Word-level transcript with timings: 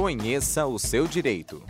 Conheça 0.00 0.64
o 0.64 0.78
seu 0.78 1.08
direito. 1.08 1.60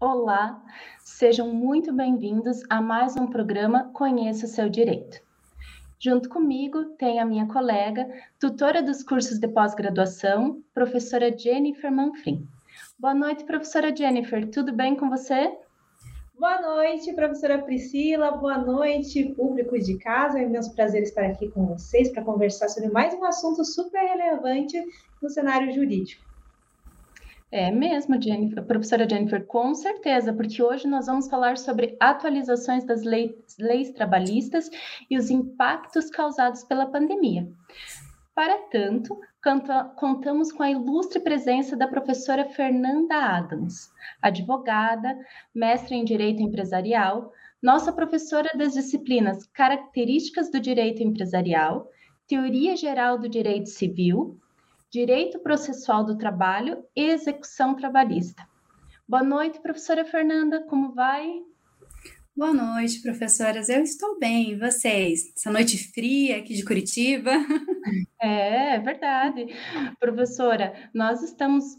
Olá, 0.00 0.58
sejam 1.00 1.52
muito 1.52 1.92
bem-vindos 1.92 2.62
a 2.70 2.80
mais 2.80 3.14
um 3.14 3.26
programa 3.26 3.90
Conheça 3.92 4.46
o 4.46 4.48
seu 4.48 4.70
direito. 4.70 5.20
Junto 6.00 6.30
comigo 6.30 6.82
tem 6.96 7.20
a 7.20 7.26
minha 7.26 7.44
colega, 7.46 8.08
tutora 8.40 8.82
dos 8.82 9.02
cursos 9.02 9.38
de 9.38 9.46
pós-graduação, 9.46 10.62
professora 10.72 11.30
Jennifer 11.36 11.92
Manfrim. 11.92 12.48
Boa 12.98 13.12
noite, 13.12 13.44
professora 13.44 13.94
Jennifer. 13.94 14.48
Tudo 14.50 14.72
bem 14.72 14.96
com 14.96 15.10
você? 15.10 15.54
Boa 16.36 16.60
noite, 16.60 17.12
professora 17.12 17.58
Priscila. 17.62 18.32
Boa 18.32 18.58
noite, 18.58 19.32
público 19.36 19.78
de 19.78 19.96
casa. 19.98 20.40
É 20.40 20.44
meu 20.44 20.68
prazer 20.70 21.04
estar 21.04 21.24
aqui 21.24 21.48
com 21.48 21.64
vocês 21.66 22.10
para 22.10 22.24
conversar 22.24 22.68
sobre 22.68 22.90
mais 22.90 23.14
um 23.14 23.24
assunto 23.24 23.64
super 23.64 24.00
relevante 24.00 24.76
no 25.22 25.30
cenário 25.30 25.72
jurídico. 25.72 26.24
É 27.52 27.70
mesmo, 27.70 28.20
Jennifer, 28.20 28.64
professora 28.64 29.08
Jennifer, 29.08 29.46
com 29.46 29.76
certeza, 29.76 30.32
porque 30.32 30.60
hoje 30.60 30.88
nós 30.88 31.06
vamos 31.06 31.28
falar 31.28 31.56
sobre 31.56 31.96
atualizações 32.00 32.82
das 32.84 33.04
leis, 33.04 33.32
leis 33.56 33.92
trabalhistas 33.92 34.68
e 35.08 35.16
os 35.16 35.30
impactos 35.30 36.10
causados 36.10 36.64
pela 36.64 36.86
pandemia. 36.86 37.48
Para 38.34 38.58
tanto, 38.72 39.16
contamos 39.96 40.50
com 40.50 40.62
a 40.62 40.70
ilustre 40.70 41.20
presença 41.20 41.76
da 41.76 41.86
professora 41.86 42.46
Fernanda 42.46 43.14
Adams, 43.14 43.92
advogada, 44.22 45.18
mestre 45.54 45.94
em 45.94 46.04
Direito 46.04 46.42
Empresarial, 46.42 47.30
nossa 47.62 47.92
professora 47.92 48.50
das 48.56 48.72
disciplinas 48.72 49.46
Características 49.46 50.50
do 50.50 50.58
Direito 50.58 51.02
Empresarial, 51.02 51.90
Teoria 52.26 52.76
Geral 52.76 53.18
do 53.18 53.28
Direito 53.28 53.68
Civil, 53.68 54.38
Direito 54.90 55.38
Processual 55.38 56.04
do 56.04 56.16
Trabalho 56.16 56.84
e 56.96 57.02
Execução 57.10 57.74
Trabalhista. 57.74 58.46
Boa 59.06 59.22
noite, 59.22 59.60
professora 59.60 60.04
Fernanda, 60.04 60.62
como 60.64 60.94
vai? 60.94 61.42
Boa 62.36 62.52
noite, 62.52 63.00
professoras. 63.00 63.68
Eu 63.68 63.80
estou 63.84 64.18
bem, 64.18 64.50
e 64.50 64.56
vocês? 64.56 65.32
Essa 65.36 65.52
noite 65.52 65.78
fria 65.92 66.38
aqui 66.38 66.52
de 66.54 66.64
Curitiba. 66.64 67.30
É, 68.20 68.74
é 68.74 68.78
verdade. 68.80 69.46
Professora, 70.00 70.72
nós 70.92 71.22
estamos 71.22 71.78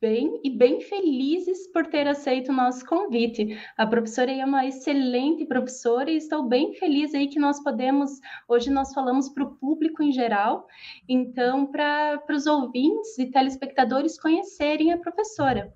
bem 0.00 0.40
e 0.42 0.48
bem 0.48 0.80
felizes 0.80 1.66
por 1.66 1.86
ter 1.86 2.08
aceito 2.08 2.50
o 2.50 2.54
nosso 2.54 2.86
convite. 2.86 3.60
A 3.76 3.86
professora 3.86 4.32
é 4.32 4.42
uma 4.42 4.64
excelente 4.64 5.44
professora 5.44 6.10
e 6.10 6.16
estou 6.16 6.48
bem 6.48 6.72
feliz 6.74 7.14
aí 7.14 7.28
que 7.28 7.38
nós 7.38 7.62
podemos, 7.62 8.20
hoje 8.48 8.70
nós 8.70 8.94
falamos 8.94 9.28
para 9.28 9.44
o 9.44 9.54
público 9.56 10.02
em 10.02 10.12
geral, 10.12 10.66
então 11.06 11.66
para 11.66 12.22
os 12.30 12.46
ouvintes 12.46 13.18
e 13.18 13.26
telespectadores 13.26 14.18
conhecerem 14.18 14.92
a 14.92 14.98
professora. 14.98 15.74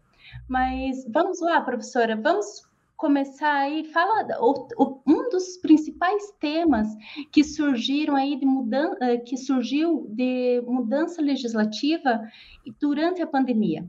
Mas 0.48 1.04
vamos 1.12 1.42
lá, 1.42 1.60
professora, 1.60 2.16
vamos 2.16 2.62
começar 2.96 3.52
aí, 3.52 3.84
fala 3.84 4.26
o, 4.40 4.68
o, 4.76 5.00
um 5.06 5.28
dos 5.28 5.56
principais 5.58 6.32
temas 6.40 6.88
que 7.32 7.42
surgiram 7.42 8.16
aí 8.16 8.36
de 8.36 8.46
mudança, 8.46 8.96
eh, 9.00 9.18
que 9.18 9.36
surgiu 9.36 10.06
de 10.08 10.62
mudança 10.66 11.20
legislativa 11.20 12.20
durante 12.80 13.20
a 13.20 13.26
pandemia. 13.26 13.86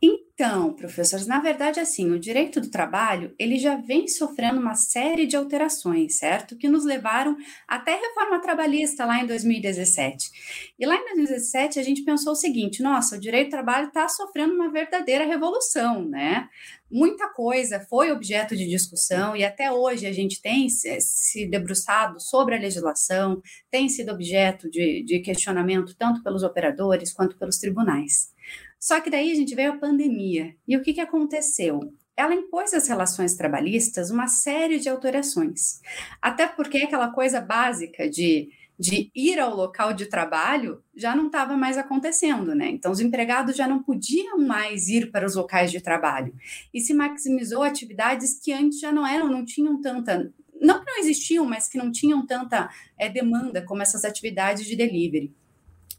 Então, 0.00 0.72
professores, 0.72 1.26
na 1.26 1.40
verdade, 1.40 1.80
assim, 1.80 2.12
o 2.12 2.20
direito 2.20 2.60
do 2.60 2.70
trabalho, 2.70 3.34
ele 3.36 3.58
já 3.58 3.74
vem 3.74 4.06
sofrendo 4.06 4.60
uma 4.60 4.76
série 4.76 5.26
de 5.26 5.36
alterações, 5.36 6.16
certo? 6.18 6.56
Que 6.56 6.68
nos 6.68 6.84
levaram 6.84 7.36
até 7.66 7.94
a 7.94 8.00
reforma 8.00 8.40
trabalhista 8.40 9.04
lá 9.04 9.20
em 9.20 9.26
2017. 9.26 10.30
E 10.78 10.86
lá 10.86 10.94
em 10.94 11.04
2017 11.04 11.80
a 11.80 11.82
gente 11.82 12.04
pensou 12.04 12.34
o 12.34 12.36
seguinte, 12.36 12.80
nossa, 12.80 13.16
o 13.16 13.20
direito 13.20 13.48
do 13.48 13.50
trabalho 13.50 13.88
está 13.88 14.06
sofrendo 14.08 14.54
uma 14.54 14.70
verdadeira 14.70 15.26
revolução, 15.26 16.04
né? 16.04 16.48
Muita 16.90 17.28
coisa 17.28 17.80
foi 17.80 18.10
objeto 18.10 18.56
de 18.56 18.66
discussão 18.66 19.36
e 19.36 19.44
até 19.44 19.70
hoje 19.70 20.06
a 20.06 20.12
gente 20.12 20.40
tem 20.40 20.68
se 20.70 21.46
debruçado 21.46 22.18
sobre 22.18 22.56
a 22.56 22.58
legislação, 22.58 23.42
tem 23.70 23.88
sido 23.88 24.10
objeto 24.10 24.70
de, 24.70 25.02
de 25.04 25.20
questionamento 25.20 25.94
tanto 25.96 26.22
pelos 26.22 26.42
operadores 26.42 27.12
quanto 27.12 27.36
pelos 27.38 27.58
tribunais. 27.58 28.32
Só 28.80 29.00
que 29.00 29.10
daí 29.10 29.30
a 29.30 29.34
gente 29.34 29.54
veio 29.54 29.72
a 29.72 29.78
pandemia. 29.78 30.54
E 30.66 30.76
o 30.76 30.82
que, 30.82 30.94
que 30.94 31.00
aconteceu? 31.00 31.80
Ela 32.16 32.34
impôs 32.34 32.72
às 32.72 32.88
relações 32.88 33.34
trabalhistas 33.34 34.10
uma 34.10 34.26
série 34.26 34.78
de 34.78 34.88
alterações. 34.88 35.80
Até 36.22 36.46
porque 36.46 36.78
aquela 36.78 37.12
coisa 37.12 37.40
básica 37.40 38.08
de, 38.08 38.48
de 38.78 39.10
ir 39.14 39.40
ao 39.40 39.56
local 39.56 39.92
de 39.92 40.06
trabalho 40.06 40.82
já 40.94 41.16
não 41.16 41.26
estava 41.26 41.56
mais 41.56 41.76
acontecendo, 41.76 42.54
né? 42.54 42.68
Então, 42.70 42.92
os 42.92 43.00
empregados 43.00 43.56
já 43.56 43.66
não 43.66 43.82
podiam 43.82 44.38
mais 44.38 44.88
ir 44.88 45.10
para 45.10 45.26
os 45.26 45.34
locais 45.34 45.72
de 45.72 45.80
trabalho. 45.80 46.32
E 46.72 46.80
se 46.80 46.94
maximizou 46.94 47.62
atividades 47.62 48.38
que 48.38 48.52
antes 48.52 48.78
já 48.78 48.92
não 48.92 49.04
eram, 49.04 49.28
não 49.28 49.44
tinham 49.44 49.80
tanta. 49.80 50.32
Não 50.60 50.80
que 50.80 50.90
não 50.90 50.98
existiam, 50.98 51.44
mas 51.44 51.68
que 51.68 51.76
não 51.76 51.90
tinham 51.90 52.24
tanta 52.24 52.70
é, 52.96 53.08
demanda 53.08 53.62
como 53.62 53.82
essas 53.82 54.04
atividades 54.04 54.64
de 54.64 54.76
delivery. 54.76 55.34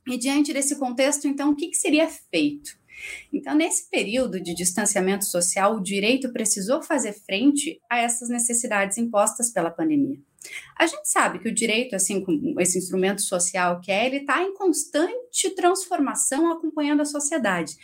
E 0.07 0.17
diante 0.17 0.53
desse 0.53 0.77
contexto, 0.77 1.27
então, 1.27 1.51
o 1.51 1.55
que, 1.55 1.67
que 1.67 1.77
seria 1.77 2.07
feito? 2.07 2.79
Então, 3.31 3.55
nesse 3.55 3.89
período 3.89 4.41
de 4.41 4.53
distanciamento 4.53 5.25
social, 5.25 5.75
o 5.75 5.83
direito 5.83 6.31
precisou 6.31 6.81
fazer 6.81 7.13
frente 7.13 7.79
a 7.89 7.99
essas 7.99 8.29
necessidades 8.29 8.97
impostas 8.97 9.51
pela 9.51 9.69
pandemia. 9.71 10.19
A 10.77 10.85
gente 10.85 11.09
sabe 11.09 11.39
que 11.39 11.49
o 11.49 11.53
direito, 11.53 11.95
assim 11.95 12.23
como 12.23 12.59
esse 12.59 12.77
instrumento 12.77 13.21
social 13.21 13.81
que 13.81 13.91
é, 13.91 14.05
ele 14.05 14.17
está 14.17 14.41
em 14.41 14.53
constante 14.53 15.49
transformação 15.55 16.51
acompanhando 16.51 17.01
a 17.01 17.05
sociedade. 17.05 17.75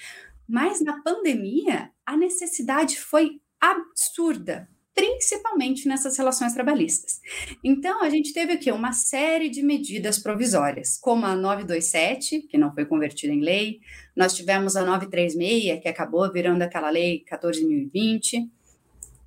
Mas 0.48 0.82
na 0.82 1.02
pandemia, 1.02 1.92
a 2.06 2.16
necessidade 2.16 3.00
foi 3.00 3.42
absurda 3.60 4.70
principalmente 4.96 5.90
nessas 5.90 6.18
relações 6.18 6.54
trabalhistas. 6.54 7.20
Então, 7.62 8.02
a 8.02 8.10
gente 8.10 8.32
teve 8.32 8.54
aqui 8.54 8.72
uma 8.72 8.94
série 8.94 9.50
de 9.50 9.62
medidas 9.62 10.18
provisórias, 10.18 10.98
como 10.98 11.26
a 11.26 11.36
927, 11.36 12.44
que 12.44 12.58
não 12.58 12.74
foi 12.74 12.86
convertida 12.86 13.34
em 13.34 13.42
lei, 13.42 13.82
nós 14.16 14.34
tivemos 14.34 14.78
a 14.78 14.86
936, 14.86 15.82
que 15.82 15.90
acabou 15.90 16.32
virando 16.32 16.62
aquela 16.62 16.90
lei 16.90 17.26
14.020. 17.30 18.50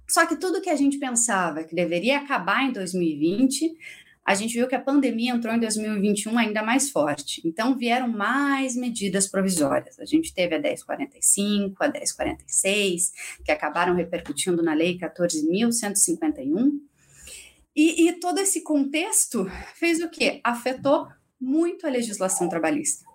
Só 0.08 0.26
que 0.26 0.36
tudo 0.36 0.60
que 0.62 0.70
a 0.70 0.76
gente 0.76 0.98
pensava 0.98 1.64
que 1.64 1.74
deveria 1.74 2.18
acabar 2.18 2.64
em 2.64 2.72
2020 2.72 3.76
a 4.28 4.34
gente 4.34 4.52
viu 4.52 4.68
que 4.68 4.74
a 4.74 4.80
pandemia 4.80 5.32
entrou 5.32 5.54
em 5.54 5.58
2021 5.58 6.36
ainda 6.36 6.62
mais 6.62 6.90
forte. 6.90 7.40
Então, 7.46 7.78
vieram 7.78 8.06
mais 8.06 8.76
medidas 8.76 9.26
provisórias. 9.26 9.98
A 9.98 10.04
gente 10.04 10.34
teve 10.34 10.54
a 10.54 10.60
1045, 10.60 11.82
a 11.82 11.88
1046, 11.88 13.12
que 13.42 13.50
acabaram 13.50 13.94
repercutindo 13.94 14.62
na 14.62 14.74
Lei 14.74 14.98
14.151. 14.98 16.72
E, 17.74 18.06
e 18.06 18.12
todo 18.20 18.38
esse 18.38 18.62
contexto 18.62 19.50
fez 19.76 20.02
o 20.02 20.10
quê? 20.10 20.42
Afetou 20.44 21.08
muito 21.40 21.86
a 21.86 21.90
legislação 21.90 22.50
trabalhista. 22.50 23.06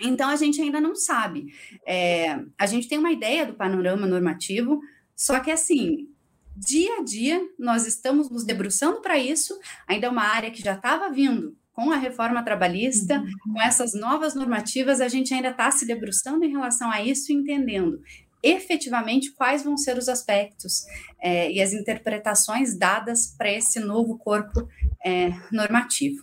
Então, 0.00 0.28
a 0.28 0.34
gente 0.34 0.60
ainda 0.60 0.80
não 0.80 0.96
sabe. 0.96 1.54
É, 1.86 2.40
a 2.58 2.66
gente 2.66 2.88
tem 2.88 2.98
uma 2.98 3.12
ideia 3.12 3.46
do 3.46 3.54
panorama 3.54 4.04
normativo, 4.04 4.80
só 5.16 5.40
que, 5.40 5.50
assim, 5.50 6.08
dia 6.56 6.98
a 6.98 7.02
dia, 7.02 7.40
nós 7.58 7.86
estamos 7.86 8.30
nos 8.30 8.44
debruçando 8.44 9.00
para 9.00 9.18
isso, 9.18 9.58
ainda 9.86 10.06
é 10.06 10.10
uma 10.10 10.24
área 10.24 10.50
que 10.50 10.62
já 10.62 10.74
estava 10.74 11.10
vindo 11.10 11.56
com 11.72 11.90
a 11.90 11.96
reforma 11.96 12.44
trabalhista, 12.44 13.18
uhum. 13.18 13.52
com 13.52 13.60
essas 13.60 13.94
novas 13.94 14.34
normativas, 14.34 15.00
a 15.00 15.08
gente 15.08 15.34
ainda 15.34 15.50
está 15.50 15.70
se 15.70 15.84
debruçando 15.84 16.44
em 16.44 16.50
relação 16.50 16.90
a 16.90 17.02
isso, 17.02 17.32
entendendo 17.32 18.00
efetivamente 18.44 19.32
quais 19.32 19.64
vão 19.64 19.74
ser 19.76 19.96
os 19.96 20.06
aspectos 20.06 20.84
é, 21.18 21.50
e 21.50 21.62
as 21.62 21.72
interpretações 21.72 22.78
dadas 22.78 23.34
para 23.38 23.50
esse 23.50 23.80
novo 23.80 24.18
corpo 24.18 24.68
é, 25.04 25.30
normativo. 25.50 26.22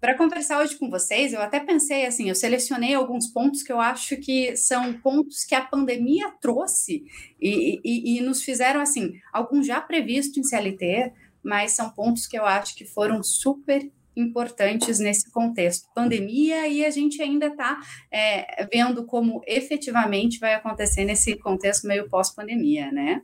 Para 0.00 0.16
conversar 0.16 0.60
hoje 0.60 0.76
com 0.76 0.88
vocês, 0.88 1.32
eu 1.32 1.42
até 1.42 1.58
pensei 1.58 2.06
assim, 2.06 2.28
eu 2.28 2.34
selecionei 2.34 2.94
alguns 2.94 3.26
pontos 3.26 3.64
que 3.64 3.72
eu 3.72 3.80
acho 3.80 4.16
que 4.16 4.56
são 4.56 4.92
pontos 4.92 5.44
que 5.44 5.56
a 5.56 5.64
pandemia 5.64 6.30
trouxe 6.40 7.04
e, 7.40 7.80
e, 7.84 8.16
e 8.16 8.20
nos 8.20 8.42
fizeram 8.42 8.80
assim, 8.80 9.14
alguns 9.32 9.66
já 9.66 9.80
previstos 9.80 10.38
em 10.38 10.44
CLT, 10.44 11.12
mas 11.42 11.72
são 11.72 11.90
pontos 11.90 12.28
que 12.28 12.38
eu 12.38 12.44
acho 12.44 12.76
que 12.76 12.84
foram 12.84 13.22
super 13.24 13.90
importantes 14.16 15.00
nesse 15.00 15.30
contexto 15.30 15.88
pandemia 15.94 16.68
e 16.68 16.84
a 16.84 16.90
gente 16.90 17.20
ainda 17.20 17.46
está 17.46 17.80
é, 18.10 18.66
vendo 18.72 19.04
como 19.04 19.42
efetivamente 19.46 20.38
vai 20.38 20.54
acontecer 20.54 21.04
nesse 21.04 21.36
contexto 21.36 21.86
meio 21.86 22.08
pós-pandemia, 22.08 22.90
né? 22.92 23.22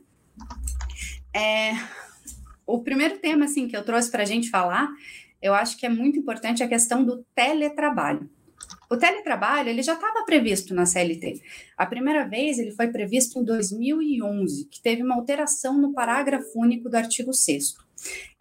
É, 1.33 1.73
o 2.65 2.81
primeiro 2.81 3.17
tema 3.19 3.45
assim 3.45 3.67
que 3.67 3.75
eu 3.75 3.83
trouxe 3.83 4.09
para 4.09 4.23
a 4.23 4.25
gente 4.25 4.49
falar 4.49 4.89
eu 5.45 5.53
acho 5.53 5.77
que 5.77 5.85
é 5.85 5.89
muito 5.89 6.17
importante 6.17 6.63
a 6.63 6.67
questão 6.67 7.05
do 7.05 7.23
teletrabalho. 7.35 8.27
O 8.89 8.97
teletrabalho 8.97 9.69
ele 9.69 9.83
já 9.83 9.93
estava 9.93 10.25
previsto 10.25 10.73
na 10.73 10.87
CLT. 10.87 11.39
A 11.77 11.85
primeira 11.85 12.27
vez 12.27 12.57
ele 12.57 12.71
foi 12.71 12.87
previsto 12.87 13.37
em 13.37 13.43
2011, 13.43 14.65
que 14.65 14.81
teve 14.81 15.03
uma 15.03 15.13
alteração 15.13 15.79
no 15.79 15.93
parágrafo 15.93 16.49
único 16.55 16.89
do 16.89 16.95
artigo 16.95 17.31
6 17.31 17.75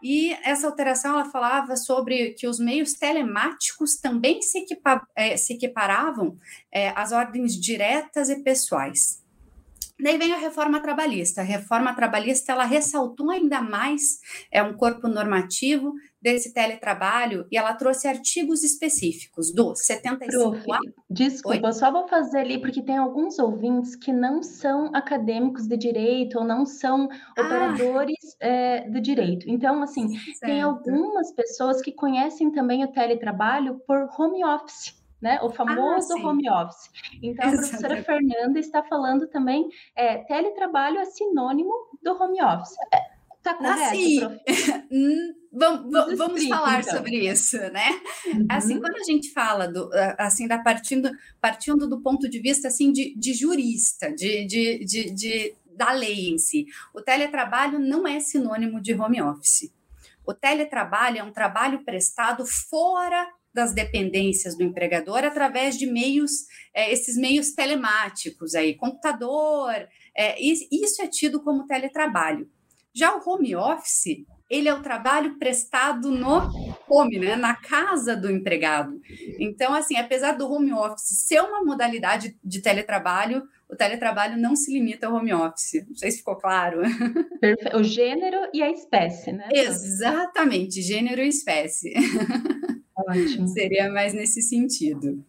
E 0.03 0.33
essa 0.43 0.67
alteração 0.67 1.12
ela 1.12 1.31
falava 1.31 1.77
sobre 1.77 2.31
que 2.31 2.47
os 2.47 2.59
meios 2.59 2.95
telemáticos 2.95 3.97
também 3.97 4.41
se, 4.41 4.61
equipa, 4.61 5.06
é, 5.15 5.37
se 5.37 5.53
equiparavam 5.53 6.39
é, 6.73 6.89
às 6.97 7.12
ordens 7.12 7.55
diretas 7.61 8.31
e 8.31 8.43
pessoais. 8.43 9.23
Daí 10.01 10.19
vem 10.19 10.33
a 10.33 10.39
reforma 10.39 10.81
trabalhista. 10.81 11.41
A 11.41 11.45
reforma 11.45 11.95
trabalhista 11.95 12.53
ela 12.53 12.65
ressaltou 12.65 13.31
ainda 13.31 13.61
mais 13.61 14.19
é 14.51 14.62
um 14.62 14.75
corpo 14.75 15.06
normativo 15.06 15.95
desse 16.25 16.55
teletrabalho 16.55 17.47
e 17.53 17.59
ela 17.59 17.75
trouxe 17.75 18.09
artigos 18.09 18.65
específicos 18.65 19.53
do 19.53 19.76
75 19.76 20.53
Prof, 20.65 20.94
Desculpa, 21.11 21.67
Oi? 21.67 21.73
só 21.75 21.93
vou 21.93 22.09
fazer 22.09 22.38
ali 22.38 22.59
porque 22.59 22.81
tem 22.81 22.97
alguns 22.97 23.38
ouvintes 23.38 23.94
que 23.94 24.11
não 24.11 24.43
são 24.43 24.91
acadêmicos 24.94 25.67
de 25.67 25.76
direito 25.76 26.38
ou 26.38 26.44
não 26.44 26.65
são 26.65 27.11
ah. 27.12 27.43
operadores 27.43 28.37
é, 28.41 28.88
do 28.88 29.03
direito. 29.03 29.50
Então, 29.50 29.82
assim, 29.82 30.17
certo. 30.17 30.41
tem 30.41 30.62
algumas 30.62 31.31
pessoas 31.32 31.82
que 31.82 31.93
conhecem 31.93 32.50
também 32.50 32.82
o 32.82 32.88
teletrabalho 32.88 33.79
por 33.87 34.09
home 34.19 34.43
office. 34.43 35.05
Né? 35.20 35.38
O 35.43 35.50
famoso 35.50 36.15
ah, 36.17 36.27
home 36.27 36.49
office. 36.49 36.91
Então, 37.23 37.49
a 37.49 37.53
professora 37.53 38.03
Fernanda 38.03 38.59
está 38.59 38.82
falando 38.82 39.27
também, 39.27 39.69
é, 39.94 40.19
teletrabalho 40.25 40.99
é 40.99 41.05
sinônimo 41.05 41.73
do 42.03 42.12
home 42.12 42.43
office. 42.43 42.75
É, 42.93 43.15
Tá 43.44 43.53
correto, 43.53 43.77
assim, 43.77 44.20
hum, 44.91 45.35
vamos, 45.55 46.19
vamos 46.19 46.47
falar 46.47 46.81
então. 46.81 46.97
sobre 46.97 47.29
isso, 47.29 47.56
né? 47.56 48.01
Uhum. 48.27 48.47
Assim, 48.49 48.81
quando 48.81 48.97
a 48.97 49.05
gente 49.05 49.31
fala 49.33 49.67
do, 49.67 49.91
assim, 50.19 50.47
da 50.47 50.59
partindo, 50.59 51.11
partindo 51.41 51.89
do 51.89 52.01
ponto 52.03 52.29
de 52.29 52.41
vista 52.41 52.69
assim 52.69 52.93
de, 52.93 53.15
de 53.17 53.33
jurista, 53.33 54.12
de, 54.12 54.45
de, 54.47 54.85
de, 54.85 55.11
de, 55.15 55.55
da 55.77 55.93
lei 55.93 56.29
em 56.29 56.39
si, 56.39 56.67
o 56.93 57.01
teletrabalho 57.01 57.79
não 57.79 58.06
é 58.06 58.21
sinônimo 58.21 58.81
de 58.81 58.95
home 58.95 59.23
office. 59.23 59.73
O 60.27 60.33
teletrabalho 60.33 61.19
é 61.19 61.23
um 61.23 61.33
trabalho 61.33 61.85
prestado 61.85 62.45
fora 62.47 63.27
das 63.53 63.73
dependências 63.73 64.56
do 64.56 64.65
empregador 64.65 65.19
através 65.19 65.79
de 65.79 65.87
meios, 65.87 66.47
é, 66.75 66.93
esses 66.93 67.17
meios 67.17 67.53
telemáticos 67.53 68.56
aí, 68.56 68.75
computador, 68.75 69.73
é, 70.17 70.41
isso 70.43 71.01
é 71.01 71.06
tido 71.06 71.41
como 71.41 71.67
teletrabalho. 71.67 72.51
Já 72.93 73.17
o 73.17 73.23
home 73.29 73.55
office, 73.55 74.25
ele 74.55 74.69
é 74.69 74.75
o 74.75 74.83
trabalho 74.83 75.37
prestado 75.37 76.11
no 76.11 76.49
home, 76.89 77.19
né, 77.19 77.35
na 77.35 77.56
casa 77.56 78.17
do 78.17 78.31
empregado. 78.31 79.01
Então, 79.39 79.75
assim, 79.75 79.97
apesar 79.97 80.33
do 80.33 80.51
home 80.51 80.73
office 80.73 81.25
ser 81.27 81.41
uma 81.41 81.65
modalidade 81.65 82.37
de 82.43 82.61
teletrabalho, 82.61 83.43
o 83.69 83.75
teletrabalho 83.75 84.37
não 84.37 84.55
se 84.55 84.73
limita 84.73 85.09
ao 85.09 85.15
home 85.15 85.35
office. 85.35 85.85
Não 85.89 85.97
sei 85.97 86.11
se 86.12 86.19
ficou 86.19 86.37
claro. 86.37 86.83
O 87.75 87.83
gênero 87.83 88.49
e 88.53 88.62
a 88.62 88.71
espécie, 88.71 89.33
né? 89.33 89.49
Exatamente, 89.53 90.81
gênero 90.81 91.21
e 91.21 91.29
espécie. 91.29 91.93
Ótimo. 92.97 93.49
Seria 93.49 93.91
mais 93.91 94.15
nesse 94.15 94.41
sentido. 94.41 95.25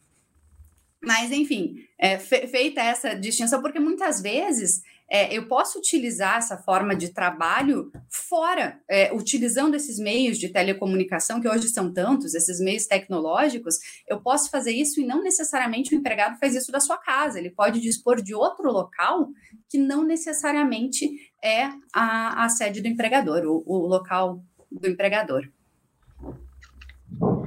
Mas, 1.03 1.31
enfim, 1.31 1.75
é, 1.97 2.17
feita 2.17 2.81
essa 2.81 3.15
distinção, 3.15 3.61
porque 3.61 3.79
muitas 3.79 4.21
vezes 4.21 4.81
é, 5.09 5.35
eu 5.35 5.47
posso 5.47 5.77
utilizar 5.77 6.37
essa 6.37 6.57
forma 6.57 6.95
de 6.95 7.13
trabalho 7.13 7.91
fora, 8.09 8.79
é, 8.89 9.13
utilizando 9.13 9.75
esses 9.75 9.99
meios 9.99 10.37
de 10.37 10.49
telecomunicação, 10.49 11.39
que 11.39 11.47
hoje 11.47 11.69
são 11.69 11.93
tantos, 11.93 12.33
esses 12.33 12.59
meios 12.59 12.87
tecnológicos, 12.87 13.75
eu 14.07 14.19
posso 14.19 14.49
fazer 14.49 14.71
isso 14.71 14.99
e 14.99 15.05
não 15.05 15.21
necessariamente 15.21 15.93
o 15.93 15.97
empregado 15.97 16.39
faz 16.39 16.55
isso 16.55 16.71
da 16.71 16.79
sua 16.79 16.97
casa, 16.97 17.37
ele 17.37 17.51
pode 17.51 17.79
dispor 17.79 18.21
de 18.21 18.33
outro 18.33 18.71
local 18.71 19.29
que 19.69 19.77
não 19.77 20.03
necessariamente 20.03 21.09
é 21.41 21.65
a, 21.93 22.45
a 22.45 22.49
sede 22.49 22.81
do 22.81 22.87
empregador, 22.87 23.45
o, 23.45 23.63
o 23.65 23.85
local 23.85 24.41
do 24.71 24.89
empregador. 24.89 25.47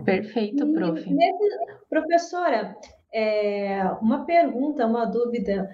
Perfeito, 0.04 0.66
prof. 0.72 1.04
Professora, 1.90 2.76
é, 3.12 3.82
uma 4.00 4.24
pergunta, 4.24 4.86
uma 4.86 5.04
dúvida. 5.04 5.68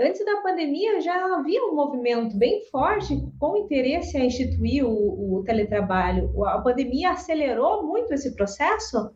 Antes 0.00 0.24
da 0.24 0.40
pandemia 0.42 1.00
já 1.00 1.36
havia 1.36 1.64
um 1.64 1.74
movimento 1.74 2.36
bem 2.36 2.64
forte 2.70 3.20
com 3.40 3.56
interesse 3.56 4.16
a 4.16 4.24
instituir 4.24 4.86
o, 4.86 5.38
o 5.38 5.42
teletrabalho. 5.44 6.30
A 6.44 6.60
pandemia 6.60 7.10
acelerou 7.10 7.84
muito 7.84 8.14
esse 8.14 8.34
processo? 8.36 9.10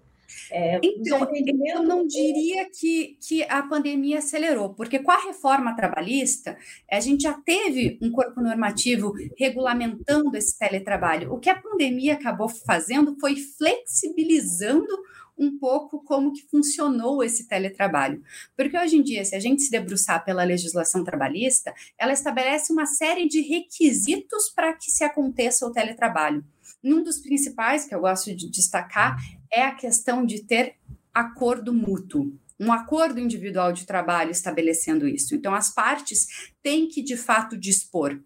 É, 0.50 0.81
então, 0.82 1.29
eu 1.67 1.82
não 1.82 2.06
diria 2.06 2.69
que, 2.69 3.17
que 3.20 3.43
a 3.44 3.62
pandemia 3.62 4.19
acelerou, 4.19 4.75
porque 4.75 4.99
com 4.99 5.11
a 5.11 5.25
reforma 5.26 5.76
trabalhista, 5.76 6.56
a 6.90 7.00
gente 7.00 7.23
já 7.23 7.34
teve 7.34 7.99
um 8.02 8.11
corpo 8.11 8.40
normativo 8.40 9.12
regulamentando 9.38 10.37
esse 10.37 10.58
teletrabalho. 10.58 11.32
O 11.32 11.38
que 11.38 11.50
a 11.50 11.61
pandemia 11.61 12.14
acabou 12.14 12.49
fazendo 12.49 13.17
foi 13.20 13.37
flexibilizando 13.37 15.02
um 15.42 15.58
pouco 15.58 16.02
como 16.04 16.32
que 16.32 16.46
funcionou 16.48 17.22
esse 17.22 17.48
teletrabalho. 17.48 18.22
Porque 18.56 18.78
hoje 18.78 18.96
em 18.96 19.02
dia, 19.02 19.24
se 19.24 19.34
a 19.34 19.40
gente 19.40 19.62
se 19.62 19.70
debruçar 19.70 20.24
pela 20.24 20.44
legislação 20.44 21.02
trabalhista, 21.02 21.74
ela 21.98 22.12
estabelece 22.12 22.72
uma 22.72 22.86
série 22.86 23.26
de 23.26 23.40
requisitos 23.40 24.48
para 24.48 24.72
que 24.72 24.90
se 24.90 25.02
aconteça 25.02 25.66
o 25.66 25.72
teletrabalho. 25.72 26.44
Um 26.82 27.02
dos 27.02 27.18
principais 27.18 27.84
que 27.84 27.94
eu 27.94 28.00
gosto 28.00 28.34
de 28.34 28.48
destacar 28.48 29.16
é 29.52 29.62
a 29.62 29.74
questão 29.74 30.24
de 30.24 30.44
ter 30.44 30.76
acordo 31.12 31.74
mútuo 31.74 32.32
um 32.60 32.72
acordo 32.72 33.18
individual 33.18 33.72
de 33.72 33.84
trabalho 33.84 34.30
estabelecendo 34.30 35.08
isso. 35.08 35.34
Então, 35.34 35.52
as 35.52 35.74
partes 35.74 36.52
têm 36.62 36.86
que, 36.86 37.02
de 37.02 37.16
fato, 37.16 37.56
dispor. 37.56 38.20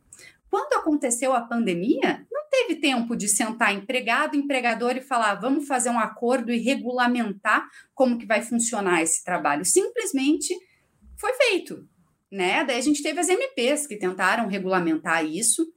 Quando 0.50 0.74
aconteceu 0.74 1.32
a 1.32 1.40
pandemia, 1.40 2.26
teve 2.56 2.76
tempo 2.76 3.14
de 3.14 3.28
sentar 3.28 3.74
empregado, 3.74 4.34
empregador 4.34 4.96
e 4.96 5.02
falar, 5.02 5.34
vamos 5.34 5.66
fazer 5.66 5.90
um 5.90 5.98
acordo 5.98 6.50
e 6.50 6.58
regulamentar 6.58 7.68
como 7.94 8.16
que 8.16 8.24
vai 8.24 8.40
funcionar 8.40 9.02
esse 9.02 9.22
trabalho. 9.22 9.64
Simplesmente 9.64 10.54
foi 11.18 11.34
feito, 11.34 11.86
né? 12.32 12.64
Daí 12.64 12.78
a 12.78 12.82
gente 12.82 13.02
teve 13.02 13.20
as 13.20 13.28
MPs 13.28 13.86
que 13.86 13.96
tentaram 13.96 14.48
regulamentar 14.48 15.24
isso, 15.24 15.70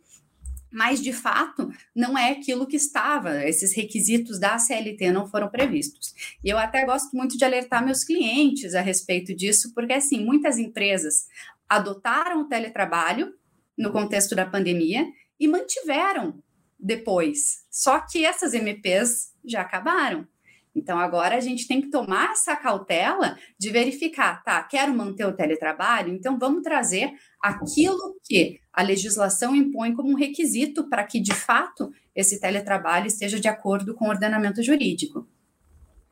mas 0.72 1.02
de 1.02 1.12
fato 1.12 1.70
não 1.94 2.18
é 2.18 2.32
aquilo 2.32 2.66
que 2.66 2.78
estava, 2.78 3.44
esses 3.44 3.76
requisitos 3.76 4.40
da 4.40 4.58
CLT 4.58 5.12
não 5.12 5.28
foram 5.28 5.50
previstos. 5.50 6.14
E 6.42 6.50
eu 6.50 6.58
até 6.58 6.86
gosto 6.86 7.14
muito 7.16 7.38
de 7.38 7.44
alertar 7.44 7.84
meus 7.84 8.06
clientes 8.06 8.74
a 8.74 8.82
respeito 8.82 9.36
disso, 9.36 9.74
porque 9.74 9.94
assim, 9.94 10.24
muitas 10.24 10.58
empresas 10.58 11.28
adotaram 11.68 12.42
o 12.42 12.48
teletrabalho 12.48 13.34
no 13.78 13.92
contexto 13.92 14.34
da 14.34 14.46
pandemia 14.46 15.06
e 15.40 15.48
mantiveram 15.48 16.42
depois. 16.80 17.66
Só 17.70 18.00
que 18.00 18.26
essas 18.26 18.54
MPs 18.54 19.34
já 19.44 19.62
acabaram. 19.62 20.28
Então 20.76 20.98
agora 21.00 21.36
a 21.36 21.40
gente 21.40 21.68
tem 21.68 21.82
que 21.82 21.90
tomar 21.90 22.32
essa 22.32 22.56
cautela 22.56 23.38
de 23.58 23.70
verificar, 23.70 24.44
tá? 24.44 24.64
Quero 24.64 24.94
manter 24.94 25.26
o 25.26 25.36
teletrabalho, 25.36 26.14
então 26.14 26.38
vamos 26.38 26.62
trazer 26.62 27.12
aquilo 27.42 28.16
que 28.24 28.60
a 28.72 28.82
legislação 28.82 29.56
impõe 29.56 29.94
como 29.94 30.10
um 30.10 30.16
requisito 30.16 30.88
para 30.88 31.04
que 31.04 31.20
de 31.20 31.34
fato 31.34 31.92
esse 32.16 32.40
teletrabalho 32.40 33.08
esteja 33.08 33.40
de 33.40 33.48
acordo 33.48 33.94
com 33.96 34.06
o 34.06 34.10
ordenamento 34.10 34.62
jurídico. 34.62 35.28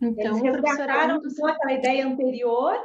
Então, 0.01 0.37
Eles 0.37 0.41
resgataram 0.41 1.21
com 1.21 1.47
aquela 1.47 1.73
ideia 1.73 2.05
anterior 2.05 2.75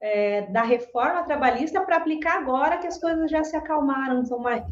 é, 0.00 0.42
da 0.50 0.62
reforma 0.62 1.24
trabalhista 1.24 1.80
para 1.80 1.96
aplicar 1.96 2.38
agora 2.38 2.78
que 2.78 2.86
as 2.86 2.98
coisas 2.98 3.30
já 3.30 3.42
se 3.42 3.56
acalmaram, 3.56 4.24
são 4.24 4.38
mais, 4.38 4.62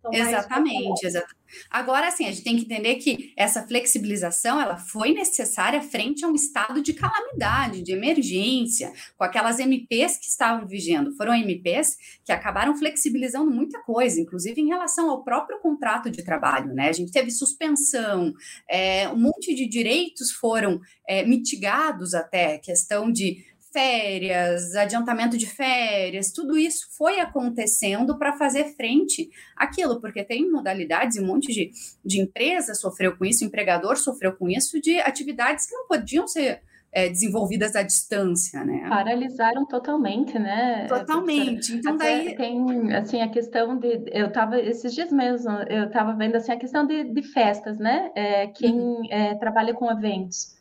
então, 0.00 0.14
exatamente, 0.14 1.06
exatamente. 1.06 1.40
Agora, 1.68 2.08
assim, 2.08 2.26
a 2.26 2.30
gente 2.30 2.44
tem 2.44 2.56
que 2.56 2.64
entender 2.64 2.96
que 2.96 3.32
essa 3.36 3.66
flexibilização 3.66 4.60
ela 4.60 4.76
foi 4.76 5.12
necessária 5.12 5.82
frente 5.82 6.24
a 6.24 6.28
um 6.28 6.34
estado 6.34 6.80
de 6.80 6.94
calamidade, 6.94 7.82
de 7.82 7.92
emergência, 7.92 8.92
com 9.16 9.24
aquelas 9.24 9.58
MPs 9.58 10.16
que 10.16 10.26
estavam 10.26 10.66
vigendo. 10.66 11.14
Foram 11.16 11.34
MPs 11.34 11.96
que 12.24 12.32
acabaram 12.32 12.76
flexibilizando 12.76 13.50
muita 13.50 13.80
coisa, 13.82 14.20
inclusive 14.20 14.60
em 14.60 14.68
relação 14.68 15.10
ao 15.10 15.24
próprio 15.24 15.58
contrato 15.60 16.10
de 16.10 16.22
trabalho, 16.22 16.72
né? 16.72 16.88
A 16.88 16.92
gente 16.92 17.12
teve 17.12 17.30
suspensão, 17.30 18.32
é, 18.68 19.08
um 19.08 19.18
monte 19.18 19.54
de 19.54 19.66
direitos 19.66 20.30
foram 20.30 20.80
é, 21.06 21.24
mitigados 21.24 22.14
até, 22.14 22.58
questão 22.58 23.10
de 23.10 23.44
férias, 23.72 24.74
adiantamento 24.74 25.36
de 25.36 25.46
férias, 25.46 26.32
tudo 26.32 26.58
isso 26.58 26.86
foi 26.96 27.20
acontecendo 27.20 28.18
para 28.18 28.32
fazer 28.32 28.74
frente 28.74 29.30
àquilo, 29.56 30.00
porque 30.00 30.24
tem 30.24 30.50
modalidades 30.50 31.16
e 31.16 31.20
um 31.20 31.26
monte 31.26 31.52
de, 31.52 31.70
de 32.04 32.20
empresa 32.20 32.74
sofreu 32.74 33.16
com 33.16 33.24
isso, 33.24 33.44
empregador 33.44 33.96
sofreu 33.96 34.36
com 34.36 34.48
isso, 34.48 34.80
de 34.80 34.98
atividades 35.00 35.66
que 35.66 35.74
não 35.74 35.86
podiam 35.86 36.26
ser 36.26 36.60
é, 36.92 37.08
desenvolvidas 37.08 37.76
à 37.76 37.82
distância, 37.82 38.64
né? 38.64 38.86
Paralisaram 38.88 39.64
totalmente, 39.64 40.36
né? 40.38 40.86
Totalmente. 40.88 41.76
Então 41.76 41.96
daí 41.96 42.34
tem 42.34 42.92
assim 42.94 43.22
a 43.22 43.28
questão 43.28 43.78
de 43.78 44.02
eu 44.12 44.26
estava 44.26 44.58
esses 44.58 44.92
dias 44.92 45.12
mesmo 45.12 45.50
eu 45.68 45.84
estava 45.84 46.12
vendo 46.14 46.34
assim 46.34 46.52
a 46.52 46.56
questão 46.56 46.84
de, 46.84 47.04
de 47.04 47.22
festas, 47.22 47.78
né? 47.78 48.10
É, 48.16 48.48
quem 48.48 48.74
uhum. 48.74 49.02
é, 49.08 49.34
trabalha 49.36 49.72
com 49.72 49.90
eventos 49.90 50.58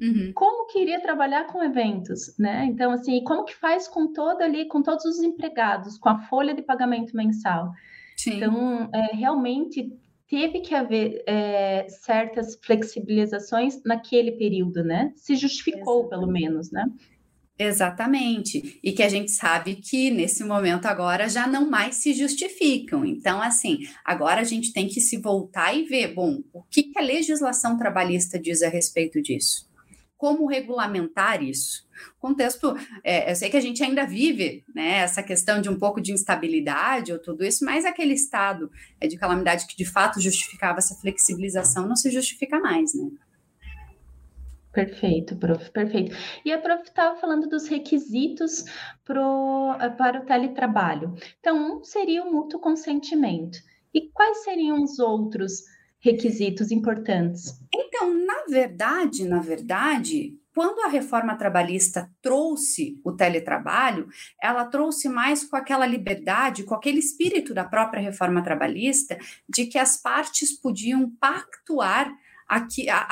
Uhum. 0.00 0.32
Como 0.32 0.66
que 0.66 0.80
iria 0.80 1.00
trabalhar 1.00 1.46
com 1.48 1.62
eventos, 1.62 2.36
né? 2.38 2.66
Então, 2.66 2.92
assim, 2.92 3.22
como 3.24 3.44
que 3.44 3.54
faz 3.54 3.88
com 3.88 4.12
todo 4.12 4.42
ali, 4.42 4.66
com 4.66 4.80
todos 4.80 5.04
os 5.04 5.18
empregados, 5.20 5.98
com 5.98 6.08
a 6.08 6.20
folha 6.20 6.54
de 6.54 6.62
pagamento 6.62 7.16
mensal? 7.16 7.72
Sim. 8.16 8.36
Então, 8.36 8.88
é, 8.94 9.16
realmente 9.16 9.92
teve 10.28 10.60
que 10.60 10.74
haver 10.74 11.22
é, 11.26 11.86
certas 11.88 12.58
flexibilizações 12.62 13.82
naquele 13.84 14.32
período, 14.32 14.84
né? 14.84 15.12
Se 15.16 15.34
justificou, 15.34 16.00
Exatamente. 16.00 16.10
pelo 16.10 16.26
menos, 16.32 16.70
né? 16.70 16.84
Exatamente. 17.58 18.78
E 18.84 18.92
que 18.92 19.02
a 19.02 19.08
gente 19.08 19.32
sabe 19.32 19.74
que 19.74 20.12
nesse 20.12 20.44
momento 20.44 20.86
agora 20.86 21.28
já 21.28 21.46
não 21.46 21.68
mais 21.68 21.96
se 21.96 22.12
justificam. 22.12 23.04
Então, 23.04 23.42
assim, 23.42 23.80
agora 24.04 24.40
a 24.42 24.44
gente 24.44 24.72
tem 24.72 24.86
que 24.86 25.00
se 25.00 25.16
voltar 25.16 25.74
e 25.74 25.84
ver, 25.84 26.14
bom, 26.14 26.40
o 26.52 26.62
que, 26.62 26.84
que 26.84 26.98
a 26.98 27.02
legislação 27.02 27.76
trabalhista 27.76 28.38
diz 28.38 28.62
a 28.62 28.68
respeito 28.68 29.20
disso? 29.20 29.67
Como 30.18 30.48
regulamentar 30.48 31.44
isso? 31.44 31.88
Contexto, 32.18 32.76
é, 33.04 33.30
eu 33.30 33.36
sei 33.36 33.48
que 33.48 33.56
a 33.56 33.60
gente 33.60 33.84
ainda 33.84 34.04
vive 34.04 34.64
né, 34.74 34.98
essa 34.98 35.22
questão 35.22 35.60
de 35.60 35.70
um 35.70 35.78
pouco 35.78 36.00
de 36.00 36.12
instabilidade 36.12 37.12
ou 37.12 37.20
tudo 37.20 37.44
isso, 37.44 37.64
mas 37.64 37.84
aquele 37.84 38.14
estado 38.14 38.68
é, 39.00 39.06
de 39.06 39.16
calamidade 39.16 39.68
que 39.68 39.76
de 39.76 39.84
fato 39.84 40.20
justificava 40.20 40.78
essa 40.78 40.96
flexibilização 40.96 41.86
não 41.86 41.94
se 41.94 42.10
justifica 42.10 42.58
mais, 42.58 42.92
né? 42.94 43.08
Perfeito, 44.72 45.36
prof, 45.36 45.70
perfeito. 45.70 46.16
E 46.44 46.52
a 46.52 46.58
prof 46.58 46.82
estava 46.82 47.18
falando 47.20 47.48
dos 47.48 47.68
requisitos 47.68 48.64
pro, 49.04 49.76
eh, 49.80 49.88
para 49.90 50.20
o 50.20 50.24
teletrabalho. 50.24 51.14
Então, 51.40 51.78
um 51.78 51.84
seria 51.84 52.22
o 52.22 52.30
mútuo 52.30 52.60
consentimento. 52.60 53.58
E 53.94 54.10
quais 54.10 54.44
seriam 54.44 54.82
os 54.82 54.98
outros 54.98 55.62
requisitos 56.00 56.70
importantes? 56.70 57.60
Então, 57.74 58.14
na 58.14 58.44
verdade, 58.48 59.24
na 59.24 59.40
verdade, 59.40 60.38
quando 60.54 60.80
a 60.80 60.88
reforma 60.88 61.36
trabalhista 61.36 62.10
trouxe 62.20 63.00
o 63.04 63.12
teletrabalho, 63.12 64.08
ela 64.42 64.64
trouxe 64.64 65.08
mais 65.08 65.44
com 65.44 65.56
aquela 65.56 65.86
liberdade, 65.86 66.64
com 66.64 66.74
aquele 66.74 66.98
espírito 66.98 67.54
da 67.54 67.64
própria 67.64 68.02
reforma 68.02 68.42
trabalhista, 68.42 69.16
de 69.48 69.66
que 69.66 69.78
as 69.78 69.96
partes 69.96 70.52
podiam 70.52 71.10
pactuar 71.20 72.12
a, 72.48 72.66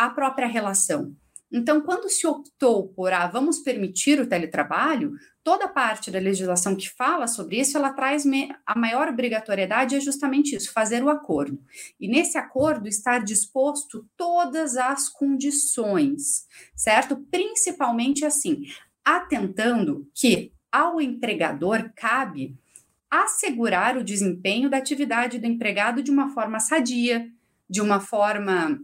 a 0.06 0.10
própria 0.10 0.46
relação. 0.48 1.14
Então, 1.50 1.80
quando 1.80 2.08
se 2.08 2.26
optou 2.26 2.88
por 2.88 3.12
ah, 3.12 3.26
vamos 3.28 3.60
permitir 3.60 4.20
o 4.20 4.26
teletrabalho, 4.26 5.12
toda 5.44 5.68
parte 5.68 6.10
da 6.10 6.18
legislação 6.18 6.74
que 6.74 6.90
fala 6.90 7.28
sobre 7.28 7.60
isso, 7.60 7.76
ela 7.76 7.92
traz 7.92 8.24
a 8.66 8.76
maior 8.76 9.08
obrigatoriedade 9.08 9.94
é 9.94 10.00
justamente 10.00 10.56
isso, 10.56 10.72
fazer 10.72 11.04
o 11.04 11.08
acordo. 11.08 11.62
E 12.00 12.08
nesse 12.08 12.36
acordo 12.36 12.88
estar 12.88 13.22
disposto 13.22 14.04
todas 14.16 14.76
as 14.76 15.08
condições, 15.08 16.46
certo? 16.74 17.16
Principalmente 17.30 18.24
assim, 18.24 18.64
atentando 19.04 20.10
que 20.12 20.52
ao 20.70 21.00
empregador 21.00 21.90
cabe 21.94 22.56
assegurar 23.08 23.96
o 23.96 24.04
desempenho 24.04 24.68
da 24.68 24.78
atividade 24.78 25.38
do 25.38 25.46
empregado 25.46 26.02
de 26.02 26.10
uma 26.10 26.28
forma 26.34 26.58
sadia, 26.58 27.30
de 27.70 27.80
uma 27.80 28.00
forma 28.00 28.80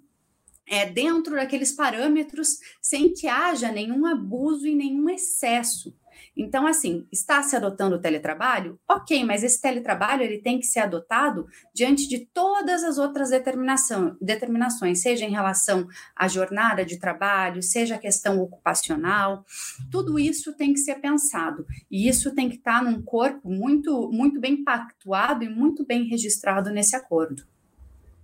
é, 0.67 0.87
dentro 0.87 1.35
daqueles 1.35 1.73
parâmetros, 1.73 2.59
sem 2.81 3.13
que 3.13 3.27
haja 3.27 3.71
nenhum 3.71 4.07
abuso 4.07 4.67
e 4.67 4.75
nenhum 4.75 5.09
excesso. 5.11 5.95
Então, 6.37 6.67
assim, 6.67 7.07
está 7.13 7.43
se 7.43 7.55
adotando 7.55 7.97
o 7.97 8.01
teletrabalho? 8.01 8.79
Ok, 8.89 9.23
mas 9.25 9.43
esse 9.43 9.61
teletrabalho 9.61 10.23
ele 10.23 10.39
tem 10.39 10.59
que 10.59 10.67
ser 10.67 10.81
adotado 10.81 11.47
diante 11.75 12.09
de 12.09 12.27
todas 12.27 12.83
as 12.83 12.97
outras 12.97 13.31
determinações, 13.31 15.03
seja 15.03 15.25
em 15.25 15.31
relação 15.31 15.87
à 16.17 16.27
jornada 16.29 16.85
de 16.85 16.99
trabalho, 16.99 17.63
seja 17.63 17.97
a 17.97 17.99
questão 17.99 18.41
ocupacional, 18.41 19.45
tudo 19.91 20.19
isso 20.19 20.55
tem 20.57 20.73
que 20.73 20.81
ser 20.81 20.97
pensado. 20.97 21.67
E 21.91 22.09
isso 22.09 22.35
tem 22.35 22.49
que 22.49 22.57
estar 22.57 22.83
num 22.83 23.03
corpo 23.03 23.51
muito, 23.51 24.11
muito 24.11 24.41
bem 24.41 24.65
pactuado 24.65 25.45
e 25.45 25.49
muito 25.49 25.85
bem 25.85 26.05
registrado 26.05 26.71
nesse 26.71 26.97
acordo. 26.97 27.52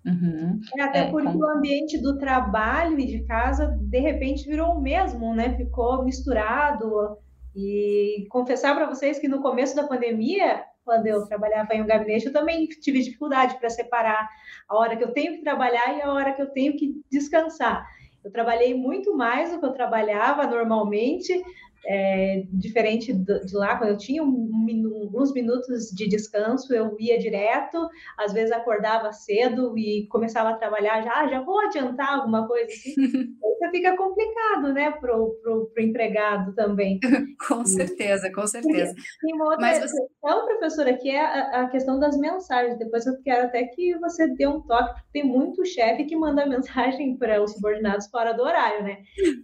Uhum. 0.05 0.61
É, 0.77 0.83
até 0.83 1.01
é, 1.01 1.11
porque 1.11 1.33
com... 1.33 1.39
o 1.39 1.51
ambiente 1.51 1.99
do 1.99 2.19
trabalho 2.19 2.99
e 2.99 3.07
de 3.07 3.25
casa, 3.25 3.67
de 3.81 3.99
repente, 3.99 4.49
virou 4.49 4.75
o 4.75 4.81
mesmo, 4.81 5.35
né? 5.35 5.55
Ficou 5.57 6.05
misturado. 6.05 7.19
E 7.55 8.27
confessar 8.31 8.75
para 8.75 8.87
vocês 8.87 9.19
que 9.19 9.27
no 9.27 9.43
começo 9.43 9.75
da 9.75 9.87
pandemia, 9.87 10.63
quando 10.85 11.07
eu 11.07 11.27
trabalhava 11.27 11.75
em 11.75 11.83
um 11.83 11.87
gabinete, 11.87 12.27
eu 12.27 12.33
também 12.33 12.67
tive 12.67 13.03
dificuldade 13.03 13.59
para 13.59 13.69
separar 13.69 14.29
a 14.69 14.77
hora 14.77 14.97
que 14.97 15.05
eu 15.05 15.13
tenho 15.13 15.33
que 15.33 15.43
trabalhar 15.43 15.97
e 15.97 16.01
a 16.01 16.13
hora 16.13 16.33
que 16.33 16.41
eu 16.41 16.51
tenho 16.51 16.77
que 16.77 17.03
descansar. 17.11 17.87
Eu 18.25 18.31
trabalhei 18.31 18.75
muito 18.75 19.17
mais 19.17 19.51
do 19.51 19.59
que 19.59 19.67
eu 19.67 19.73
trabalhava 19.73 20.47
normalmente, 20.47 21.43
é, 21.87 22.45
diferente 22.53 23.13
de 23.13 23.57
lá, 23.57 23.77
quando 23.77 23.91
eu 23.91 23.97
tinha 23.97 24.23
um, 24.23 24.51
um, 24.53 25.03
alguns 25.03 25.33
minutos 25.33 25.91
de 25.91 26.09
descanso, 26.09 26.73
eu 26.75 26.97
ia 26.99 27.19
direto, 27.19 27.89
às 28.17 28.33
vezes 28.33 28.53
acordava 28.53 29.13
cedo 29.13 29.77
e 29.77 30.07
começava 30.09 30.51
a 30.51 30.57
trabalhar 30.57 31.03
já, 31.03 31.13
ah, 31.13 31.29
já 31.29 31.41
vou 31.41 31.59
adiantar 31.61 32.15
alguma 32.15 32.47
coisa 32.47 32.67
assim. 32.67 32.95
Isso 33.59 33.71
fica 33.73 33.97
complicado, 33.97 34.73
né, 34.73 34.93
pro, 34.93 35.37
pro, 35.43 35.67
pro 35.67 35.83
empregado 35.83 36.55
também. 36.55 37.01
com 37.49 37.65
certeza, 37.65 38.31
com 38.33 38.47
certeza. 38.47 38.95
Tem 39.21 39.35
uma 39.35 39.47
outra 39.47 39.61
Mas 39.61 39.79
você... 39.79 40.01
questão, 40.01 40.47
professora, 40.47 40.97
que 40.97 41.11
é 41.11 41.21
a, 41.21 41.63
a, 41.63 41.69
questão 41.69 41.99
das 41.99 42.17
mensagens. 42.17 42.79
Depois 42.79 43.05
eu 43.07 43.21
quero 43.23 43.47
até 43.47 43.65
que 43.65 43.99
você 43.99 44.29
dê 44.29 44.47
um 44.47 44.61
toque, 44.61 44.93
porque 44.93 45.09
tem 45.13 45.25
muito 45.25 45.65
chefe 45.67 46.05
que 46.05 46.17
manda 46.17 46.47
mensagem 46.47 47.17
para 47.17 47.43
os 47.43 47.53
subordinados 47.53 48.07
fora 48.09 48.33
do 48.33 48.43
horário, 48.43 48.85
né? 48.85 48.99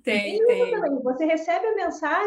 Tem, 0.04 0.36
e 0.36 0.46
tem. 0.46 0.70
Também, 0.70 1.02
você 1.02 1.24
recebe 1.24 1.66
a 1.66 1.74
mensagem 1.74 2.23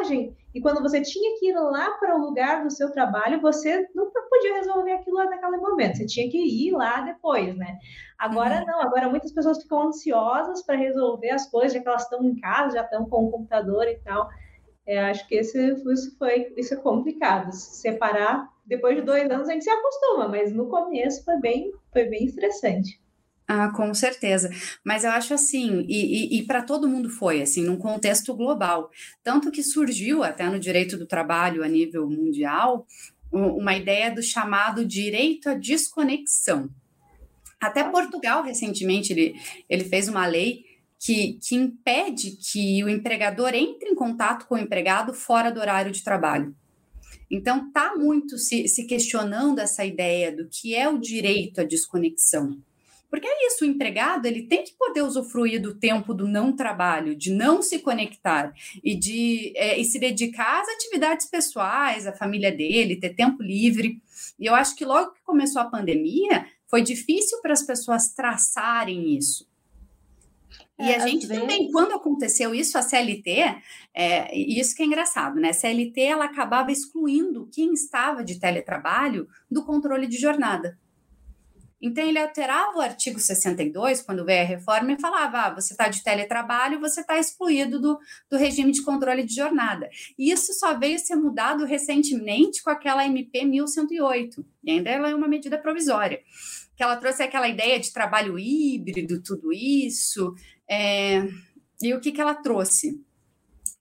e 0.54 0.62
quando 0.62 0.82
você 0.82 1.02
tinha 1.02 1.38
que 1.40 1.50
ir 1.50 1.54
lá 1.54 1.92
para 1.92 2.16
o 2.16 2.20
lugar 2.20 2.64
do 2.64 2.72
seu 2.72 2.92
trabalho, 2.92 3.42
você 3.42 3.88
não 3.94 4.10
podia 4.12 4.56
resolver 4.56 4.92
aquilo 4.92 5.18
lá 5.18 5.26
naquele 5.26 5.58
momento, 5.58 5.98
você 5.98 6.06
tinha 6.06 6.30
que 6.30 6.38
ir 6.38 6.72
lá 6.72 7.02
depois, 7.02 7.56
né? 7.56 7.78
Agora 8.18 8.60
uhum. 8.60 8.66
não, 8.66 8.82
agora 8.82 9.10
muitas 9.10 9.32
pessoas 9.32 9.62
ficam 9.62 9.88
ansiosas 9.88 10.66
para 10.66 10.76
resolver 10.76 11.30
as 11.30 11.50
coisas, 11.50 11.74
já 11.74 11.80
que 11.80 11.88
elas 11.88 12.04
estão 12.04 12.24
em 12.24 12.40
casa, 12.40 12.78
já 12.78 12.84
estão 12.84 13.06
com 13.06 13.26
o 13.26 13.32
computador 13.32 13.88
e 13.88 13.98
tal. 14.00 14.28
É, 14.86 15.00
acho 15.10 15.28
que 15.28 15.36
esse, 15.36 15.74
isso 15.92 16.18
foi 16.18 16.54
isso 16.58 16.74
é 16.74 16.78
complicado. 16.78 17.52
Separar, 17.52 18.50
depois 18.66 18.96
de 18.96 19.02
dois 19.02 19.30
anos 19.30 19.50
a 19.50 19.54
gente 19.54 19.64
se 19.64 19.70
acostuma, 19.70 20.28
mas 20.28 20.52
no 20.54 20.70
começo 20.70 21.24
foi 21.24 21.40
bem, 21.40 21.72
foi 21.92 22.06
bem 22.06 22.26
estressante. 22.26 23.00
Ah, 23.48 23.70
com 23.70 23.94
certeza. 23.94 24.50
Mas 24.84 25.06
eu 25.06 25.12
acho 25.12 25.34
assim, 25.34 25.86
e, 25.88 26.36
e, 26.36 26.40
e 26.40 26.44
para 26.46 26.62
todo 26.62 26.88
mundo 26.88 27.10
foi, 27.10 27.42
assim, 27.42 27.64
num 27.64 27.78
contexto 27.78 28.36
global. 28.36 28.92
Tanto 29.24 29.52
que 29.52 29.64
surgiu 29.64 30.22
até 30.22 30.50
no 30.50 30.60
direito 30.60 30.98
do 30.98 31.06
trabalho 31.06 31.64
a 31.64 31.68
nível 31.68 32.10
mundial 32.10 32.86
uma 33.32 33.76
ideia 33.76 34.14
do 34.14 34.22
chamado 34.22 34.86
direito 34.86 35.50
à 35.50 35.54
desconexão. 35.54 36.70
Até 37.60 37.84
Portugal, 37.84 38.44
recentemente, 38.44 39.14
ele, 39.14 39.36
ele 39.70 39.84
fez 39.84 40.08
uma 40.08 40.26
lei 40.26 40.64
que, 41.00 41.40
que 41.42 41.56
impede 41.56 42.32
que 42.38 42.84
o 42.84 42.90
empregador 42.90 43.54
entre 43.54 43.90
em 43.90 43.96
contato 43.96 44.46
com 44.48 44.56
o 44.56 44.60
empregado 44.60 45.14
fora 45.14 45.52
do 45.52 45.60
horário 45.60 45.92
de 45.92 46.04
trabalho. 46.04 46.56
Então, 47.30 47.68
está 47.68 47.96
muito 47.96 48.38
se, 48.38 48.68
se 48.68 48.86
questionando 48.86 49.60
essa 49.60 49.84
ideia 49.84 50.36
do 50.36 50.48
que 50.48 50.76
é 50.76 50.88
o 50.88 50.98
direito 50.98 51.60
à 51.60 51.64
desconexão. 51.64 52.58
Porque 53.10 53.28
é 53.28 53.48
isso, 53.48 53.64
o 53.64 53.68
empregado 53.68 54.26
ele 54.26 54.44
tem 54.44 54.64
que 54.64 54.74
poder 54.74 55.02
usufruir 55.02 55.62
do 55.62 55.74
tempo 55.74 56.14
do 56.14 56.28
não 56.28 56.54
trabalho, 56.54 57.16
de 57.16 57.32
não 57.32 57.62
se 57.62 57.80
conectar 57.80 58.54
e 58.84 58.96
de 58.96 59.54
é, 59.56 59.80
e 59.80 59.86
se 59.86 59.98
dedicar 59.98 60.62
às 60.62 60.68
atividades 60.70 61.26
pessoais, 61.26 62.06
à 62.06 62.14
família 62.14 62.52
dele, 62.52 63.00
ter 63.00 63.16
tempo 63.16 63.42
livre. 63.42 64.02
E 64.38 64.46
eu 64.46 64.54
acho 64.54 64.76
que 64.76 64.86
logo 64.86 65.12
que 65.12 65.22
começou 65.24 65.62
a 65.62 65.66
pandemia, 65.66 66.46
foi 66.68 66.82
difícil 66.82 67.42
para 67.42 67.54
as 67.54 67.64
pessoas 67.64 68.14
traçarem 68.14 69.16
isso. 69.16 69.48
E 70.80 70.84
é, 70.84 70.98
a 70.98 71.08
gente 71.08 71.26
vezes... 71.26 71.42
também, 71.42 71.72
quando 71.72 71.94
aconteceu 71.94 72.54
isso, 72.54 72.78
a 72.78 72.84
CLT, 72.84 73.56
é, 73.94 74.38
isso 74.38 74.76
que 74.76 74.84
é 74.84 74.86
engraçado, 74.86 75.40
né? 75.40 75.50
A 75.50 75.54
CLT 75.54 76.00
ela 76.02 76.26
acabava 76.26 76.72
excluindo 76.72 77.50
quem 77.52 77.74
estava 77.74 78.24
de 78.24 78.40
teletrabalho 78.40 79.28
do 79.50 79.66
controle 79.66 80.06
de 80.08 80.18
jornada. 80.18 80.78
Então, 81.82 82.04
ele 82.04 82.18
alterava 82.18 82.78
o 82.78 82.82
artigo 82.82 83.20
62, 83.20 84.02
quando 84.02 84.26
veio 84.26 84.42
a 84.42 84.46
reforma, 84.46 84.94
e 84.94 85.00
falava: 85.00 85.42
ah, 85.42 85.54
você 85.54 85.74
está 85.74 85.88
de 85.88 86.04
teletrabalho, 86.04 86.80
você 86.80 87.02
está 87.02 87.18
excluído 87.20 87.80
do, 87.80 88.00
do 88.30 88.38
regime 88.38 88.72
de 88.72 88.84
controle 88.84 89.24
de 89.24 89.36
jornada. 89.36 89.90
E 90.18 90.32
isso 90.32 90.54
só 90.54 90.78
veio 90.78 90.98
ser 90.98 91.16
mudado 91.16 91.66
recentemente 91.66 92.64
com 92.64 92.70
aquela 92.70 93.06
MP 93.06 93.46
1108, 93.46 94.46
e 94.64 94.72
ainda 94.72 94.90
ela 94.90 95.10
é 95.10 95.16
uma 95.16 95.28
medida 95.28 95.58
provisória, 95.58 96.20
que 96.76 96.84
ela 96.84 96.98
trouxe 96.98 97.24
aquela 97.24 97.48
ideia 97.48 97.80
de 97.80 97.94
trabalho 97.94 98.40
híbrido, 98.40 99.22
tudo 99.22 99.54
isso. 99.54 100.34
É, 100.70 101.28
e 101.82 101.94
o 101.94 102.02
que, 102.02 102.12
que 102.12 102.20
ela 102.20 102.34
trouxe? 102.34 103.00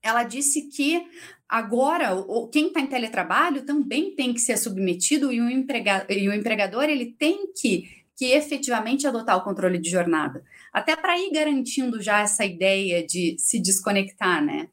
Ela 0.06 0.22
disse 0.22 0.68
que 0.68 1.02
Agora, 1.48 2.10
quem 2.52 2.66
está 2.68 2.80
em 2.80 2.88
teletrabalho 2.88 3.64
também 3.64 4.14
tem 4.16 4.34
que 4.34 4.40
ser 4.40 4.56
submetido 4.56 5.32
e 5.32 5.40
o, 5.40 5.48
emprega, 5.48 6.04
e 6.10 6.28
o 6.28 6.34
empregador 6.34 6.84
ele 6.84 7.14
tem 7.16 7.52
que, 7.52 7.84
que 8.16 8.32
efetivamente 8.32 9.06
adotar 9.06 9.36
o 9.36 9.44
controle 9.44 9.78
de 9.78 9.88
jornada, 9.88 10.42
até 10.72 10.96
para 10.96 11.16
ir 11.16 11.30
garantindo 11.30 12.02
já 12.02 12.20
essa 12.20 12.44
ideia 12.44 13.06
de 13.06 13.36
se 13.38 13.60
desconectar, 13.60 14.44
né? 14.44 14.68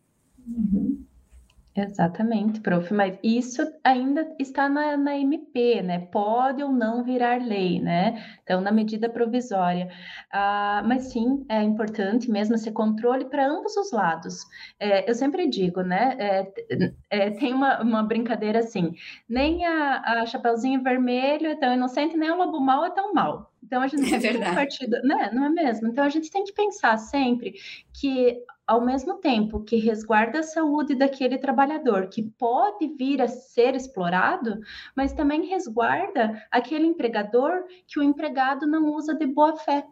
Uhum. 0.47 0.92
Exatamente, 1.75 2.61
prof. 2.61 2.93
Mas 2.93 3.17
isso 3.23 3.63
ainda 3.83 4.31
está 4.37 4.69
na, 4.69 4.95
na 4.95 5.17
MP, 5.17 5.81
né? 5.81 5.99
Pode 6.11 6.61
ou 6.61 6.71
não 6.71 7.03
virar 7.03 7.41
lei, 7.41 7.79
né? 7.81 8.23
Então, 8.43 8.61
na 8.61 8.71
medida 8.71 9.09
provisória. 9.09 9.89
Ah, 10.31 10.83
mas 10.85 11.05
sim, 11.11 11.43
é 11.49 11.63
importante 11.63 12.29
mesmo 12.29 12.53
esse 12.53 12.71
controle 12.71 13.25
para 13.25 13.47
ambos 13.47 13.75
os 13.75 13.91
lados. 13.91 14.45
É, 14.79 15.09
eu 15.09 15.15
sempre 15.15 15.47
digo, 15.47 15.81
né? 15.81 16.15
É, 16.19 16.53
é, 17.09 17.31
tem 17.31 17.51
uma, 17.55 17.81
uma 17.81 18.03
brincadeira 18.03 18.59
assim: 18.59 18.93
nem 19.27 19.65
a, 19.65 20.21
a 20.21 20.25
Chapeuzinho 20.27 20.83
Vermelho 20.83 21.47
é 21.47 21.55
tão 21.55 21.73
inocente, 21.73 22.15
nem 22.15 22.29
o 22.29 22.35
Lobo 22.37 22.59
Mal 22.59 22.85
é 22.85 22.91
tão 22.91 23.13
mal. 23.15 23.51
Então 23.63 23.81
a 23.81 23.87
gente 23.87 24.03
é 24.13 24.19
tem 24.19 24.19
verdade. 24.19 24.55
partido, 24.55 25.01
né? 25.03 25.31
Não 25.33 25.45
é 25.45 25.49
mesmo? 25.49 25.87
Então 25.87 26.03
a 26.03 26.09
gente 26.09 26.29
tem 26.29 26.43
que 26.43 26.53
pensar 26.53 26.97
sempre 26.97 27.53
que 27.99 28.43
ao 28.65 28.83
mesmo 28.83 29.15
tempo 29.15 29.63
que 29.63 29.75
resguarda 29.75 30.39
a 30.39 30.43
saúde 30.43 30.95
daquele 30.95 31.37
trabalhador 31.37 32.07
que 32.07 32.23
pode 32.23 32.87
vir 32.95 33.21
a 33.21 33.27
ser 33.27 33.75
explorado, 33.75 34.59
mas 34.95 35.13
também 35.13 35.45
resguarda 35.47 36.41
aquele 36.49 36.85
empregador 36.85 37.65
que 37.87 37.99
o 37.99 38.03
empregado 38.03 38.65
não 38.65 38.93
usa 38.93 39.13
de 39.13 39.25
boa 39.25 39.55
fé, 39.57 39.85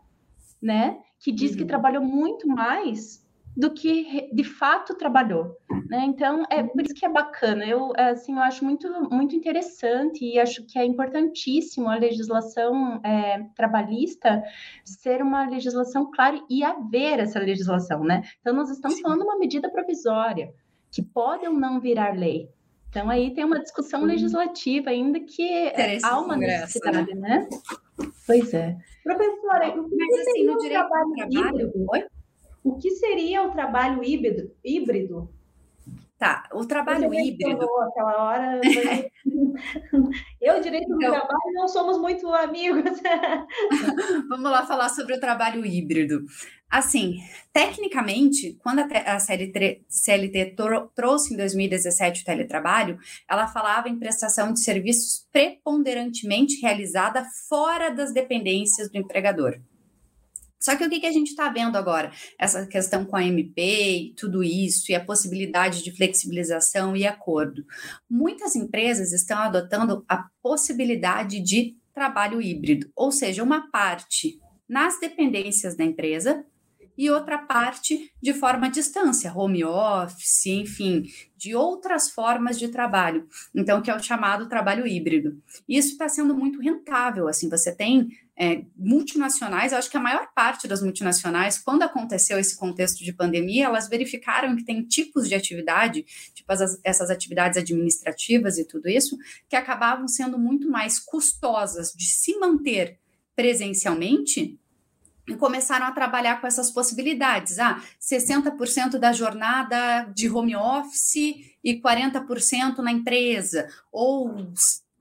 né? 0.62 1.00
Que 1.20 1.32
diz 1.32 1.52
uhum. 1.52 1.58
que 1.58 1.66
trabalhou 1.66 2.04
muito 2.04 2.48
mais 2.48 3.22
do 3.56 3.74
que 3.74 4.30
de 4.34 4.44
fato 4.44 4.96
trabalhou, 4.96 5.58
né? 5.90 6.06
Então 6.06 6.44
é 6.50 6.64
por 6.64 6.82
isso 6.82 6.94
que 6.94 7.06
é 7.06 7.10
bacana. 7.10 7.66
Eu 7.66 7.92
é, 7.98 8.12
assim 8.12 8.34
eu 8.34 8.42
acho 8.42 8.64
muito 8.64 8.90
muito 9.10 9.36
interessante 9.36 10.24
e 10.24 10.40
acho 10.40 10.66
que 10.66 10.80
é 10.80 10.86
importantíssimo 10.86 11.90
a 11.90 11.96
legislação 11.96 13.02
é, 13.04 13.44
trabalhista 13.56 14.42
ser 14.86 15.22
uma 15.22 15.48
legislação 15.50 16.10
clara 16.10 16.42
e 16.50 16.64
haver 16.64 17.20
essa 17.20 17.40
legislação, 17.40 18.04
né? 18.04 18.24
Então 18.40 18.54
nós 18.54 18.70
estamos 18.70 18.98
Sim. 18.98 19.04
falando 19.04 19.20
de 19.20 19.26
uma 19.26 19.38
medida 19.38 19.70
provisória 19.70 20.54
que 20.90 21.02
pode 21.02 21.46
ou 21.46 21.54
não 21.54 21.80
virar 21.80 22.18
lei. 22.18 22.50
Então 22.90 23.10
aí 23.10 23.34
tem 23.34 23.44
uma 23.46 23.60
discussão 23.60 24.04
legislativa 24.04 24.90
ainda 24.90 25.20
que 25.20 25.72
há 26.04 26.20
uma 26.20 26.36
necessidade, 26.36 27.14
né? 27.16 27.48
né? 27.50 27.50
Pois 28.26 28.54
é. 28.54 28.78
Professora, 29.04 29.76
Mas, 29.76 30.28
assim, 30.28 30.46
no 30.46 30.58
direito 30.58 30.88
trabalho, 30.88 31.30
trabalho... 31.30 31.72
Oi? 31.90 32.06
O 32.64 32.78
que 32.78 32.92
seria 32.92 33.44
o 33.44 33.52
trabalho 33.52 34.04
híbrido? 34.04 34.52
híbrido? 34.64 35.30
Tá, 36.22 36.48
o 36.54 36.64
trabalho 36.68 37.12
híbrido. 37.12 37.68
Aquela 37.82 38.24
hora. 38.24 38.62
Eu, 40.40 40.62
direito 40.62 40.88
do 40.88 40.96
então, 40.98 41.14
trabalho, 41.14 41.54
não 41.56 41.68
somos 41.68 41.98
muito 41.98 42.32
amigos. 42.32 42.84
Vamos 44.30 44.52
lá 44.52 44.64
falar 44.64 44.90
sobre 44.90 45.16
o 45.16 45.20
trabalho 45.20 45.66
híbrido. 45.66 46.24
Assim, 46.70 47.18
tecnicamente, 47.52 48.56
quando 48.62 48.82
a, 48.82 49.20
CLT, 49.20 49.84
CLT 49.90 50.56
trouxe 50.94 51.34
em 51.34 51.38
2017 51.38 52.22
o 52.22 52.26
teletrabalho, 52.26 53.00
ela 53.28 53.48
falava 53.48 53.90
em 53.90 53.98
prestação 53.98 54.54
de 54.54 54.60
serviços 54.60 55.28
preponderantemente 55.32 56.62
realizada 56.62 57.26
fora 57.50 57.90
das 57.90 58.14
dependências 58.14 58.92
do 58.92 58.98
empregador. 59.00 59.60
Só 60.62 60.76
que 60.76 60.86
o 60.86 60.90
que, 60.90 61.00
que 61.00 61.08
a 61.08 61.12
gente 61.12 61.30
está 61.30 61.50
vendo 61.50 61.76
agora? 61.76 62.12
Essa 62.40 62.68
questão 62.68 63.04
com 63.04 63.16
a 63.16 63.24
MP 63.24 64.14
tudo 64.16 64.44
isso, 64.44 64.92
e 64.92 64.96
a 64.96 65.04
possibilidade 65.04 65.84
de 65.84 65.92
flexibilização 65.92 66.96
e 66.96 67.06
acordo. 67.06 67.66
Muitas 68.10 68.56
empresas 68.56 69.12
estão 69.12 69.40
adotando 69.40 70.06
a 70.08 70.26
possibilidade 70.42 71.40
de 71.40 71.76
trabalho 71.94 72.42
híbrido, 72.42 72.90
ou 72.96 73.12
seja, 73.12 73.44
uma 73.44 73.70
parte 73.72 74.40
nas 74.70 75.00
dependências 75.00 75.76
da 75.76 75.84
empresa 75.84 76.46
e 77.02 77.10
outra 77.10 77.40
parte 77.40 78.14
de 78.22 78.32
forma 78.32 78.68
à 78.68 78.70
distância, 78.70 79.36
home 79.36 79.66
office, 79.66 80.46
enfim, 80.46 81.04
de 81.36 81.56
outras 81.56 82.12
formas 82.12 82.60
de 82.60 82.68
trabalho. 82.68 83.28
Então, 83.56 83.82
que 83.82 83.90
é 83.90 83.96
o 83.96 84.00
chamado 84.00 84.48
trabalho 84.48 84.86
híbrido. 84.86 85.42
Isso 85.68 85.94
está 85.94 86.08
sendo 86.08 86.36
muito 86.36 86.62
rentável. 86.62 87.28
Assim, 87.28 87.50
você 87.50 87.76
tem 87.76 88.10
é, 88.38 88.66
multinacionais, 88.78 89.72
eu 89.72 89.80
acho 89.80 89.90
que 89.90 89.98
a 89.98 90.00
maior 90.00 90.28
parte 90.36 90.68
das 90.68 90.84
multinacionais, 90.84 91.58
quando 91.58 91.82
aconteceu 91.82 92.38
esse 92.38 92.56
contexto 92.56 93.04
de 93.04 93.12
pandemia, 93.12 93.66
elas 93.66 93.90
verificaram 93.90 94.56
que 94.56 94.64
tem 94.64 94.84
tipos 94.84 95.28
de 95.28 95.34
atividade, 95.34 96.06
tipo 96.36 96.54
as, 96.54 96.80
essas 96.84 97.10
atividades 97.10 97.58
administrativas 97.58 98.60
e 98.60 98.68
tudo 98.68 98.88
isso, 98.88 99.18
que 99.50 99.56
acabavam 99.56 100.08
sendo 100.08 100.38
muito 100.38 100.70
mais 100.70 101.00
custosas 101.00 101.94
de 101.94 102.06
se 102.06 102.38
manter 102.38 103.00
presencialmente 103.36 104.61
e 105.28 105.36
começaram 105.36 105.86
a 105.86 105.92
trabalhar 105.92 106.42
com 106.42 106.48
essas 106.48 106.72
possibilidades. 106.72 107.60
Ah, 107.60 107.82
60% 108.00 108.98
da 108.98 109.12
jornada 109.14 110.04
de 110.16 110.30
home 110.30 110.56
office 110.56 111.16
e 111.64 111.80
40% 111.80 112.80
na 112.80 112.92
empresa, 112.92 113.68
ou 113.92 114.52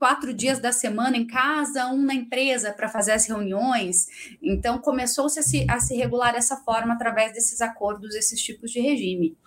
quatro 0.01 0.33
dias 0.33 0.59
da 0.59 0.71
semana 0.71 1.15
em 1.15 1.27
casa, 1.27 1.87
um 1.87 2.01
na 2.01 2.15
empresa 2.15 2.71
para 2.71 2.89
fazer 2.89 3.11
as 3.11 3.27
reuniões. 3.27 4.07
Então, 4.41 4.79
começou-se 4.79 5.39
a 5.39 5.43
se, 5.43 5.65
a 5.69 5.79
se 5.79 5.95
regular 5.95 6.33
dessa 6.33 6.57
forma 6.57 6.93
através 6.93 7.33
desses 7.33 7.61
acordos, 7.61 8.15
esses 8.15 8.41
tipos 8.41 8.71
de 8.71 8.79
regime. 8.79 9.37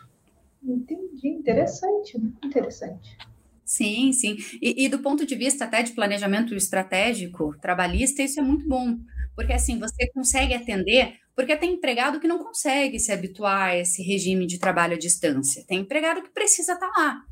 Entendi, 0.63 1.29
interessante, 1.29 2.17
interessante. 2.43 3.19
Sim, 3.65 4.13
sim. 4.13 4.37
E, 4.63 4.85
e, 4.85 4.89
do 4.89 5.01
ponto 5.01 5.27
de 5.27 5.35
vista 5.35 5.65
até 5.65 5.83
de 5.83 5.93
planejamento 5.93 6.55
estratégico 6.55 7.57
trabalhista, 7.61 8.23
isso 8.23 8.39
é 8.39 8.43
muito 8.43 8.69
bom, 8.69 8.99
porque 9.35 9.53
assim 9.53 9.79
você 9.79 10.09
consegue 10.12 10.55
atender, 10.55 11.14
porque 11.35 11.57
tem 11.57 11.75
empregado 11.75 12.20
que 12.20 12.29
não 12.29 12.38
consegue 12.38 12.99
se 12.99 13.12
habituar 13.12 13.70
a 13.70 13.77
esse 13.77 14.03
regime 14.03 14.47
de 14.47 14.59
trabalho 14.59 14.94
à 14.94 14.99
distância, 14.99 15.64
tem 15.66 15.81
empregado 15.81 16.23
que 16.23 16.31
precisa 16.31 16.75
estar 16.75 16.90
tá 16.90 17.01
lá. 17.01 17.23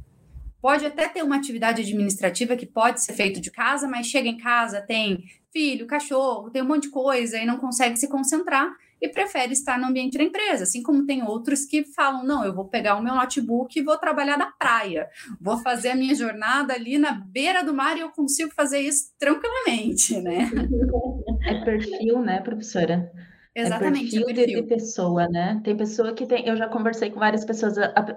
Pode 0.61 0.87
até 0.87 1.09
ter 1.09 1.25
uma 1.25 1.37
atividade 1.37 1.83
administrativa 1.83 2.57
que 2.57 2.67
pode 2.67 3.03
ser 3.03 3.15
feito 3.15 3.41
de 3.41 3.51
casa, 3.51 3.89
mas 3.89 4.07
chega 4.07 4.29
em 4.29 4.37
casa, 4.37 4.81
tem 4.81 5.25
filho, 5.53 5.87
cachorro, 5.87 6.51
tem 6.51 6.63
um 6.63 6.69
monte 6.69 6.85
de 6.85 6.91
coisa 6.91 7.37
e 7.37 7.45
não 7.45 7.59
consegue 7.59 7.97
se 7.97 8.09
concentrar 8.09 8.73
e 9.03 9.09
prefere 9.09 9.53
estar 9.53 9.77
no 9.79 9.89
ambiente 9.89 10.17
da 10.17 10.23
empresa. 10.23 10.63
Assim 10.63 10.83
como 10.83 11.05
tem 11.05 11.25
outros 11.25 11.65
que 11.65 11.85
falam: 11.85 12.25
não, 12.25 12.45
eu 12.45 12.55
vou 12.55 12.69
pegar 12.69 12.97
o 12.97 13.03
meu 13.03 13.15
notebook 13.15 13.77
e 13.77 13.83
vou 13.83 13.99
trabalhar 13.99 14.39
na 14.39 14.53
praia, 14.53 15.09
vou 15.41 15.59
fazer 15.59 15.91
a 15.91 15.97
minha 15.97 16.15
jornada 16.15 16.73
ali 16.73 16.97
na 16.97 17.11
beira 17.13 17.65
do 17.65 17.75
mar 17.75 17.97
e 17.97 18.01
eu 18.01 18.11
consigo 18.11 18.53
fazer 18.55 18.79
isso 18.79 19.13
tranquilamente, 19.19 20.21
né? 20.21 20.49
É 21.45 21.65
perfil, 21.65 22.21
né, 22.21 22.41
professora? 22.41 23.11
Exatamente. 23.55 24.17
É 24.17 24.21
perfil, 24.21 24.35
perfil. 24.35 24.63
De, 24.63 24.69
pessoa, 24.69 25.29
né? 25.29 25.61
Tem 25.63 25.77
pessoa 25.77 26.15
que 26.15 26.27
tem. 26.27 26.47
Eu 26.47 26.57
já 26.57 26.69
conversei 26.69 27.11
com 27.11 27.21
várias 27.21 27.45
pessoas. 27.45 27.75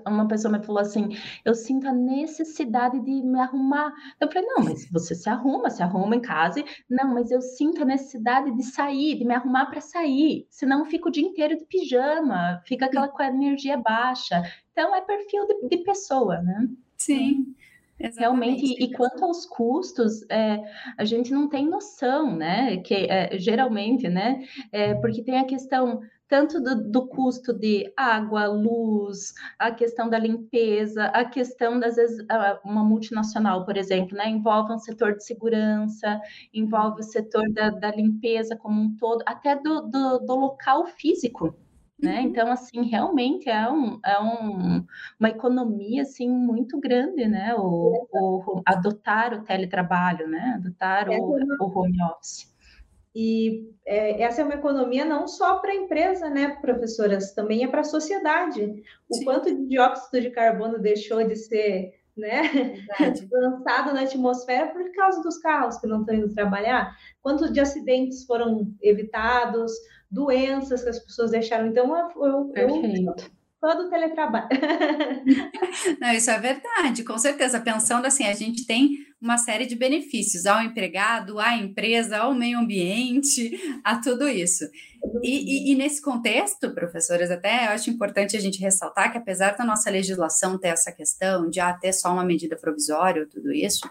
Uma 0.08 0.28
pessoa 0.28 0.58
me 0.58 0.63
falou 0.63 0.82
assim: 0.82 1.10
eu 1.43 1.54
sinto 1.54 1.88
a 1.88 1.93
necessidade 1.93 3.00
de 3.02 3.12
me 3.21 3.39
arrumar. 3.39 3.93
Eu 4.19 4.32
falei: 4.32 4.48
não, 4.48 4.63
mas 4.63 4.89
você 4.89 5.13
se 5.13 5.30
arruma, 5.30 5.69
se 5.69 5.84
arruma 5.84 6.15
em 6.15 6.21
casa. 6.21 6.63
Não, 6.89 7.13
mas 7.13 7.32
eu 7.32 7.41
sinto 7.41 7.82
a 7.82 7.86
necessidade 7.86 8.56
de 8.56 8.63
sair, 8.63 9.17
de 9.17 9.26
me 9.26 9.34
arrumar 9.34 9.65
para 9.65 9.82
sair. 9.82 10.48
Senão 10.50 10.80
eu 10.80 10.86
fico 10.86 11.10
o 11.10 11.12
dia 11.12 11.24
inteiro 11.24 11.58
de 11.58 11.65
pijama, 11.65 12.62
fica 12.65 12.86
aquela 12.86 13.10
com 13.10 13.21
a 13.21 13.28
energia 13.28 13.78
baixa. 13.78 14.41
Então 14.71 14.95
é 14.95 15.02
perfil 15.02 15.45
de, 15.48 15.67
de 15.67 15.84
pessoa, 15.84 16.41
né? 16.41 16.69
Sim. 16.98 17.54
Exatamente. 17.97 18.19
Realmente, 18.19 18.84
e 18.84 18.91
quanto 18.91 19.23
aos 19.23 19.45
custos, 19.45 20.23
é, 20.29 20.62
a 20.97 21.05
gente 21.05 21.31
não 21.31 21.47
tem 21.47 21.67
noção, 21.67 22.36
né? 22.36 22.77
Que 22.77 22.93
é, 23.10 23.38
geralmente, 23.38 24.10
né? 24.10 24.45
É, 24.71 24.93
porque 24.95 25.23
tem 25.23 25.38
a 25.38 25.45
questão 25.45 26.01
tanto 26.27 26.60
do, 26.60 26.89
do, 26.91 27.08
custo 27.08 27.53
de 27.53 27.93
água, 27.95 28.47
luz, 28.47 29.34
a 29.60 29.71
questão 29.71 30.10
da 30.10 30.17
limpeza, 30.17 31.05
a 31.05 31.23
questão 31.23 31.79
das 31.79 31.95
vezes 31.95 32.25
uma 32.63 32.84
multinacional, 32.84 33.63
por 33.63 33.77
exemplo, 33.77 34.17
né? 34.17 34.27
Envolve 34.29 34.73
um 34.73 34.79
setor 34.79 35.15
de 35.15 35.23
segurança, 35.23 36.19
envolve 36.53 37.01
o 37.01 37.03
setor 37.03 37.49
da, 37.53 37.69
da 37.69 37.91
limpeza 37.91 38.58
como 38.58 38.81
um 38.81 38.95
todo, 38.97 39.23
até 39.25 39.55
do, 39.55 39.81
do, 39.81 40.19
do 40.19 40.36
local 40.36 40.86
físico 40.88 41.55
né? 42.01 42.19
Uhum. 42.19 42.27
Então, 42.27 42.51
assim, 42.51 42.84
realmente 42.84 43.49
é, 43.49 43.69
um, 43.69 43.99
é 44.05 44.19
um, 44.19 44.86
uma 45.19 45.29
economia, 45.29 46.01
assim, 46.01 46.29
muito 46.29 46.79
grande, 46.79 47.25
né? 47.27 47.55
O, 47.55 48.08
o, 48.12 48.62
adotar 48.65 49.34
o 49.34 49.43
teletrabalho, 49.43 50.27
né? 50.27 50.55
Adotar 50.58 51.10
o, 51.10 51.13
é 51.13 51.17
o 51.17 51.79
home 51.79 51.97
office. 52.03 52.53
E 53.15 53.73
é, 53.86 54.21
essa 54.23 54.41
é 54.41 54.43
uma 54.43 54.55
economia 54.55 55.05
não 55.05 55.25
só 55.25 55.60
para 55.60 55.71
a 55.71 55.75
empresa, 55.75 56.29
né, 56.29 56.58
professoras? 56.60 57.34
Também 57.34 57.63
é 57.63 57.67
para 57.67 57.79
a 57.79 57.86
sociedade. 57.86 58.84
O 59.10 59.15
Sim. 59.15 59.23
quanto 59.23 59.55
de 59.55 59.65
dióxido 59.67 60.19
de 60.19 60.31
carbono 60.31 60.77
deixou 60.79 61.25
de 61.25 61.38
ser 61.38 61.93
né, 62.17 62.41
lançado 63.31 63.93
na 63.93 64.01
atmosfera 64.01 64.67
por 64.67 64.91
causa 64.91 65.21
dos 65.21 65.38
carros 65.38 65.77
que 65.77 65.88
não 65.88 66.01
estão 66.01 66.13
indo 66.13 66.34
trabalhar? 66.34 66.93
Quantos 67.21 67.53
de 67.53 67.62
acidentes 67.62 68.25
foram 68.25 68.69
evitados? 68.81 69.71
Doenças 70.15 70.82
que 70.82 70.89
as 70.89 70.99
pessoas 70.99 71.32
deixaram. 71.32 71.67
Então, 71.67 71.95
eu, 72.15 72.51
eu, 72.56 73.15
todo 73.60 73.89
teletrabalho. 73.89 74.47
Não, 75.99 76.12
isso 76.13 76.30
é 76.30 76.39
verdade, 76.39 77.04
com 77.04 77.17
certeza. 77.17 77.60
Pensando 77.60 78.06
assim, 78.06 78.25
a 78.25 78.34
gente 78.34 78.65
tem 78.65 79.06
uma 79.19 79.38
série 79.38 79.65
de 79.65 79.75
benefícios 79.75 80.45
ao 80.45 80.62
empregado, 80.62 81.39
à 81.39 81.58
empresa, 81.58 82.17
ao 82.17 82.34
meio 82.34 82.60
ambiente, 82.60 83.60
a 83.84 83.99
tudo 83.99 84.28
isso. 84.28 84.65
E, 85.23 85.69
e, 85.69 85.71
e, 85.71 85.75
nesse 85.75 86.01
contexto, 86.01 86.73
professores, 86.73 87.32
até 87.32 87.65
eu 87.65 87.71
acho 87.71 87.89
importante 87.89 88.38
a 88.38 88.39
gente 88.39 88.60
ressaltar 88.60 89.12
que, 89.12 89.17
apesar 89.17 89.56
da 89.58 89.65
nossa 89.65 89.89
legislação 89.89 90.60
ter 90.60 90.69
essa 90.69 90.91
questão 90.91 91.49
de 91.49 91.60
ah, 91.60 91.73
ter 91.73 91.93
só 91.93 92.12
uma 92.13 92.23
medida 92.23 92.56
provisória, 92.56 93.28
tudo 93.28 93.51
isso, 93.51 93.89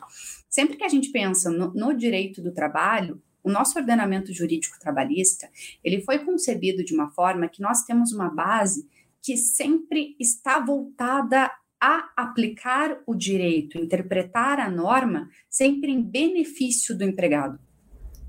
sempre 0.49 0.77
que 0.77 0.85
a 0.85 0.89
gente 0.89 1.11
pensa 1.11 1.51
no, 1.51 1.73
no 1.75 1.93
direito 1.95 2.41
do 2.41 2.53
trabalho, 2.53 3.21
o 3.45 3.51
nosso 3.51 3.79
ordenamento 3.79 4.33
jurídico 4.33 4.81
trabalhista, 4.81 5.49
ele 5.85 6.01
foi 6.01 6.21
concebido 6.21 6.83
de 6.83 6.95
uma 6.95 7.11
forma 7.11 7.47
que 7.47 7.61
nós 7.61 7.85
temos 7.85 8.11
uma 8.11 8.31
base 8.31 8.89
que 9.23 9.37
sempre 9.37 10.17
está 10.19 10.59
voltada 10.59 11.51
a 11.81 12.11
aplicar 12.17 12.99
o 13.07 13.15
direito, 13.15 13.77
interpretar 13.77 14.59
a 14.59 14.71
norma 14.71 15.29
sempre 15.51 15.93
em 15.93 16.03
benefício 16.03 16.97
do 16.97 17.05
empregado. 17.05 17.59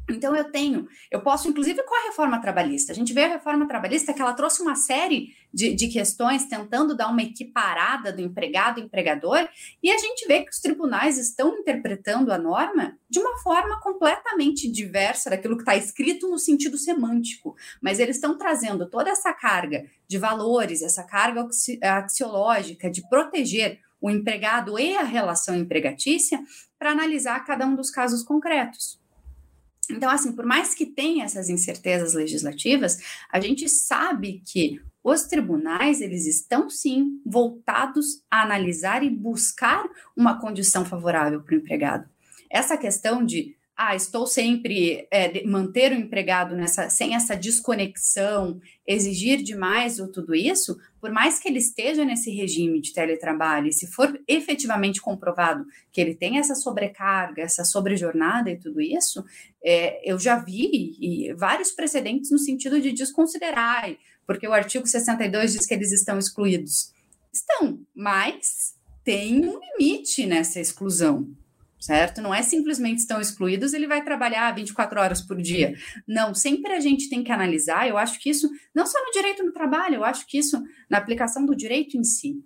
Então 0.09 0.35
eu 0.35 0.51
tenho, 0.51 0.87
eu 1.09 1.21
posso, 1.21 1.47
inclusive 1.47 1.81
com 1.83 1.95
a 1.95 2.07
reforma 2.07 2.39
trabalhista. 2.39 2.91
A 2.91 2.95
gente 2.95 3.13
vê 3.13 3.23
a 3.23 3.29
reforma 3.29 3.67
trabalhista 3.67 4.13
que 4.13 4.21
ela 4.21 4.33
trouxe 4.33 4.61
uma 4.61 4.75
série 4.75 5.35
de, 5.51 5.73
de 5.73 5.87
questões 5.87 6.45
tentando 6.45 6.95
dar 6.95 7.07
uma 7.07 7.23
equiparada 7.23 8.11
do 8.11 8.21
empregado 8.21 8.79
e 8.79 8.83
empregador, 8.83 9.47
e 9.81 9.91
a 9.91 9.97
gente 9.97 10.27
vê 10.27 10.43
que 10.43 10.51
os 10.51 10.59
tribunais 10.59 11.17
estão 11.17 11.57
interpretando 11.57 12.31
a 12.31 12.37
norma 12.37 12.97
de 13.09 13.19
uma 13.19 13.37
forma 13.39 13.79
completamente 13.81 14.69
diversa 14.69 15.29
daquilo 15.29 15.55
que 15.55 15.63
está 15.63 15.75
escrito 15.75 16.29
no 16.29 16.37
sentido 16.37 16.77
semântico. 16.77 17.55
Mas 17.81 17.99
eles 17.99 18.17
estão 18.17 18.37
trazendo 18.37 18.89
toda 18.89 19.09
essa 19.09 19.33
carga 19.33 19.85
de 20.07 20.17
valores, 20.17 20.81
essa 20.81 21.03
carga 21.03 21.47
axiológica 21.81 22.89
de 22.89 23.07
proteger 23.09 23.79
o 23.99 24.09
empregado 24.09 24.77
e 24.77 24.95
a 24.95 25.03
relação 25.03 25.55
empregatícia 25.55 26.39
para 26.77 26.91
analisar 26.91 27.43
cada 27.43 27.65
um 27.65 27.75
dos 27.75 27.89
casos 27.89 28.21
concretos. 28.21 29.03
Então, 29.89 30.09
assim, 30.09 30.31
por 30.31 30.45
mais 30.45 30.73
que 30.73 30.85
tenha 30.85 31.25
essas 31.25 31.49
incertezas 31.49 32.13
legislativas, 32.13 32.99
a 33.31 33.39
gente 33.39 33.67
sabe 33.69 34.41
que 34.45 34.81
os 35.03 35.23
tribunais, 35.23 36.01
eles 36.01 36.25
estão 36.25 36.69
sim 36.69 37.21
voltados 37.23 38.23
a 38.29 38.41
analisar 38.41 39.03
e 39.03 39.09
buscar 39.09 39.87
uma 40.17 40.39
condição 40.39 40.83
favorável 40.83 41.41
para 41.41 41.53
o 41.53 41.57
empregado. 41.57 42.09
Essa 42.49 42.75
questão 42.75 43.23
de 43.23 43.55
ah, 43.77 43.93
estou 43.93 44.25
sempre 44.25 45.05
é, 45.11 45.45
manter 45.45 45.91
o 45.91 45.95
empregado 45.95 46.55
nessa, 46.55 46.89
sem 46.89 47.13
essa 47.13 47.35
desconexão, 47.35 48.61
exigir 48.87 49.43
demais 49.43 49.99
ou 49.99 50.07
tudo 50.07 50.33
isso, 50.33 50.77
por 51.01 51.11
mais 51.11 51.39
que 51.39 51.49
ele 51.49 51.59
esteja 51.59 52.05
nesse 52.05 52.31
regime 52.31 52.79
de 52.79 52.93
teletrabalho, 52.93 53.73
se 53.73 53.87
for 53.87 54.17
efetivamente 54.27 55.01
comprovado 55.01 55.65
que 55.91 55.99
ele 55.99 56.15
tem 56.15 56.37
essa 56.39 56.55
sobrecarga, 56.55 57.41
essa 57.41 57.65
sobrejornada 57.65 58.49
e 58.49 58.57
tudo 58.57 58.79
isso, 58.79 59.25
é, 59.63 60.09
eu 60.09 60.17
já 60.17 60.37
vi 60.37 61.33
vários 61.37 61.71
precedentes 61.71 62.31
no 62.31 62.39
sentido 62.39 62.79
de 62.79 62.93
desconsiderar, 62.93 63.93
porque 64.25 64.47
o 64.47 64.53
artigo 64.53 64.87
62 64.87 65.51
diz 65.51 65.67
que 65.67 65.73
eles 65.73 65.91
estão 65.91 66.17
excluídos. 66.17 66.93
Estão, 67.31 67.79
mas 67.93 68.73
tem 69.03 69.45
um 69.45 69.59
limite 69.59 70.25
nessa 70.25 70.61
exclusão 70.61 71.35
certo? 71.79 72.21
Não 72.21 72.33
é 72.33 72.41
simplesmente 72.41 72.99
estão 72.99 73.21
excluídos, 73.21 73.73
ele 73.73 73.87
vai 73.87 74.03
trabalhar 74.03 74.53
24 74.53 74.99
horas 74.99 75.21
por 75.21 75.41
dia. 75.41 75.75
Não, 76.07 76.33
sempre 76.33 76.73
a 76.73 76.79
gente 76.79 77.09
tem 77.09 77.23
que 77.23 77.31
analisar, 77.31 77.87
eu 77.87 77.97
acho 77.97 78.19
que 78.19 78.29
isso, 78.29 78.49
não 78.73 78.85
só 78.85 78.99
no 79.03 79.11
direito 79.11 79.43
no 79.43 79.51
trabalho, 79.51 79.95
eu 79.95 80.03
acho 80.03 80.25
que 80.27 80.37
isso 80.37 80.61
na 80.89 80.97
aplicação 80.97 81.45
do 81.45 81.55
direito 81.55 81.97
em 81.97 82.03
si. 82.03 82.43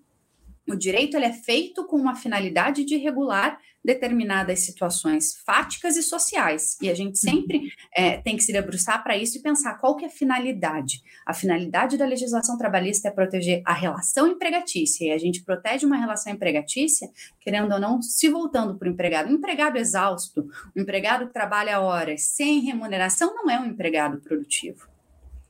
O 0.67 0.75
direito 0.75 1.17
ele 1.17 1.25
é 1.25 1.33
feito 1.33 1.85
com 1.85 1.97
uma 1.97 2.15
finalidade 2.15 2.85
de 2.85 2.95
regular 2.95 3.59
determinadas 3.83 4.65
situações 4.65 5.37
fáticas 5.45 5.95
e 5.95 6.03
sociais. 6.03 6.77
E 6.81 6.89
a 6.89 6.93
gente 6.93 7.17
sempre 7.17 7.71
é, 7.95 8.17
tem 8.17 8.35
que 8.35 8.43
se 8.43 8.51
debruçar 8.51 9.03
para 9.03 9.17
isso 9.17 9.37
e 9.37 9.41
pensar 9.41 9.75
qual 9.75 9.95
que 9.95 10.05
é 10.05 10.07
a 10.07 10.11
finalidade. 10.11 11.01
A 11.25 11.33
finalidade 11.33 11.97
da 11.97 12.05
legislação 12.05 12.57
trabalhista 12.57 13.07
é 13.07 13.11
proteger 13.11 13.61
a 13.65 13.73
relação 13.73 14.27
empregatícia. 14.27 15.05
E 15.05 15.11
a 15.11 15.17
gente 15.17 15.43
protege 15.43 15.85
uma 15.85 15.97
relação 15.97 16.33
empregatícia, 16.33 17.09
querendo 17.39 17.73
ou 17.73 17.79
não, 17.79 18.01
se 18.01 18.29
voltando 18.29 18.77
para 18.77 18.89
o 18.89 18.91
empregado. 18.91 19.29
Um 19.29 19.35
empregado 19.35 19.77
exausto, 19.77 20.49
um 20.75 20.81
empregado 20.81 21.27
que 21.27 21.33
trabalha 21.33 21.79
horas 21.79 22.23
sem 22.23 22.59
remuneração, 22.61 23.33
não 23.33 23.49
é 23.49 23.59
um 23.59 23.65
empregado 23.65 24.19
produtivo. 24.19 24.87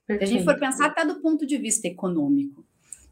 Se 0.05 0.23
a 0.23 0.25
gente 0.25 0.43
for 0.43 0.57
pensar 0.57 0.87
até 0.87 1.05
do 1.05 1.21
ponto 1.21 1.45
de 1.45 1.57
vista 1.57 1.87
econômico. 1.87 2.65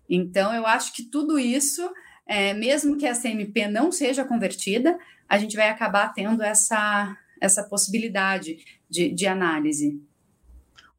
Então, 0.09 0.53
eu 0.53 0.65
acho 0.65 0.93
que 0.93 1.03
tudo 1.03 1.37
isso 1.37 1.87
é, 2.27 2.53
mesmo 2.53 2.97
que 2.97 3.07
a 3.07 3.15
CMP 3.15 3.67
não 3.67 3.91
seja 3.91 4.25
convertida, 4.25 4.97
a 5.27 5.37
gente 5.37 5.55
vai 5.55 5.69
acabar 5.69 6.13
tendo 6.13 6.43
essa, 6.43 7.17
essa 7.41 7.63
possibilidade 7.63 8.57
de, 8.89 9.09
de 9.09 9.25
análise. 9.25 10.01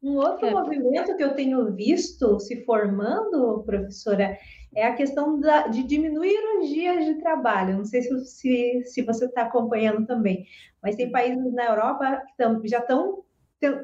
Um 0.01 0.15
outro 0.15 0.45
é. 0.45 0.51
movimento 0.51 1.15
que 1.15 1.23
eu 1.23 1.35
tenho 1.35 1.73
visto 1.73 2.39
se 2.39 2.63
formando, 2.63 3.63
professora, 3.65 4.37
é 4.75 4.85
a 4.85 4.95
questão 4.95 5.39
da, 5.39 5.67
de 5.67 5.83
diminuir 5.83 6.39
os 6.57 6.69
dias 6.69 7.05
de 7.05 7.15
trabalho. 7.15 7.77
Não 7.77 7.85
sei 7.85 8.01
se, 8.01 8.25
se, 8.25 8.83
se 8.85 9.01
você 9.01 9.25
está 9.25 9.43
acompanhando 9.43 10.05
também, 10.05 10.45
mas 10.81 10.95
tem 10.95 11.11
países 11.11 11.53
na 11.53 11.65
Europa 11.65 12.23
que 12.27 12.37
tão, 12.37 12.61
já 12.65 12.79
estão 12.79 13.23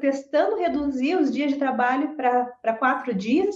testando 0.00 0.56
reduzir 0.56 1.16
os 1.16 1.30
dias 1.30 1.52
de 1.52 1.58
trabalho 1.58 2.16
para 2.16 2.72
quatro 2.78 3.12
dias 3.14 3.54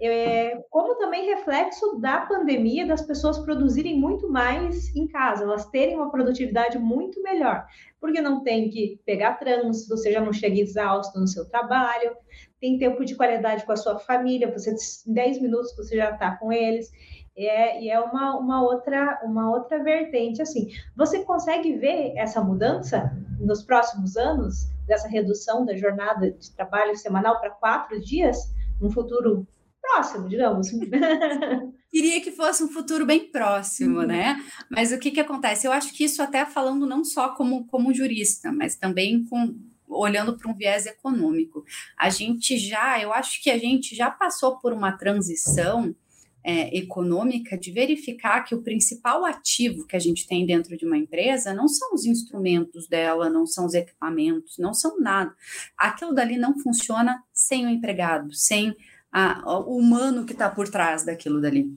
é, 0.00 0.62
como 0.70 0.96
também 0.96 1.26
reflexo 1.26 1.98
da 2.00 2.20
pandemia, 2.20 2.86
das 2.86 3.02
pessoas 3.02 3.38
produzirem 3.38 3.98
muito 3.98 4.28
mais 4.30 4.94
em 4.94 5.06
casa, 5.06 5.44
elas 5.44 5.66
terem 5.70 5.96
uma 5.96 6.10
produtividade 6.10 6.78
muito 6.78 7.22
melhor, 7.22 7.66
porque 8.00 8.20
não 8.20 8.42
tem 8.42 8.68
que 8.68 9.00
pegar 9.06 9.34
trânsito, 9.34 9.96
você 9.96 10.12
já 10.12 10.20
não 10.20 10.32
chega 10.32 10.60
exausto 10.60 11.18
no 11.18 11.26
seu 11.26 11.48
trabalho, 11.48 12.16
tem 12.60 12.78
tempo 12.78 13.04
de 13.04 13.14
qualidade 13.14 13.64
com 13.64 13.72
a 13.72 13.76
sua 13.76 13.98
família, 13.98 14.50
você 14.50 14.74
em 15.06 15.12
10 15.12 15.42
minutos 15.42 15.76
você 15.76 15.96
já 15.96 16.10
está 16.10 16.36
com 16.36 16.52
eles. 16.52 16.90
É, 17.36 17.82
e 17.82 17.90
é 17.90 17.98
uma, 17.98 18.38
uma, 18.38 18.62
outra, 18.62 19.20
uma 19.24 19.50
outra 19.50 19.82
vertente. 19.82 20.40
Assim, 20.40 20.68
você 20.96 21.24
consegue 21.24 21.74
ver 21.74 22.12
essa 22.16 22.40
mudança 22.40 23.12
nos 23.40 23.62
próximos 23.62 24.16
anos, 24.16 24.70
dessa 24.86 25.08
redução 25.08 25.64
da 25.64 25.76
jornada 25.76 26.30
de 26.30 26.54
trabalho 26.54 26.96
semanal 26.96 27.40
para 27.40 27.50
quatro 27.50 28.00
dias, 28.00 28.38
no 28.80 28.90
futuro 28.90 29.46
próximo, 29.94 30.28
digamos. 30.28 30.68
Queria 31.90 32.20
que 32.20 32.32
fosse 32.32 32.64
um 32.64 32.68
futuro 32.68 33.06
bem 33.06 33.30
próximo, 33.30 34.00
uhum. 34.00 34.06
né? 34.06 34.44
Mas 34.68 34.92
o 34.92 34.98
que, 34.98 35.12
que 35.12 35.20
acontece? 35.20 35.66
Eu 35.66 35.72
acho 35.72 35.92
que 35.94 36.04
isso 36.04 36.22
até 36.22 36.44
falando 36.44 36.86
não 36.86 37.04
só 37.04 37.34
como, 37.34 37.66
como 37.66 37.94
jurista, 37.94 38.50
mas 38.50 38.74
também 38.74 39.24
com 39.24 39.54
olhando 39.86 40.36
para 40.36 40.50
um 40.50 40.56
viés 40.56 40.86
econômico. 40.86 41.64
A 41.96 42.10
gente 42.10 42.58
já, 42.58 43.00
eu 43.00 43.12
acho 43.12 43.40
que 43.40 43.50
a 43.50 43.58
gente 43.58 43.94
já 43.94 44.10
passou 44.10 44.58
por 44.58 44.72
uma 44.72 44.92
transição 44.92 45.94
é, 46.42 46.76
econômica 46.76 47.56
de 47.56 47.70
verificar 47.70 48.42
que 48.42 48.54
o 48.54 48.62
principal 48.62 49.24
ativo 49.24 49.86
que 49.86 49.94
a 49.94 49.98
gente 49.98 50.26
tem 50.26 50.44
dentro 50.44 50.76
de 50.76 50.84
uma 50.84 50.98
empresa 50.98 51.54
não 51.54 51.68
são 51.68 51.94
os 51.94 52.04
instrumentos 52.04 52.88
dela, 52.88 53.30
não 53.30 53.46
são 53.46 53.66
os 53.66 53.72
equipamentos, 53.72 54.58
não 54.58 54.74
são 54.74 55.00
nada. 55.00 55.34
Aquilo 55.76 56.12
dali 56.12 56.36
não 56.36 56.58
funciona 56.58 57.22
sem 57.32 57.66
o 57.66 57.70
empregado, 57.70 58.34
sem 58.34 58.76
a, 59.14 59.60
o 59.60 59.78
humano 59.78 60.24
que 60.24 60.32
está 60.32 60.50
por 60.50 60.68
trás 60.68 61.04
daquilo 61.04 61.40
dali. 61.40 61.72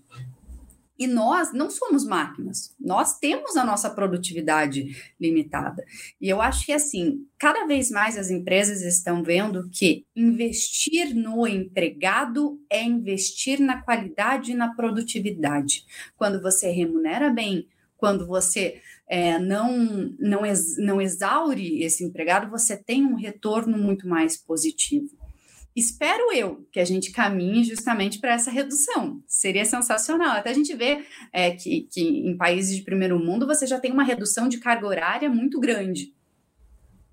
E 0.99 1.05
nós 1.05 1.53
não 1.53 1.69
somos 1.69 2.03
máquinas, 2.03 2.73
nós 2.79 3.19
temos 3.19 3.55
a 3.55 3.63
nossa 3.63 3.87
produtividade 3.87 4.95
limitada. 5.21 5.85
E 6.19 6.27
eu 6.27 6.41
acho 6.41 6.65
que, 6.65 6.73
assim, 6.73 7.23
cada 7.37 7.67
vez 7.67 7.91
mais 7.91 8.17
as 8.17 8.31
empresas 8.31 8.81
estão 8.81 9.21
vendo 9.21 9.69
que 9.69 10.07
investir 10.15 11.13
no 11.13 11.45
empregado 11.45 12.59
é 12.67 12.81
investir 12.83 13.59
na 13.59 13.79
qualidade 13.83 14.53
e 14.53 14.55
na 14.55 14.73
produtividade. 14.73 15.85
Quando 16.15 16.41
você 16.41 16.71
remunera 16.71 17.29
bem, 17.29 17.67
quando 17.95 18.25
você 18.25 18.81
é, 19.07 19.37
não, 19.37 20.15
não, 20.17 20.43
ex, 20.43 20.77
não 20.79 20.99
exaure 20.99 21.83
esse 21.83 22.03
empregado, 22.03 22.49
você 22.49 22.75
tem 22.75 23.05
um 23.05 23.15
retorno 23.15 23.77
muito 23.77 24.07
mais 24.07 24.35
positivo. 24.35 25.26
Espero 25.77 26.33
eu 26.33 26.67
que 26.71 26.79
a 26.79 26.83
gente 26.83 27.11
caminhe 27.11 27.63
justamente 27.63 28.17
para 28.17 28.33
essa 28.33 28.49
redução. 28.49 29.21
Seria 29.27 29.63
sensacional. 29.63 30.31
Até 30.31 30.49
a 30.49 30.53
gente 30.53 30.75
vê 30.75 31.05
é, 31.31 31.51
que, 31.51 31.81
que 31.81 32.01
em 32.01 32.35
países 32.35 32.75
de 32.75 32.81
primeiro 32.81 33.19
mundo 33.19 33.45
você 33.45 33.67
já 33.67 33.79
tem 33.79 33.91
uma 33.91 34.03
redução 34.03 34.49
de 34.49 34.57
carga 34.57 34.87
horária 34.87 35.29
muito 35.29 35.59
grande. 35.59 36.15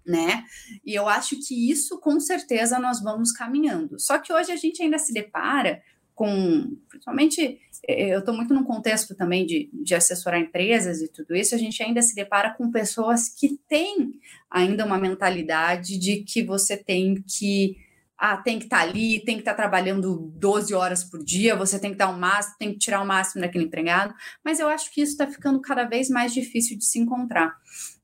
Né? 0.07 0.45
E 0.83 0.95
eu 0.95 1.07
acho 1.07 1.37
que 1.47 1.71
isso 1.71 2.01
com 2.01 2.19
certeza 2.19 2.79
nós 2.79 3.03
vamos 3.03 3.33
caminhando. 3.33 4.01
Só 4.01 4.19
que 4.19 4.33
hoje 4.33 4.51
a 4.51 4.57
gente 4.57 4.83
ainda 4.83 4.97
se 4.97 5.13
depara 5.13 5.83
com, 6.15 6.75
principalmente, 6.89 7.61
é, 7.87 8.15
eu 8.15 8.21
estou 8.21 8.35
muito 8.35 8.55
num 8.55 8.65
contexto 8.65 9.15
também 9.15 9.45
de, 9.45 9.69
de 9.75 9.95
assessorar 9.95 10.41
empresas 10.41 11.03
e 11.03 11.09
tudo 11.09 11.35
isso, 11.35 11.55
a 11.55 11.59
gente 11.59 11.83
ainda 11.83 12.01
se 12.01 12.15
depara 12.15 12.55
com 12.55 12.71
pessoas 12.71 13.29
que 13.29 13.59
têm 13.69 14.15
ainda 14.51 14.87
uma 14.87 14.97
mentalidade 14.97 15.99
de 15.99 16.23
que 16.23 16.43
você 16.43 16.79
tem 16.79 17.23
que 17.23 17.84
ah, 18.27 18.39
tem 18.39 18.59
que 18.59 18.65
estar 18.65 18.79
tá 18.79 18.83
ali, 18.83 19.23
tem 19.23 19.35
que 19.35 19.43
estar 19.43 19.53
tá 19.53 19.57
trabalhando 19.57 20.33
12 20.37 20.73
horas 20.73 21.05
por 21.05 21.23
dia, 21.23 21.55
você 21.55 21.79
tem 21.79 21.91
que 21.91 21.99
dar 21.99 22.09
o 22.09 22.19
máximo, 22.19 22.57
tem 22.59 22.73
que 22.73 22.79
tirar 22.79 23.03
o 23.03 23.07
máximo 23.07 23.43
daquele 23.43 23.65
empregado, 23.65 24.15
mas 24.43 24.59
eu 24.59 24.67
acho 24.67 24.91
que 24.91 25.03
isso 25.03 25.13
está 25.13 25.27
ficando 25.27 25.61
cada 25.61 25.85
vez 25.85 26.09
mais 26.09 26.33
difícil 26.33 26.79
de 26.79 26.87
se 26.87 26.99
encontrar. 26.99 27.55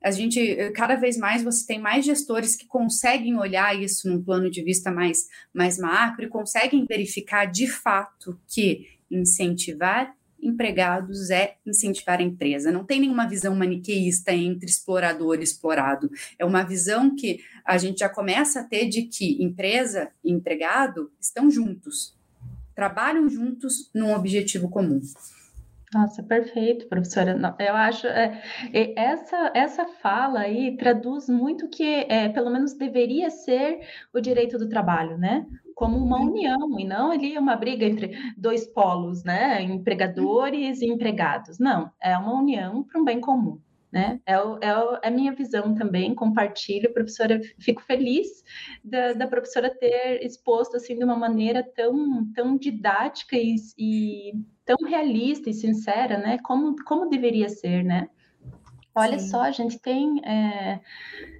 A 0.04 0.10
gente, 0.10 0.70
cada 0.74 0.94
vez 0.94 1.16
mais, 1.16 1.42
você 1.42 1.66
tem 1.66 1.80
mais 1.80 2.04
gestores 2.04 2.54
que 2.54 2.66
conseguem 2.66 3.38
olhar 3.38 3.74
isso 3.74 4.10
num 4.10 4.22
plano 4.22 4.50
de 4.50 4.62
vista 4.62 4.90
mais, 4.90 5.26
mais 5.54 5.78
macro 5.78 6.22
e 6.22 6.28
conseguem 6.28 6.84
verificar 6.84 7.46
de 7.46 7.66
fato 7.66 8.38
que 8.46 8.88
incentivar 9.10 10.14
empregados 10.42 11.30
é 11.30 11.56
incentivar 11.66 12.18
a 12.18 12.22
empresa. 12.22 12.72
Não 12.72 12.84
tem 12.84 13.00
nenhuma 13.00 13.28
visão 13.28 13.54
maniqueísta 13.54 14.32
entre 14.32 14.68
explorador 14.68 15.38
e 15.38 15.44
explorado. 15.44 16.10
É 16.38 16.44
uma 16.44 16.62
visão 16.62 17.14
que 17.14 17.40
a 17.64 17.78
gente 17.78 18.00
já 18.00 18.08
começa 18.08 18.60
a 18.60 18.64
ter 18.64 18.88
de 18.88 19.02
que 19.02 19.42
empresa 19.42 20.10
e 20.24 20.32
empregado 20.32 21.10
estão 21.20 21.50
juntos, 21.50 22.16
trabalham 22.74 23.28
juntos 23.28 23.90
num 23.94 24.14
objetivo 24.14 24.68
comum. 24.68 25.00
Nossa, 25.92 26.22
perfeito, 26.22 26.86
professora. 26.86 27.36
Eu 27.58 27.74
acho 27.74 28.06
é, 28.06 28.40
essa 28.94 29.50
essa 29.52 29.86
fala 29.86 30.40
aí 30.40 30.76
traduz 30.76 31.28
muito 31.28 31.68
que 31.68 32.06
é, 32.08 32.28
pelo 32.28 32.48
menos 32.48 32.74
deveria 32.74 33.28
ser 33.28 33.80
o 34.14 34.20
direito 34.20 34.56
do 34.56 34.68
trabalho, 34.68 35.18
né? 35.18 35.44
Como 35.80 35.96
uma 35.96 36.18
uhum. 36.18 36.26
união 36.26 36.78
e 36.78 36.84
não 36.84 37.10
ali 37.10 37.38
uma 37.38 37.56
briga 37.56 37.86
entre 37.86 38.10
dois 38.36 38.66
polos, 38.66 39.24
né? 39.24 39.62
Empregadores 39.62 40.82
e 40.82 40.86
empregados. 40.86 41.58
Não, 41.58 41.90
é 41.98 42.18
uma 42.18 42.38
união 42.38 42.84
para 42.84 43.00
um 43.00 43.04
bem 43.04 43.18
comum. 43.18 43.58
Né? 43.90 44.20
É, 44.26 44.38
o, 44.38 44.58
é, 44.60 44.78
o, 44.78 44.98
é 45.02 45.08
a 45.08 45.10
minha 45.10 45.32
visão 45.32 45.74
também, 45.74 46.14
compartilho, 46.14 46.92
professora, 46.92 47.40
fico 47.58 47.80
feliz 47.82 48.28
da, 48.84 49.14
da, 49.14 49.26
professora 49.26 49.74
ter 49.74 50.22
exposto 50.22 50.76
assim 50.76 50.96
de 50.96 51.02
uma 51.02 51.16
maneira 51.16 51.64
tão, 51.74 52.30
tão 52.34 52.58
didática 52.58 53.36
e, 53.36 53.56
e 53.78 54.32
tão 54.66 54.76
realista 54.86 55.48
e 55.48 55.54
sincera, 55.54 56.18
né? 56.18 56.36
Como, 56.44 56.76
como 56.84 57.08
deveria 57.08 57.48
ser, 57.48 57.82
né? 57.82 58.06
Olha 59.00 59.18
Sim. 59.18 59.28
só, 59.28 59.42
a 59.42 59.50
gente 59.50 59.78
tem 59.78 60.20
é, 60.24 60.80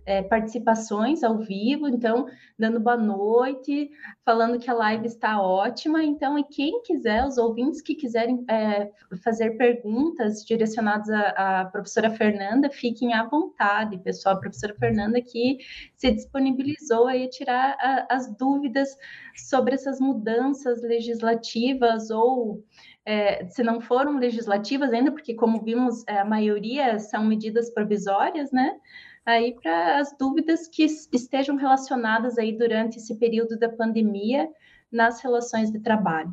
é, 0.07 0.23
participações 0.23 1.23
ao 1.23 1.39
vivo, 1.39 1.87
então, 1.89 2.27
dando 2.59 2.81
boa 2.81 2.97
noite, 2.97 3.91
falando 4.25 4.59
que 4.59 4.71
a 4.71 4.75
live 4.75 5.07
está 5.07 5.41
ótima. 5.41 6.03
Então, 6.03 6.39
e 6.39 6.45
quem 6.45 6.83
quiser, 6.83 7.25
os 7.25 7.39
ouvintes 7.39 7.83
que 7.83 7.95
quiserem 7.95 8.45
é, 8.49 8.91
fazer 9.23 9.57
perguntas 9.59 10.45
direcionadas 10.45 11.11
à, 11.11 11.61
à, 11.61 11.65
professora 11.67 12.11
Fernanda, 12.11 12.71
fiquem 12.71 13.13
à 13.13 13.25
vontade, 13.25 13.99
pessoal. 13.99 14.37
A 14.37 14.41
professora 14.41 14.75
Fernanda 14.75 15.21
que 15.21 15.59
se 15.97 16.11
disponibilizou 16.11 17.07
a 17.07 17.29
tirar 17.29 17.77
a, 17.81 18.07
as 18.09 18.35
dúvidas 18.37 18.97
sobre 19.37 19.75
essas 19.75 20.01
mudanças 20.01 20.83
legislativas 20.83 22.11
ou 22.11 22.65
é, 23.11 23.45
se 23.49 23.65
não 23.65 23.81
foram 23.81 24.19
legislativas 24.19 24.93
ainda, 24.93 25.11
porque 25.11 25.35
como 25.35 25.61
vimos, 25.61 26.05
é, 26.07 26.21
a 26.21 26.25
maioria 26.25 26.97
são 27.01 27.25
medidas 27.25 27.69
provisórias, 27.69 28.53
né? 28.53 28.79
Aí 29.27 29.53
para 29.61 29.99
as 29.99 30.17
dúvidas 30.17 30.69
que 30.69 30.85
estejam 30.85 31.57
relacionadas 31.57 32.39
aí 32.39 32.57
durante 32.57 32.99
esse 32.99 33.17
período 33.17 33.59
da 33.59 33.69
pandemia 33.69 34.49
nas 34.93 35.21
relações 35.21 35.73
de 35.73 35.81
trabalho. 35.81 36.33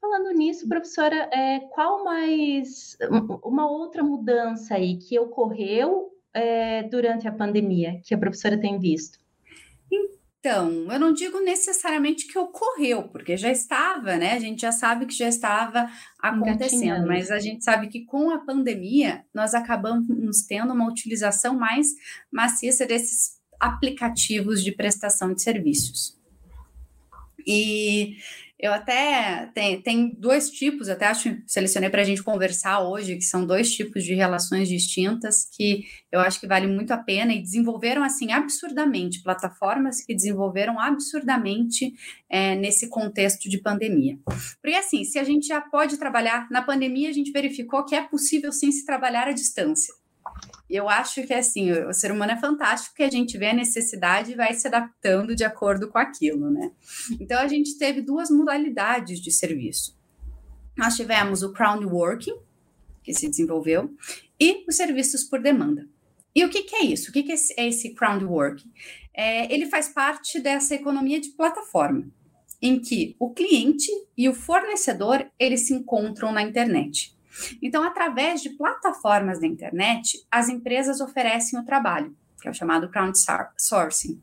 Falando 0.00 0.30
nisso, 0.30 0.66
professora, 0.66 1.28
é, 1.30 1.60
qual 1.74 2.02
mais 2.04 2.96
uma 3.44 3.70
outra 3.70 4.02
mudança 4.02 4.76
aí 4.76 4.96
que 4.96 5.18
ocorreu 5.18 6.10
é, 6.32 6.84
durante 6.84 7.28
a 7.28 7.32
pandemia 7.32 8.00
que 8.02 8.14
a 8.14 8.18
professora 8.18 8.58
tem 8.58 8.78
visto? 8.78 9.18
Então, 10.40 10.92
eu 10.92 11.00
não 11.00 11.12
digo 11.12 11.40
necessariamente 11.40 12.28
que 12.28 12.38
ocorreu, 12.38 13.08
porque 13.08 13.36
já 13.36 13.50
estava, 13.50 14.16
né? 14.16 14.34
A 14.34 14.38
gente 14.38 14.60
já 14.60 14.70
sabe 14.70 15.04
que 15.04 15.14
já 15.14 15.28
estava 15.28 15.90
acontecendo, 16.20 17.06
mas 17.08 17.30
a 17.30 17.40
gente 17.40 17.64
sabe 17.64 17.88
que 17.88 18.04
com 18.04 18.30
a 18.30 18.38
pandemia 18.38 19.24
nós 19.34 19.52
acabamos 19.52 20.42
tendo 20.46 20.72
uma 20.72 20.88
utilização 20.88 21.54
mais 21.58 21.88
maciça 22.30 22.86
desses 22.86 23.36
aplicativos 23.58 24.62
de 24.62 24.70
prestação 24.70 25.34
de 25.34 25.42
serviços. 25.42 26.16
E 27.44 28.16
eu 28.58 28.72
até 28.72 29.46
tem, 29.54 29.80
tem 29.80 30.12
dois 30.18 30.50
tipos, 30.50 30.88
até 30.88 31.06
acho 31.06 31.36
selecionei 31.46 31.88
para 31.88 32.02
a 32.02 32.04
gente 32.04 32.24
conversar 32.24 32.80
hoje, 32.80 33.14
que 33.14 33.22
são 33.22 33.46
dois 33.46 33.72
tipos 33.72 34.02
de 34.02 34.14
relações 34.14 34.68
distintas 34.68 35.48
que 35.56 35.84
eu 36.10 36.18
acho 36.18 36.40
que 36.40 36.46
vale 36.46 36.66
muito 36.66 36.90
a 36.90 36.98
pena 36.98 37.32
e 37.32 37.40
desenvolveram 37.40 38.02
assim 38.02 38.32
absurdamente 38.32 39.22
plataformas 39.22 40.04
que 40.04 40.14
desenvolveram 40.14 40.80
absurdamente 40.80 41.92
é, 42.28 42.56
nesse 42.56 42.88
contexto 42.88 43.48
de 43.48 43.58
pandemia. 43.58 44.18
Porque 44.60 44.76
assim, 44.76 45.04
se 45.04 45.20
a 45.20 45.24
gente 45.24 45.46
já 45.46 45.60
pode 45.60 45.96
trabalhar 45.96 46.48
na 46.50 46.60
pandemia, 46.60 47.10
a 47.10 47.14
gente 47.14 47.30
verificou 47.30 47.84
que 47.84 47.94
é 47.94 48.02
possível 48.02 48.50
sim 48.50 48.72
se 48.72 48.84
trabalhar 48.84 49.28
à 49.28 49.32
distância 49.32 49.94
eu 50.68 50.88
acho 50.88 51.26
que 51.26 51.32
assim, 51.32 51.72
o 51.72 51.92
ser 51.94 52.12
humano 52.12 52.32
é 52.32 52.36
fantástico 52.36 52.94
que 52.94 53.02
a 53.02 53.10
gente 53.10 53.38
vê 53.38 53.48
a 53.48 53.54
necessidade 53.54 54.32
e 54.32 54.36
vai 54.36 54.52
se 54.52 54.66
adaptando 54.66 55.34
de 55.34 55.44
acordo 55.44 55.88
com 55.88 55.98
aquilo, 55.98 56.50
né? 56.50 56.70
Então 57.18 57.38
a 57.38 57.48
gente 57.48 57.78
teve 57.78 58.02
duas 58.02 58.30
modalidades 58.30 59.20
de 59.20 59.30
serviço. 59.30 59.96
Nós 60.76 60.94
tivemos 60.94 61.42
o 61.42 61.52
crowdworking, 61.52 62.36
que 63.02 63.14
se 63.14 63.28
desenvolveu, 63.28 63.90
e 64.38 64.64
os 64.68 64.76
serviços 64.76 65.24
por 65.24 65.40
demanda. 65.40 65.88
E 66.34 66.44
o 66.44 66.50
que, 66.50 66.62
que 66.62 66.76
é 66.76 66.84
isso? 66.84 67.10
O 67.10 67.12
que, 67.12 67.22
que 67.22 67.32
é 67.32 67.66
esse 67.66 67.94
crowdworking? 67.94 68.70
É, 69.14 69.52
ele 69.52 69.66
faz 69.66 69.88
parte 69.88 70.38
dessa 70.38 70.74
economia 70.74 71.20
de 71.20 71.30
plataforma, 71.30 72.08
em 72.60 72.78
que 72.78 73.16
o 73.18 73.32
cliente 73.32 73.90
e 74.16 74.28
o 74.28 74.34
fornecedor 74.34 75.28
eles 75.38 75.66
se 75.66 75.74
encontram 75.74 76.30
na 76.30 76.42
internet. 76.42 77.17
Então, 77.62 77.82
através 77.82 78.42
de 78.42 78.50
plataformas 78.50 79.40
da 79.40 79.46
internet, 79.46 80.26
as 80.30 80.48
empresas 80.48 81.00
oferecem 81.00 81.58
o 81.58 81.64
trabalho, 81.64 82.16
que 82.40 82.48
é 82.48 82.50
o 82.50 82.54
chamado 82.54 82.90
crowdsourcing. 82.90 84.22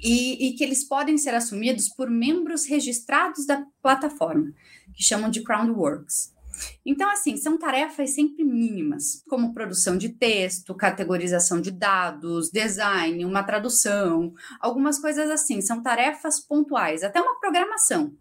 E, 0.00 0.48
e, 0.48 0.52
que 0.52 0.62
eles 0.62 0.86
podem 0.86 1.18
ser 1.18 1.34
assumidos 1.34 1.88
por 1.88 2.08
membros 2.08 2.66
registrados 2.66 3.44
da 3.44 3.66
plataforma, 3.82 4.52
que 4.94 5.02
chamam 5.02 5.28
de 5.28 5.42
Crowdworks. 5.42 6.32
Então, 6.84 7.10
assim, 7.10 7.36
são 7.36 7.58
tarefas 7.58 8.14
sempre 8.14 8.44
mínimas, 8.44 9.22
como 9.28 9.52
produção 9.52 9.96
de 9.96 10.10
texto, 10.10 10.74
categorização 10.74 11.60
de 11.60 11.70
dados, 11.70 12.50
design, 12.50 13.24
uma 13.24 13.42
tradução, 13.42 14.32
algumas 14.60 14.98
coisas 14.98 15.30
assim, 15.30 15.60
são 15.60 15.82
tarefas 15.82 16.40
pontuais, 16.40 17.02
até 17.02 17.20
uma 17.20 17.38
programação. 17.38 18.12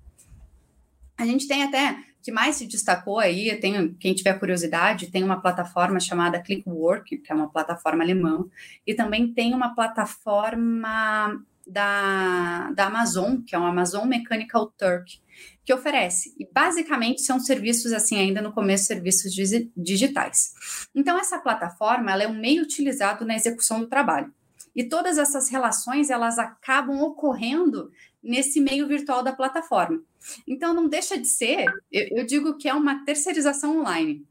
A 1.18 1.26
gente 1.26 1.48
tem 1.48 1.64
até 1.64 1.98
que 2.28 2.32
mais 2.34 2.58
se 2.58 2.68
destacou 2.68 3.20
aí, 3.20 3.56
tem, 3.56 3.94
quem 3.94 4.14
tiver 4.14 4.38
curiosidade, 4.38 5.10
tem 5.10 5.24
uma 5.24 5.40
plataforma 5.40 5.98
chamada 5.98 6.42
Clickwork, 6.42 7.20
que 7.20 7.32
é 7.32 7.34
uma 7.34 7.50
plataforma 7.50 8.04
alemã, 8.04 8.46
e 8.86 8.94
também 8.94 9.34
tem 9.34 9.54
uma 9.54 9.74
plataforma 9.74 11.42
da, 11.66 12.70
da 12.72 12.88
Amazon, 12.88 13.38
que 13.48 13.56
é 13.56 13.60
o 13.60 13.64
Amazon 13.64 14.06
Mechanical 14.10 14.68
Turk, 14.78 15.22
que 15.64 15.74
oferece. 15.74 16.36
E 16.38 16.46
basicamente 16.52 17.22
são 17.22 17.40
serviços, 17.40 17.94
assim, 17.94 18.18
ainda 18.18 18.42
no 18.42 18.52
começo, 18.52 18.84
serviços 18.84 19.32
digitais. 19.78 20.52
Então, 20.94 21.18
essa 21.18 21.40
plataforma 21.40 22.12
ela 22.12 22.24
é 22.24 22.28
um 22.28 22.38
meio 22.38 22.62
utilizado 22.62 23.24
na 23.24 23.38
execução 23.38 23.80
do 23.80 23.88
trabalho. 23.88 24.34
E 24.76 24.84
todas 24.84 25.18
essas 25.18 25.50
relações 25.50 26.10
elas 26.10 26.38
acabam 26.38 27.00
ocorrendo 27.00 27.90
nesse 28.28 28.60
meio 28.60 28.88
virtual 28.88 29.24
da 29.24 29.32
plataforma. 29.32 30.02
Então, 30.48 30.74
não 30.74 30.88
deixa 30.88 31.18
de 31.18 31.28
ser, 31.28 31.66
eu, 31.92 32.20
eu 32.20 32.26
digo 32.26 32.58
que 32.58 32.68
é 32.68 32.74
uma 32.74 33.06
terceirização 33.06 33.80
online. 33.80 34.26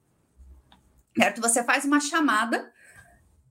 Certo? 1.16 1.40
Você 1.40 1.64
faz 1.64 1.84
uma 1.84 1.98
chamada 1.98 2.70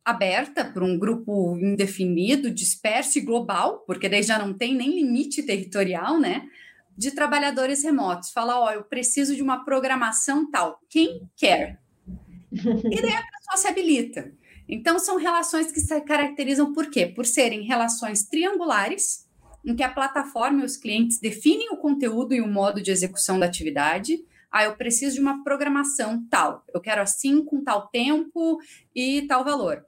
aberta 0.04 0.64
para 0.64 0.86
um 0.86 1.00
grupo 1.00 1.58
indefinido, 1.58 2.52
disperso 2.52 3.18
e 3.18 3.22
global, 3.22 3.80
porque 3.88 4.08
daí 4.08 4.22
já 4.22 4.38
não 4.38 4.54
tem 4.54 4.76
nem 4.76 5.02
limite 5.02 5.42
territorial, 5.42 6.20
né? 6.20 6.48
De 6.96 7.10
trabalhadores 7.10 7.84
remotos. 7.84 8.30
Fala, 8.30 8.60
ó, 8.60 8.72
eu 8.72 8.84
preciso 8.84 9.36
de 9.36 9.42
uma 9.42 9.66
programação 9.66 10.50
tal. 10.52 10.80
Quem 10.88 11.28
quer? 11.36 11.82
E 12.52 13.02
daí 13.02 13.16
a 13.16 13.24
pessoa 13.24 13.58
se 13.58 13.68
habilita. 13.68 14.32
Então, 14.70 14.98
são 15.00 15.18
relações 15.18 15.72
que 15.72 15.80
se 15.80 16.00
caracterizam 16.02 16.72
por 16.72 16.90
quê? 16.90 17.08
Por 17.08 17.26
serem 17.26 17.64
relações 17.64 18.24
triangulares, 18.24 19.25
em 19.66 19.76
que 19.76 19.84
a 19.84 19.90
plataforma 19.90 20.62
e 20.62 20.66
os 20.66 20.78
clientes 20.78 21.20
definem 21.20 21.70
o 21.72 21.78
conteúdo 21.78 22.34
e 22.34 22.42
o 22.42 22.48
modo 22.48 22.82
de 22.82 22.92
execução 22.92 23.40
da 23.40 23.46
atividade. 23.46 24.24
Ah, 24.52 24.64
eu 24.64 24.76
preciso 24.76 25.16
de 25.16 25.22
uma 25.22 25.44
programação 25.44 26.26
tal, 26.30 26.64
eu 26.74 26.80
quero 26.80 27.02
assim, 27.02 27.44
com 27.44 27.64
tal 27.64 27.88
tempo 27.88 28.60
e 28.96 29.24
tal 29.28 29.44
valor. 29.44 29.84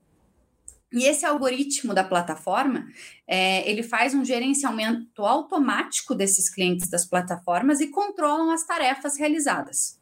E 0.92 1.04
esse 1.04 1.26
algoritmo 1.26 1.94
da 1.94 2.04
plataforma, 2.04 2.88
é, 3.28 3.70
ele 3.70 3.84
faz 3.84 4.14
um 4.14 4.24
gerenciamento 4.24 5.26
automático 5.26 6.16
desses 6.16 6.50
clientes 6.50 6.90
das 6.90 7.06
plataformas 7.06 7.82
e 7.82 7.88
controlam 7.88 8.52
as 8.52 8.66
tarefas 8.66 9.18
realizadas. 9.18 10.00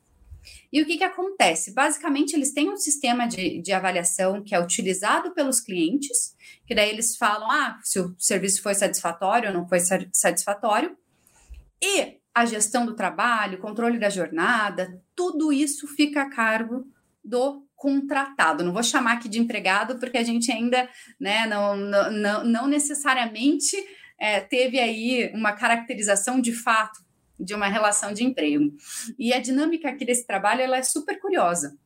E 0.71 0.81
o 0.81 0.85
que, 0.85 0.97
que 0.97 1.03
acontece? 1.03 1.73
Basicamente, 1.73 2.33
eles 2.33 2.53
têm 2.53 2.69
um 2.69 2.77
sistema 2.77 3.27
de, 3.27 3.61
de 3.61 3.71
avaliação 3.71 4.43
que 4.43 4.53
é 4.53 4.59
utilizado 4.59 5.33
pelos 5.33 5.59
clientes, 5.59 6.35
que 6.65 6.75
daí 6.75 6.89
eles 6.89 7.15
falam 7.15 7.49
ah, 7.49 7.79
se 7.83 7.99
o 7.99 8.15
serviço 8.17 8.61
foi 8.61 8.73
satisfatório 8.73 9.49
ou 9.49 9.53
não 9.53 9.67
foi 9.67 9.79
satisfatório. 10.11 10.95
E 11.81 12.17
a 12.33 12.45
gestão 12.45 12.85
do 12.85 12.95
trabalho, 12.95 13.59
controle 13.59 13.97
da 13.97 14.09
jornada, 14.09 15.01
tudo 15.15 15.53
isso 15.53 15.87
fica 15.87 16.23
a 16.23 16.29
cargo 16.29 16.85
do 17.23 17.65
contratado. 17.75 18.63
Não 18.63 18.73
vou 18.73 18.83
chamar 18.83 19.13
aqui 19.13 19.29
de 19.29 19.39
empregado, 19.39 19.99
porque 19.99 20.17
a 20.17 20.23
gente 20.23 20.51
ainda 20.51 20.89
né, 21.19 21.45
não, 21.45 21.75
não, 21.75 22.43
não 22.43 22.67
necessariamente 22.67 23.75
é, 24.19 24.39
teve 24.39 24.79
aí 24.79 25.31
uma 25.33 25.53
caracterização 25.53 26.41
de 26.41 26.53
fato 26.53 27.04
de 27.39 27.53
uma 27.53 27.67
relação 27.67 28.13
de 28.13 28.23
emprego. 28.23 28.73
E 29.17 29.33
a 29.33 29.39
dinâmica 29.39 29.89
aqui 29.89 30.05
desse 30.05 30.25
trabalho 30.25 30.61
ela 30.61 30.77
é 30.77 30.83
super 30.83 31.19
curiosa, 31.19 31.77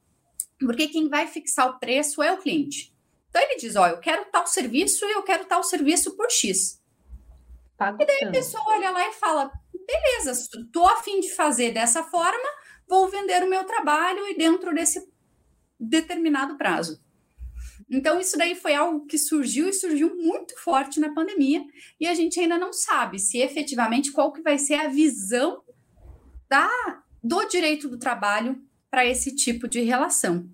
porque 0.59 0.87
quem 0.87 1.09
vai 1.09 1.27
fixar 1.27 1.69
o 1.69 1.79
preço 1.79 2.21
é 2.21 2.31
o 2.31 2.37
cliente. 2.37 2.93
Então 3.29 3.41
ele 3.41 3.57
diz: 3.57 3.75
Ó, 3.75 3.87
eu 3.87 3.99
quero 3.99 4.25
tal 4.31 4.45
serviço 4.47 5.05
e 5.05 5.11
eu 5.11 5.23
quero 5.23 5.45
tal 5.45 5.63
serviço 5.63 6.15
por 6.15 6.29
X. 6.29 6.79
E 8.03 8.05
daí 8.05 8.23
a 8.25 8.31
pessoa 8.31 8.63
olha 8.67 8.91
lá 8.91 9.07
e 9.07 9.13
fala: 9.13 9.51
beleza, 9.71 10.31
estou 10.31 10.85
a 10.85 11.01
fim 11.01 11.19
de 11.19 11.33
fazer 11.33 11.71
dessa 11.71 12.03
forma, 12.03 12.49
vou 12.87 13.07
vender 13.07 13.43
o 13.43 13.49
meu 13.49 13.63
trabalho 13.63 14.27
e 14.27 14.37
dentro 14.37 14.73
desse 14.73 15.07
determinado 15.79 16.57
prazo. 16.57 17.01
Então, 17.89 18.19
isso 18.19 18.37
daí 18.37 18.55
foi 18.55 18.75
algo 18.75 19.05
que 19.05 19.17
surgiu 19.17 19.67
e 19.67 19.73
surgiu 19.73 20.15
muito 20.15 20.57
forte 20.59 20.99
na 20.99 21.13
pandemia, 21.13 21.63
e 21.99 22.07
a 22.07 22.13
gente 22.13 22.39
ainda 22.39 22.57
não 22.57 22.71
sabe 22.71 23.17
se 23.17 23.39
efetivamente 23.39 24.11
qual 24.11 24.31
que 24.31 24.41
vai 24.41 24.57
ser 24.57 24.75
a 24.75 24.87
visão 24.87 25.63
da, 26.47 26.69
do 27.23 27.45
direito 27.45 27.87
do 27.87 27.97
trabalho 27.97 28.61
para 28.89 29.05
esse 29.05 29.35
tipo 29.35 29.67
de 29.67 29.81
relação. 29.81 30.47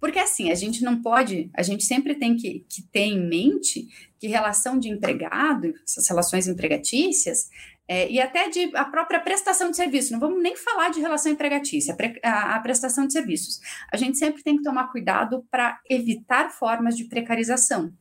Porque 0.00 0.18
assim, 0.18 0.50
a 0.50 0.54
gente 0.54 0.82
não 0.82 1.02
pode, 1.02 1.50
a 1.54 1.62
gente 1.62 1.84
sempre 1.84 2.14
tem 2.14 2.36
que, 2.36 2.64
que 2.68 2.82
ter 2.82 3.00
em 3.00 3.28
mente 3.28 3.88
que 4.18 4.28
relação 4.28 4.78
de 4.78 4.88
empregado, 4.88 5.74
essas 5.84 6.08
relações 6.08 6.46
empregatícias, 6.46 7.48
é, 7.88 8.10
e 8.10 8.20
até 8.20 8.48
de 8.50 8.70
a 8.76 8.84
própria 8.84 9.18
prestação 9.18 9.70
de 9.70 9.76
serviço. 9.76 10.12
Não 10.12 10.20
vamos 10.20 10.42
nem 10.42 10.54
falar 10.54 10.90
de 10.90 11.00
relação 11.00 11.32
empregatícia, 11.32 11.96
a, 12.22 12.56
a 12.56 12.60
prestação 12.60 13.06
de 13.06 13.14
serviços. 13.14 13.60
A 13.90 13.96
gente 13.96 14.18
sempre 14.18 14.42
tem 14.42 14.58
que 14.58 14.62
tomar 14.62 14.92
cuidado 14.92 15.44
para 15.50 15.80
evitar 15.88 16.50
formas 16.50 16.96
de 16.96 17.04
precarização, 17.04 17.92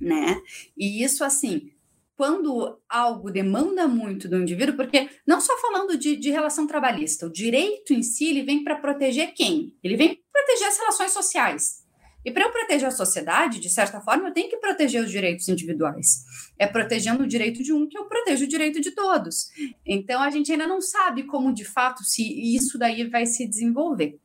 né? 0.00 0.40
E 0.76 1.04
isso, 1.04 1.22
assim, 1.22 1.70
quando 2.16 2.80
algo 2.88 3.30
demanda 3.30 3.86
muito 3.86 4.26
do 4.28 4.40
indivíduo, 4.40 4.74
porque 4.74 5.10
não 5.26 5.40
só 5.40 5.56
falando 5.58 5.98
de, 5.98 6.16
de 6.16 6.30
relação 6.30 6.66
trabalhista, 6.66 7.26
o 7.26 7.32
direito 7.32 7.92
em 7.92 8.02
si 8.02 8.30
ele 8.30 8.42
vem 8.42 8.64
para 8.64 8.76
proteger 8.76 9.34
quem? 9.34 9.76
Ele 9.84 9.96
vem 9.96 10.18
proteger 10.32 10.68
as 10.68 10.78
relações 10.78 11.12
sociais. 11.12 11.85
E 12.26 12.30
para 12.32 12.42
eu 12.42 12.50
proteger 12.50 12.88
a 12.88 12.90
sociedade, 12.90 13.60
de 13.60 13.70
certa 13.70 14.00
forma, 14.00 14.26
eu 14.26 14.32
tenho 14.32 14.50
que 14.50 14.56
proteger 14.56 15.00
os 15.00 15.12
direitos 15.12 15.48
individuais. 15.48 16.24
É 16.58 16.66
protegendo 16.66 17.22
o 17.22 17.26
direito 17.26 17.62
de 17.62 17.72
um 17.72 17.88
que 17.88 17.96
eu 17.96 18.06
protejo 18.06 18.44
o 18.44 18.48
direito 18.48 18.80
de 18.80 18.90
todos. 18.90 19.46
Então 19.86 20.20
a 20.20 20.28
gente 20.28 20.50
ainda 20.50 20.66
não 20.66 20.80
sabe 20.80 21.22
como 21.22 21.54
de 21.54 21.64
fato 21.64 22.02
se 22.02 22.24
isso 22.56 22.76
daí 22.76 23.04
vai 23.08 23.26
se 23.26 23.46
desenvolver. 23.46 24.18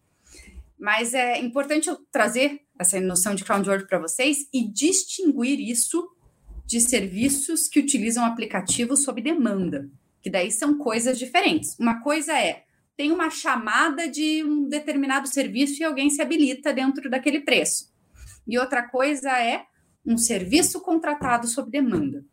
Mas 0.79 1.13
é 1.13 1.39
importante 1.41 1.89
eu 1.89 1.97
trazer 2.11 2.61
essa 2.79 2.99
noção 2.99 3.35
de 3.35 3.43
groundwork 3.43 3.87
para 3.87 3.99
vocês 3.99 4.47
e 4.51 4.67
distinguir 4.67 5.59
isso 5.59 6.09
de 6.65 6.81
serviços 6.81 7.67
que 7.67 7.79
utilizam 7.79 8.25
aplicativos 8.25 9.03
sob 9.03 9.21
demanda, 9.21 9.87
que 10.23 10.29
daí 10.31 10.51
são 10.51 10.75
coisas 10.75 11.19
diferentes. 11.19 11.77
Uma 11.77 12.01
coisa 12.01 12.33
é 12.33 12.63
tem 12.97 13.11
uma 13.11 13.29
chamada 13.29 14.07
de 14.07 14.43
um 14.43 14.67
determinado 14.67 15.27
serviço 15.27 15.79
e 15.79 15.83
alguém 15.83 16.09
se 16.09 16.19
habilita 16.19 16.73
dentro 16.73 17.07
daquele 17.07 17.41
preço 17.41 17.90
e 18.47 18.58
outra 18.58 18.88
coisa 18.88 19.32
é 19.38 19.65
um 20.06 20.17
serviço 20.17 20.82
contratado 20.82 21.47
sob 21.47 21.69
demanda. 21.69 22.23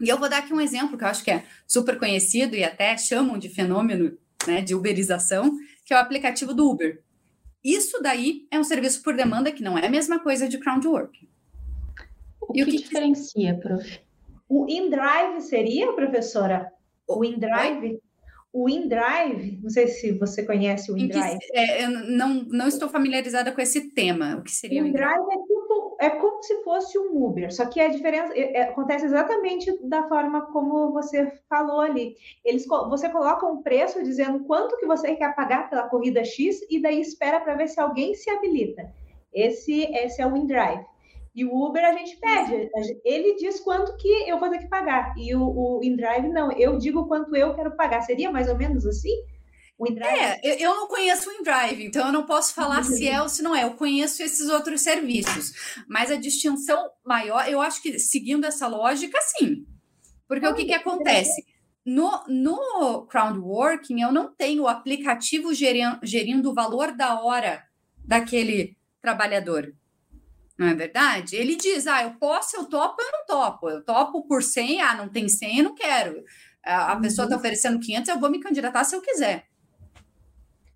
E 0.00 0.08
eu 0.08 0.18
vou 0.18 0.28
dar 0.28 0.38
aqui 0.38 0.52
um 0.52 0.60
exemplo 0.60 0.96
que 0.96 1.04
eu 1.04 1.08
acho 1.08 1.22
que 1.22 1.30
é 1.30 1.44
super 1.66 1.98
conhecido 1.98 2.56
e 2.56 2.64
até 2.64 2.96
chamam 2.96 3.38
de 3.38 3.48
fenômeno 3.48 4.16
né, 4.46 4.62
de 4.62 4.74
uberização, 4.74 5.52
que 5.84 5.92
é 5.92 5.96
o 5.96 6.00
aplicativo 6.00 6.54
do 6.54 6.68
Uber. 6.70 7.02
Isso 7.62 8.00
daí 8.00 8.46
é 8.50 8.58
um 8.58 8.64
serviço 8.64 9.02
por 9.02 9.14
demanda 9.14 9.52
que 9.52 9.62
não 9.62 9.76
é 9.76 9.86
a 9.86 9.90
mesma 9.90 10.18
coisa 10.18 10.48
de 10.48 10.58
crowdwork. 10.58 11.28
O 12.40 12.52
e 12.52 12.54
que, 12.54 12.62
o 12.62 12.66
que 12.66 12.76
diferencia, 12.78 13.54
prof? 13.58 14.00
O 14.48 14.66
InDrive 14.68 15.40
seria, 15.42 15.92
professora? 15.92 16.72
O 17.06 17.24
InDrive? 17.24 18.00
O 18.52 18.68
InDrive, 18.68 19.60
não 19.62 19.70
sei 19.70 19.86
se 19.86 20.12
você 20.18 20.44
conhece 20.44 20.90
o 20.90 20.98
InDrive. 20.98 21.38
É, 21.54 21.84
eu 21.84 21.90
não, 21.90 22.42
não 22.44 22.66
estou 22.66 22.88
familiarizada 22.88 23.52
com 23.52 23.60
esse 23.60 23.92
tema. 23.92 24.38
O 24.38 24.42
que 24.42 24.50
seria 24.50 24.82
o 24.82 24.86
InDrive? 24.86 25.20
é, 25.30 25.36
tipo, 25.38 25.96
é 26.00 26.10
como 26.10 26.42
se 26.42 26.62
fosse 26.64 26.98
um 26.98 27.24
Uber, 27.24 27.54
só 27.54 27.66
que 27.66 27.80
a 27.80 27.88
diferença 27.88 28.32
é, 28.34 28.56
é, 28.56 28.62
acontece 28.62 29.04
exatamente 29.04 29.72
da 29.86 30.08
forma 30.08 30.46
como 30.52 30.92
você 30.92 31.30
falou 31.48 31.80
ali. 31.80 32.16
Eles, 32.44 32.66
você 32.66 33.08
coloca 33.08 33.46
um 33.46 33.62
preço 33.62 34.02
dizendo 34.02 34.40
quanto 34.40 34.76
que 34.78 34.86
você 34.86 35.14
quer 35.14 35.34
pagar 35.36 35.70
pela 35.70 35.88
corrida 35.88 36.24
X 36.24 36.60
e 36.68 36.82
daí 36.82 37.00
espera 37.00 37.38
para 37.38 37.54
ver 37.54 37.68
se 37.68 37.78
alguém 37.78 38.14
se 38.14 38.28
habilita. 38.30 38.92
Esse, 39.32 39.84
esse 39.94 40.20
é 40.20 40.26
o 40.26 40.36
InDrive. 40.36 40.84
E 41.40 41.44
o 41.46 41.56
Uber 41.56 41.82
a 41.82 41.94
gente 41.94 42.18
pede, 42.18 42.68
ele 43.02 43.34
diz 43.36 43.60
quanto 43.60 43.96
que 43.96 44.28
eu 44.28 44.38
vou 44.38 44.50
ter 44.50 44.58
que 44.58 44.68
pagar. 44.68 45.14
E 45.16 45.34
o, 45.34 45.40
o 45.40 45.80
InDrive 45.82 46.28
não, 46.28 46.52
eu 46.52 46.76
digo 46.76 47.08
quanto 47.08 47.34
eu 47.34 47.54
quero 47.54 47.74
pagar. 47.74 48.02
Seria 48.02 48.30
mais 48.30 48.46
ou 48.46 48.58
menos 48.58 48.84
assim? 48.84 49.08
O 49.78 49.88
InDrive? 49.88 50.18
É, 50.18 50.62
eu 50.62 50.76
não 50.76 50.86
conheço 50.86 51.30
o 51.30 51.32
InDrive, 51.32 51.86
então 51.86 52.08
eu 52.08 52.12
não 52.12 52.26
posso 52.26 52.52
falar 52.52 52.82
se 52.82 53.08
é 53.08 53.22
ou 53.22 53.28
se 53.30 53.40
não 53.40 53.56
é. 53.56 53.64
Eu 53.64 53.72
conheço 53.72 54.22
esses 54.22 54.50
outros 54.50 54.82
serviços. 54.82 55.54
Mas 55.88 56.10
a 56.10 56.16
distinção 56.16 56.90
maior, 57.02 57.48
eu 57.48 57.58
acho 57.62 57.80
que 57.80 57.98
seguindo 57.98 58.44
essa 58.44 58.66
lógica, 58.66 59.18
sim. 59.22 59.64
Porque 60.28 60.46
o 60.46 60.54
que, 60.54 60.66
que 60.66 60.74
acontece? 60.74 61.42
No, 61.86 62.22
no 62.28 63.06
crowdworking, 63.06 64.02
eu 64.02 64.12
não 64.12 64.30
tenho 64.30 64.64
o 64.64 64.68
aplicativo 64.68 65.54
gerindo, 65.54 66.00
gerindo 66.02 66.50
o 66.50 66.54
valor 66.54 66.94
da 66.94 67.18
hora 67.22 67.64
daquele 68.04 68.76
trabalhador. 69.00 69.74
Não 70.60 70.66
é 70.66 70.74
verdade? 70.74 71.36
Ele 71.36 71.56
diz: 71.56 71.86
ah, 71.86 72.02
eu 72.02 72.10
posso, 72.16 72.54
eu 72.54 72.66
topo, 72.66 73.00
eu 73.00 73.10
não 73.10 73.24
topo. 73.24 73.70
Eu 73.70 73.82
topo 73.82 74.26
por 74.28 74.42
100, 74.42 74.82
ah, 74.82 74.94
não 74.94 75.08
tem 75.08 75.26
100, 75.26 75.56
eu 75.56 75.64
não 75.64 75.74
quero. 75.74 76.22
A, 76.62 76.92
a 76.92 77.00
pessoa 77.00 77.24
está 77.24 77.34
uhum. 77.34 77.40
oferecendo 77.40 77.80
500, 77.80 78.10
eu 78.10 78.20
vou 78.20 78.30
me 78.30 78.40
candidatar 78.40 78.84
se 78.84 78.94
eu 78.94 79.00
quiser. 79.00 79.46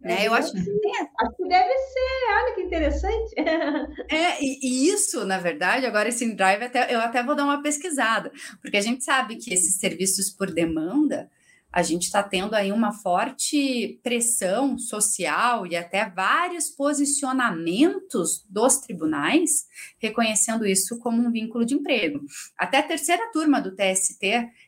Né? 0.00 0.26
Eu 0.26 0.32
acho 0.32 0.52
que, 0.52 0.58
acho 0.58 1.36
que 1.36 1.48
deve 1.48 1.78
ser, 1.78 2.32
olha 2.32 2.54
que 2.54 2.62
interessante. 2.62 3.34
É, 4.10 4.42
e, 4.42 4.58
e, 4.62 4.88
isso, 4.88 5.22
na 5.26 5.36
verdade, 5.36 5.84
agora 5.84 6.08
esse 6.08 6.34
drive, 6.34 6.62
até, 6.62 6.94
eu 6.94 7.00
até 7.00 7.22
vou 7.22 7.34
dar 7.34 7.44
uma 7.44 7.62
pesquisada, 7.62 8.32
porque 8.62 8.78
a 8.78 8.80
gente 8.80 9.04
sabe 9.04 9.36
que 9.36 9.52
esses 9.52 9.76
serviços 9.76 10.30
por 10.30 10.50
demanda, 10.50 11.30
a 11.74 11.82
gente 11.82 12.04
está 12.04 12.22
tendo 12.22 12.54
aí 12.54 12.70
uma 12.70 12.92
forte 12.92 13.98
pressão 14.00 14.78
social 14.78 15.66
e 15.66 15.74
até 15.74 16.08
vários 16.08 16.70
posicionamentos 16.70 18.46
dos 18.48 18.76
tribunais 18.76 19.66
reconhecendo 19.98 20.64
isso 20.64 20.96
como 21.00 21.20
um 21.20 21.32
vínculo 21.32 21.66
de 21.66 21.74
emprego. 21.74 22.20
Até 22.56 22.78
a 22.78 22.82
terceira 22.84 23.28
turma 23.32 23.60
do 23.60 23.74
TST 23.74 24.22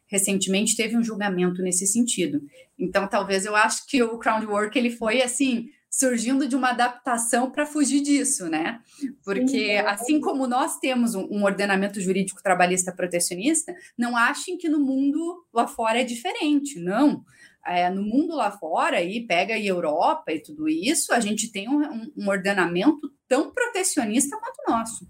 recentemente 0.08 0.74
teve 0.74 0.96
um 0.96 1.04
julgamento 1.04 1.62
nesse 1.62 1.86
sentido. 1.86 2.42
Então, 2.76 3.06
talvez 3.06 3.46
eu 3.46 3.54
acho 3.54 3.86
que 3.86 4.02
o 4.02 4.18
Crownwork 4.18 4.76
ele 4.76 4.90
foi 4.90 5.22
assim 5.22 5.68
surgindo 5.96 6.46
de 6.46 6.54
uma 6.54 6.70
adaptação 6.70 7.50
para 7.50 7.64
fugir 7.64 8.02
disso, 8.02 8.50
né? 8.50 8.80
Porque 9.24 9.56
é. 9.56 9.80
assim 9.88 10.20
como 10.20 10.46
nós 10.46 10.78
temos 10.78 11.14
um, 11.14 11.42
ordenamento 11.42 12.02
jurídico 12.02 12.42
trabalhista 12.42 12.92
protecionista, 12.92 13.74
não 13.96 14.14
achem 14.14 14.58
que 14.58 14.68
no 14.68 14.78
mundo 14.78 15.46
lá 15.54 15.66
fora 15.66 16.02
é 16.02 16.04
diferente, 16.04 16.78
não. 16.78 17.24
É, 17.66 17.88
no 17.88 18.02
mundo 18.02 18.36
lá 18.36 18.50
fora, 18.50 19.02
e 19.02 19.26
pega 19.26 19.54
a 19.54 19.58
Europa 19.60 20.30
e 20.32 20.40
tudo 20.40 20.68
isso, 20.68 21.14
a 21.14 21.18
gente 21.18 21.50
tem 21.50 21.66
um, 21.66 22.12
um 22.14 22.28
ordenamento 22.28 23.10
tão 23.26 23.50
protecionista 23.50 24.36
quanto 24.36 24.58
o 24.68 24.70
nosso. 24.70 25.08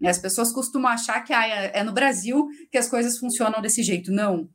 E 0.00 0.08
as 0.08 0.18
pessoas 0.18 0.50
costumam 0.50 0.90
achar 0.90 1.20
que 1.24 1.32
ah, 1.34 1.46
é, 1.46 1.80
é 1.80 1.84
no 1.84 1.92
Brasil 1.92 2.48
que 2.72 2.78
as 2.78 2.88
coisas 2.88 3.18
funcionam 3.18 3.60
desse 3.60 3.82
jeito. 3.82 4.10
Não, 4.10 4.48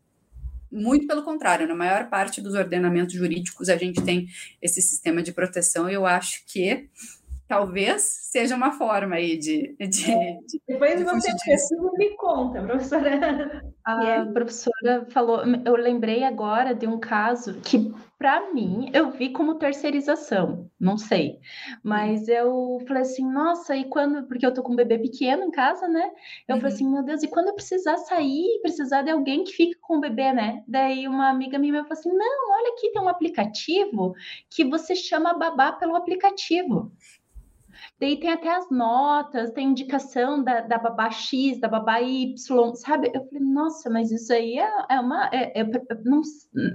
muito 0.72 1.06
pelo 1.06 1.24
contrário, 1.24 1.68
na 1.68 1.76
maior 1.76 2.10
parte 2.10 2.42
dos 2.42 2.54
ordenamentos 2.54 3.14
jurídicos 3.14 3.70
a 3.70 3.76
gente 3.76 4.02
tem 4.02 4.28
esse 4.62 4.82
sistema 4.82 5.22
de 5.22 5.34
proteção 5.34 5.90
e 5.90 5.94
eu 5.94 6.06
acho 6.06 6.46
que 6.46 6.90
talvez 7.52 8.02
seja 8.04 8.56
uma 8.56 8.72
forma 8.72 9.16
aí 9.16 9.38
de. 9.38 9.76
de, 9.78 10.10
é. 10.10 10.38
de 10.48 10.62
Depois 10.66 10.98
de 10.98 11.04
você 11.04 11.36
precisa 11.44 11.92
me 11.98 12.16
conta, 12.16 12.62
professora. 12.62 13.62
A 13.84 14.26
professora 14.34 15.06
falou, 15.10 15.42
eu 15.66 15.76
lembrei 15.76 16.24
agora 16.24 16.74
de 16.74 16.88
um 16.88 16.98
caso 16.98 17.60
que 17.62 17.94
para 18.22 18.54
mim, 18.54 18.92
eu 18.94 19.10
vi 19.10 19.32
como 19.32 19.56
terceirização, 19.56 20.70
não 20.80 20.96
sei. 20.96 21.40
Mas 21.84 22.28
eu 22.28 22.78
falei 22.88 23.02
assim, 23.02 23.26
nossa, 23.26 23.76
e 23.76 23.86
quando. 23.86 24.28
Porque 24.28 24.46
eu 24.46 24.54
tô 24.54 24.62
com 24.62 24.74
um 24.74 24.76
bebê 24.76 25.00
pequeno 25.00 25.44
em 25.44 25.50
casa, 25.50 25.88
né? 25.88 26.12
Eu 26.48 26.54
uhum. 26.54 26.62
falei 26.62 26.76
assim, 26.76 26.88
meu 26.88 27.02
Deus, 27.02 27.24
e 27.24 27.28
quando 27.28 27.48
eu 27.48 27.56
precisar 27.56 27.98
sair, 27.98 28.60
precisar 28.62 29.02
de 29.02 29.10
alguém 29.10 29.44
que 29.44 29.54
fique 29.54 29.74
com 29.82 29.98
o 29.98 30.00
bebê, 30.00 30.32
né? 30.32 30.64
Daí 30.68 31.08
uma 31.08 31.30
amiga 31.30 31.58
minha 31.58 31.82
falou 31.82 31.93
assim: 31.93 32.12
não, 32.16 32.52
olha 32.52 32.74
aqui, 32.74 32.91
tem 32.91 33.02
um 33.02 33.10
aplicativo 33.10 34.14
que 34.52 34.66
você 34.66 34.93
chama 34.93 35.34
babá 35.34 35.72
pelo 35.72 35.95
aplicativo. 35.95 36.91
Daí 38.02 38.20
tem 38.20 38.32
até 38.32 38.49
as 38.49 38.68
notas, 38.72 39.52
tem 39.52 39.70
indicação 39.70 40.43
da, 40.43 40.62
da 40.62 40.80
babá 40.80 41.12
X, 41.12 41.60
da 41.60 41.68
babá 41.68 42.02
Y, 42.02 42.34
sabe? 42.74 43.12
Eu 43.14 43.24
falei, 43.28 43.43
nossa, 43.43 43.91
mas 43.91 44.12
isso 44.12 44.34
aí 44.34 44.58
é, 44.58 44.68
é 44.89 44.99
uma. 44.99 45.30
É, 45.32 45.62
é, 45.62 45.64
não, 46.04 46.22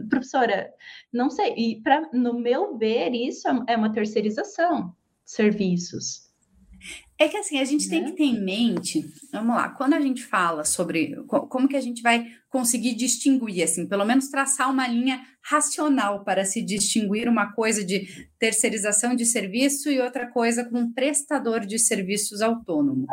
professora, 0.08 0.72
não 1.12 1.28
sei. 1.28 1.52
E 1.56 1.82
pra, 1.82 2.08
no 2.12 2.34
meu 2.34 2.78
ver, 2.78 3.12
isso 3.12 3.48
é, 3.48 3.64
é 3.72 3.76
uma 3.76 3.90
terceirização 3.90 4.90
de 5.24 5.32
serviços. 5.32 6.25
É 7.18 7.28
que 7.28 7.36
assim, 7.36 7.58
a 7.58 7.64
gente 7.64 7.88
né? 7.88 7.96
tem 7.96 8.04
que 8.04 8.12
ter 8.12 8.24
em 8.24 8.44
mente, 8.44 9.10
vamos 9.32 9.56
lá, 9.56 9.70
quando 9.70 9.94
a 9.94 10.00
gente 10.00 10.22
fala 10.22 10.64
sobre 10.64 11.16
como 11.26 11.66
que 11.66 11.76
a 11.76 11.80
gente 11.80 12.02
vai 12.02 12.26
conseguir 12.50 12.94
distinguir, 12.94 13.62
assim, 13.62 13.86
pelo 13.86 14.04
menos 14.04 14.28
traçar 14.28 14.70
uma 14.70 14.86
linha 14.86 15.24
racional 15.40 16.24
para 16.24 16.44
se 16.44 16.60
distinguir 16.60 17.26
uma 17.26 17.52
coisa 17.52 17.82
de 17.82 18.28
terceirização 18.38 19.16
de 19.16 19.24
serviço 19.24 19.90
e 19.90 20.00
outra 20.00 20.26
coisa 20.26 20.64
com 20.64 20.78
um 20.78 20.92
prestador 20.92 21.64
de 21.64 21.78
serviços 21.78 22.42
autônomo. 22.42 23.06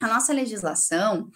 A 0.00 0.06
nossa 0.06 0.32
legislação, 0.32 1.28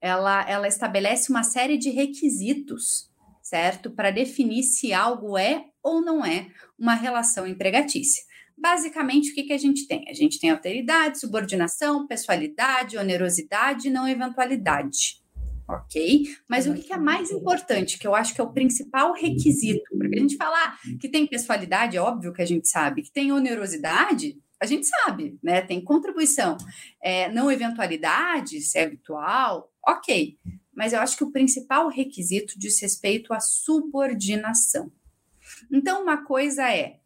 ela, 0.00 0.48
ela 0.48 0.66
estabelece 0.66 1.30
uma 1.30 1.44
série 1.44 1.78
de 1.78 1.90
requisitos, 1.90 3.08
certo? 3.40 3.92
Para 3.92 4.10
definir 4.10 4.64
se 4.64 4.92
algo 4.92 5.38
é 5.38 5.66
ou 5.82 6.00
não 6.00 6.24
é 6.24 6.48
uma 6.76 6.94
relação 6.94 7.46
empregatícia. 7.46 8.27
Basicamente, 8.60 9.30
o 9.30 9.34
que, 9.34 9.44
que 9.44 9.52
a 9.52 9.58
gente 9.58 9.86
tem? 9.86 10.04
A 10.08 10.12
gente 10.12 10.40
tem 10.40 10.50
alteridade, 10.50 11.20
subordinação, 11.20 12.06
pessoalidade, 12.06 12.98
onerosidade 12.98 13.88
e 13.88 13.90
não 13.90 14.08
eventualidade. 14.08 15.22
Ok? 15.68 16.34
Mas 16.48 16.66
o 16.66 16.74
que, 16.74 16.82
que 16.82 16.92
é 16.92 16.96
mais 16.96 17.30
importante, 17.30 17.98
que 17.98 18.06
eu 18.06 18.14
acho 18.14 18.34
que 18.34 18.40
é 18.40 18.44
o 18.44 18.52
principal 18.52 19.12
requisito, 19.12 19.84
porque 19.90 20.16
a 20.16 20.20
gente 20.20 20.36
falar 20.36 20.78
que 20.98 21.08
tem 21.08 21.26
pessoalidade, 21.26 21.96
é 21.96 22.00
óbvio 22.00 22.32
que 22.32 22.40
a 22.40 22.46
gente 22.46 22.66
sabe, 22.68 23.02
que 23.02 23.12
tem 23.12 23.30
onerosidade, 23.30 24.38
a 24.60 24.66
gente 24.66 24.86
sabe, 24.86 25.38
né? 25.42 25.60
Tem 25.60 25.82
contribuição. 25.82 26.56
É, 27.02 27.30
não 27.30 27.52
eventualidade, 27.52 28.60
se 28.60 28.78
é 28.78 28.84
habitual, 28.84 29.70
ok. 29.86 30.36
Mas 30.74 30.92
eu 30.92 31.00
acho 31.00 31.16
que 31.16 31.24
o 31.24 31.30
principal 31.30 31.88
requisito 31.88 32.58
diz 32.58 32.80
respeito 32.80 33.32
à 33.32 33.40
subordinação. 33.40 34.90
Então, 35.70 36.02
uma 36.02 36.24
coisa 36.24 36.72
é 36.72 36.96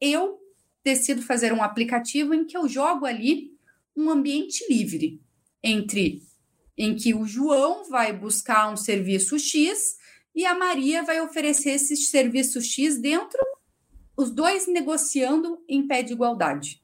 eu 0.00 0.39
decido 0.84 1.22
fazer 1.22 1.52
um 1.52 1.62
aplicativo 1.62 2.34
em 2.34 2.44
que 2.44 2.56
eu 2.56 2.68
jogo 2.68 3.04
ali 3.06 3.50
um 3.96 4.10
ambiente 4.10 4.64
livre 4.68 5.20
entre 5.62 6.22
em 6.76 6.96
que 6.96 7.14
o 7.14 7.26
João 7.26 7.88
vai 7.88 8.12
buscar 8.12 8.72
um 8.72 8.76
serviço 8.76 9.38
X 9.38 9.96
e 10.34 10.46
a 10.46 10.54
Maria 10.54 11.02
vai 11.02 11.20
oferecer 11.20 11.70
esse 11.70 11.96
serviço 11.96 12.60
X 12.62 12.98
dentro, 12.98 13.40
os 14.16 14.30
dois 14.30 14.66
negociando 14.66 15.62
em 15.68 15.86
pé 15.86 16.02
de 16.02 16.12
igualdade. 16.12 16.82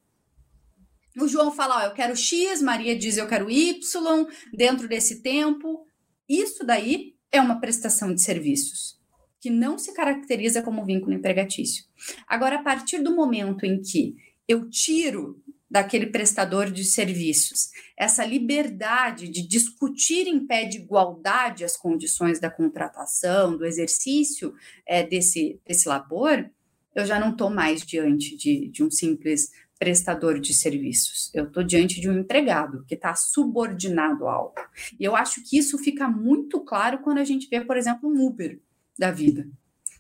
O 1.19 1.27
João 1.27 1.51
fala, 1.51 1.79
ó, 1.79 1.87
eu 1.87 1.95
quero 1.95 2.15
X, 2.15 2.61
Maria 2.61 2.99
diz 2.99 3.17
eu 3.17 3.27
quero 3.27 3.51
Y, 3.51 4.27
dentro 4.53 4.87
desse 4.87 5.23
tempo. 5.23 5.87
Isso 6.29 6.65
daí 6.67 7.15
é 7.33 7.41
uma 7.41 7.59
prestação 7.59 8.15
de 8.15 8.23
serviços 8.23 8.97
que 9.41 9.51
não 9.51 9.79
se 9.79 9.95
caracteriza 9.95 10.63
como 10.63 10.85
vínculo 10.85 11.15
empregatício. 11.15 11.85
Agora, 12.27 12.57
a 12.57 12.63
partir 12.63 13.03
do 13.03 13.15
momento 13.15 13.65
em 13.65 13.81
que 13.81 14.17
eu 14.49 14.69
tiro 14.69 15.43
daquele 15.69 16.07
prestador 16.07 16.71
de 16.71 16.85
serviços 16.85 17.71
essa 17.97 18.25
liberdade 18.25 19.29
de 19.29 19.47
discutir 19.47 20.27
em 20.27 20.47
pé 20.47 20.65
de 20.65 20.79
igualdade 20.79 21.65
as 21.65 21.77
condições 21.77 22.39
da 22.39 22.51
contratação, 22.51 23.57
do 23.57 23.65
exercício 23.65 24.55
é, 24.87 25.03
desse, 25.03 25.61
desse 25.67 25.89
labor, 25.89 26.49
eu 26.95 27.05
já 27.05 27.19
não 27.19 27.31
estou 27.31 27.51
mais 27.51 27.83
diante 27.83 28.37
de, 28.37 28.69
de 28.69 28.85
um 28.85 28.91
simples 28.91 29.51
prestador 29.79 30.41
de 30.41 30.55
serviços. 30.55 31.31
Eu 31.35 31.45
estou 31.45 31.63
diante 31.63 32.01
de 32.01 32.09
um 32.09 32.19
empregado 32.19 32.85
que 32.87 32.95
está 32.95 33.15
subordinado 33.15 34.27
a 34.27 34.33
algo. 34.33 34.55
E 34.99 35.05
eu 35.05 35.15
acho 35.15 35.43
que 35.43 35.59
isso 35.59 35.77
fica 35.79 36.09
muito 36.09 36.61
claro 36.61 37.01
quando 37.01 37.19
a 37.19 37.25
gente 37.25 37.49
vê, 37.49 37.61
por 37.61 37.77
exemplo, 37.77 38.09
um 38.09 38.27
Uber 38.27 38.59
da 38.99 39.11
vida. 39.11 39.49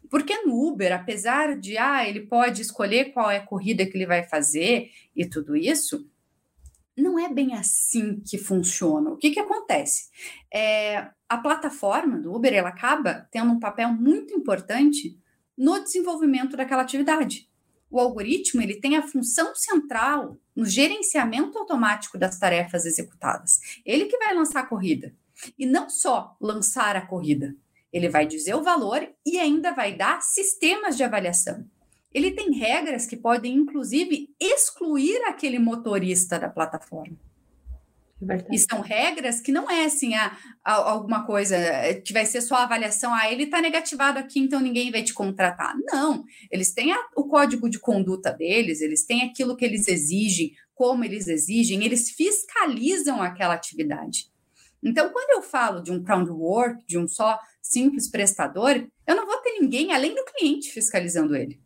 Porque 0.09 0.43
no 0.43 0.69
Uber, 0.69 0.93
apesar 0.93 1.59
de 1.59 1.77
ah, 1.77 2.09
ele 2.09 2.21
pode 2.21 2.63
escolher 2.63 3.13
qual 3.13 3.31
é 3.31 3.39
a 3.39 3.45
corrida 3.45 3.85
que 3.85 3.97
ele 3.97 4.07
vai 4.07 4.23
fazer 4.23 4.91
e 5.15 5.27
tudo 5.27 5.57
isso, 5.57 6.09
não 6.97 7.19
é 7.19 7.29
bem 7.29 7.55
assim 7.55 8.21
que 8.21 8.39
funciona. 8.39 9.11
O 9.11 9.17
que, 9.17 9.31
que 9.31 9.41
acontece? 9.41 10.09
É, 10.53 11.09
a 11.29 11.37
plataforma 11.37 12.19
do 12.19 12.35
Uber 12.35 12.55
ela 12.55 12.71
acaba 12.71 13.29
tendo 13.31 13.53
um 13.53 13.61
papel 13.61 13.93
muito 13.93 14.33
importante 14.33 15.19
no 15.57 15.79
desenvolvimento 15.83 16.57
daquela 16.57 16.83
atividade. 16.83 17.49
O 17.91 18.01
algoritmo 18.01 18.63
ele 18.63 18.81
tem 18.81 18.97
a 18.97 19.07
função 19.07 19.55
central 19.55 20.39
no 20.55 20.65
gerenciamento 20.65 21.59
automático 21.59 22.19
das 22.19 22.39
tarefas 22.39 22.85
executadas. 22.85 23.61
Ele 23.85 24.07
que 24.07 24.19
vai 24.19 24.35
lançar 24.35 24.61
a 24.61 24.67
corrida. 24.67 25.15
E 25.59 25.67
não 25.67 25.91
só 25.91 26.35
lançar 26.41 26.97
a 26.97 27.07
corrida, 27.07 27.55
ele 27.97 28.09
vai 28.09 28.27
dizer 28.27 28.55
o 28.55 28.63
valor 28.63 29.09
e 29.25 29.39
ainda 29.39 29.73
vai 29.73 29.97
dar 29.97 30.21
sistemas 30.21 30.97
de 30.97 31.03
avaliação. 31.03 31.65
Ele 32.13 32.31
tem 32.31 32.53
regras 32.53 33.07
que 33.07 33.17
podem, 33.17 33.55
inclusive, 33.55 34.29
excluir 34.39 35.23
aquele 35.25 35.59
motorista 35.59 36.39
da 36.39 36.49
plataforma. 36.49 37.17
É 38.31 38.55
e 38.55 38.59
são 38.59 38.81
regras 38.81 39.41
que 39.41 39.53
não 39.53 39.71
é 39.71 39.85
assim, 39.85 40.15
a, 40.15 40.35
a, 40.65 40.73
alguma 40.91 41.27
coisa 41.27 41.57
que 42.03 42.15
vai 42.15 42.25
ser 42.25 42.41
só 42.41 42.57
avaliação, 42.57 43.15
ah, 43.15 43.31
ele 43.31 43.45
está 43.45 43.61
negativado 43.61 44.19
aqui, 44.19 44.41
então 44.41 44.59
ninguém 44.61 44.91
vai 44.91 45.03
te 45.03 45.13
contratar. 45.13 45.75
Não, 45.85 46.25
eles 46.51 46.73
têm 46.73 46.93
a, 46.93 46.99
o 47.15 47.25
código 47.25 47.69
de 47.69 47.79
conduta 47.79 48.33
deles, 48.33 48.81
eles 48.81 49.05
têm 49.05 49.23
aquilo 49.23 49.57
que 49.57 49.65
eles 49.65 49.87
exigem, 49.87 50.53
como 50.75 51.05
eles 51.05 51.29
exigem, 51.29 51.85
eles 51.85 52.11
fiscalizam 52.11 53.23
aquela 53.23 53.55
atividade. 53.55 54.31
Então, 54.83 55.11
quando 55.11 55.31
eu 55.31 55.43
falo 55.43 55.83
de 55.83 55.91
um 55.91 56.03
ground 56.03 56.29
work, 56.29 56.83
de 56.87 56.97
um 56.97 57.09
só 57.09 57.39
simples 57.71 58.09
prestador, 58.09 58.87
eu 59.07 59.17
não 59.17 59.27
vou 59.27 59.39
ter 59.39 59.59
ninguém 59.59 59.93
além 59.93 60.15
do 60.15 60.25
cliente 60.25 60.71
fiscalizando 60.71 61.35
ele. 61.35 61.61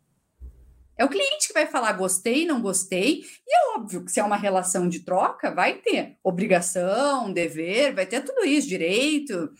É 0.97 1.05
o 1.05 1.09
cliente 1.09 1.47
que 1.47 1.53
vai 1.53 1.65
falar 1.65 1.93
gostei, 1.93 2.45
não 2.45 2.61
gostei, 2.61 3.23
e 3.47 3.55
é 3.55 3.75
óbvio 3.75 4.05
que 4.05 4.11
se 4.11 4.19
é 4.19 4.23
uma 4.23 4.35
relação 4.35 4.87
de 4.87 4.99
troca, 4.99 5.49
vai 5.49 5.75
ter 5.75 6.17
obrigação, 6.23 7.33
dever, 7.33 7.95
vai 7.95 8.05
ter 8.05 8.21
tudo 8.21 8.45
isso, 8.45 8.67
direito. 8.67 9.51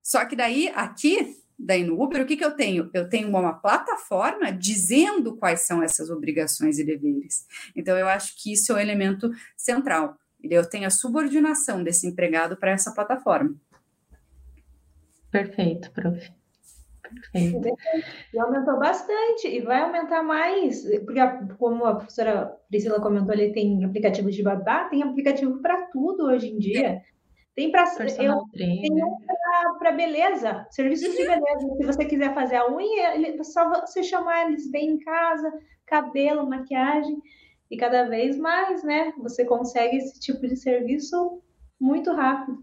Só 0.00 0.24
que 0.24 0.36
daí, 0.36 0.68
aqui, 0.68 1.36
daí 1.58 1.82
no 1.82 2.00
Uber, 2.00 2.22
o 2.22 2.26
que, 2.26 2.36
que 2.36 2.44
eu 2.44 2.52
tenho? 2.52 2.88
Eu 2.94 3.08
tenho 3.08 3.28
uma 3.28 3.54
plataforma 3.54 4.52
dizendo 4.52 5.36
quais 5.36 5.62
são 5.62 5.82
essas 5.82 6.08
obrigações 6.08 6.78
e 6.78 6.84
deveres. 6.84 7.46
Então, 7.74 7.98
eu 7.98 8.06
acho 8.06 8.40
que 8.40 8.52
isso 8.52 8.70
é 8.70 8.76
o 8.76 8.78
elemento 8.78 9.28
central. 9.56 10.16
Eu 10.40 10.64
tenho 10.68 10.86
a 10.86 10.90
subordinação 10.90 11.82
desse 11.82 12.06
empregado 12.06 12.56
para 12.56 12.70
essa 12.70 12.92
plataforma. 12.92 13.56
Perfeito, 15.38 15.90
prof. 15.92 16.32
Perfeito. 17.32 17.76
E 18.34 18.38
aumentou 18.38 18.78
bastante 18.78 19.48
e 19.48 19.60
vai 19.60 19.80
aumentar 19.80 20.22
mais, 20.22 20.82
porque 21.04 21.20
como 21.58 21.84
a 21.84 21.94
professora 21.96 22.56
Priscila 22.68 23.00
comentou, 23.00 23.34
ele 23.34 23.52
tem 23.52 23.84
aplicativos 23.84 24.34
de 24.34 24.42
babá, 24.42 24.84
tem 24.88 25.02
aplicativo 25.02 25.60
para 25.60 25.86
tudo 25.86 26.26
hoje 26.26 26.48
em 26.48 26.58
dia. 26.58 27.02
Tem 27.54 27.70
para 27.70 27.86
para 29.78 29.92
beleza, 29.92 30.66
serviços 30.70 31.14
de 31.14 31.24
beleza. 31.24 31.76
Se 31.78 31.86
você 31.86 32.04
quiser 32.04 32.34
fazer 32.34 32.56
a 32.56 32.70
unha, 32.70 33.14
ele, 33.14 33.42
só 33.44 33.70
você 33.70 34.02
chamar 34.02 34.48
eles 34.48 34.70
bem 34.70 34.90
em 34.90 34.98
casa, 34.98 35.50
cabelo, 35.86 36.48
maquiagem, 36.48 37.16
e 37.70 37.76
cada 37.76 38.08
vez 38.08 38.36
mais, 38.36 38.82
né? 38.84 39.12
Você 39.18 39.44
consegue 39.44 39.96
esse 39.96 40.20
tipo 40.20 40.46
de 40.46 40.56
serviço 40.56 41.40
muito 41.80 42.12
rápido. 42.12 42.62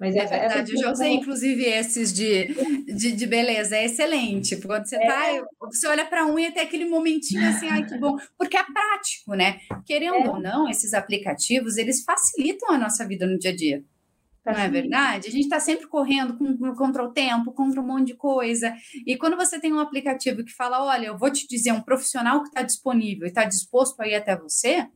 Mas 0.00 0.16
é 0.16 0.26
verdade, 0.26 0.72
eu 0.72 0.78
já 0.78 0.90
usei, 0.90 1.12
inclusive, 1.12 1.64
esses 1.64 2.12
de, 2.12 2.48
de, 2.84 3.12
de, 3.12 3.26
beleza, 3.26 3.76
é 3.76 3.84
excelente. 3.84 4.56
Quando 4.60 4.86
você 4.86 4.98
tá, 4.98 5.32
é. 5.32 5.42
você 5.60 5.86
olha 5.86 6.04
para 6.04 6.26
unha 6.26 6.48
e 6.48 6.52
tem 6.52 6.62
aquele 6.62 6.84
momentinho 6.84 7.48
assim, 7.48 7.68
ai 7.68 7.86
que 7.86 7.96
bom, 7.96 8.16
porque 8.36 8.56
é 8.56 8.64
prático, 8.64 9.34
né? 9.34 9.58
Querendo 9.86 10.16
é. 10.16 10.30
ou 10.30 10.40
não, 10.40 10.68
esses 10.68 10.94
aplicativos, 10.94 11.76
eles 11.76 12.02
facilitam 12.02 12.72
a 12.72 12.78
nossa 12.78 13.06
vida 13.06 13.24
no 13.24 13.38
dia 13.38 13.52
a 13.52 13.56
dia. 13.56 13.84
Não 14.44 14.54
é 14.54 14.68
verdade? 14.68 15.28
A 15.28 15.30
gente 15.30 15.44
está 15.44 15.60
sempre 15.60 15.86
correndo 15.86 16.36
com, 16.38 16.74
contra 16.74 17.04
o 17.04 17.12
tempo, 17.12 17.52
contra 17.52 17.80
um 17.80 17.86
monte 17.86 18.08
de 18.08 18.14
coisa. 18.14 18.74
E 19.06 19.14
quando 19.16 19.36
você 19.36 19.60
tem 19.60 19.72
um 19.72 19.78
aplicativo 19.78 20.42
que 20.42 20.52
fala: 20.52 20.82
olha, 20.82 21.06
eu 21.06 21.18
vou 21.18 21.30
te 21.30 21.46
dizer, 21.46 21.70
um 21.72 21.82
profissional 21.82 22.42
que 22.42 22.48
está 22.48 22.62
disponível 22.62 23.26
e 23.26 23.28
está 23.28 23.44
disposto 23.44 24.00
a 24.00 24.08
ir 24.08 24.14
até 24.14 24.34
você, 24.34 24.88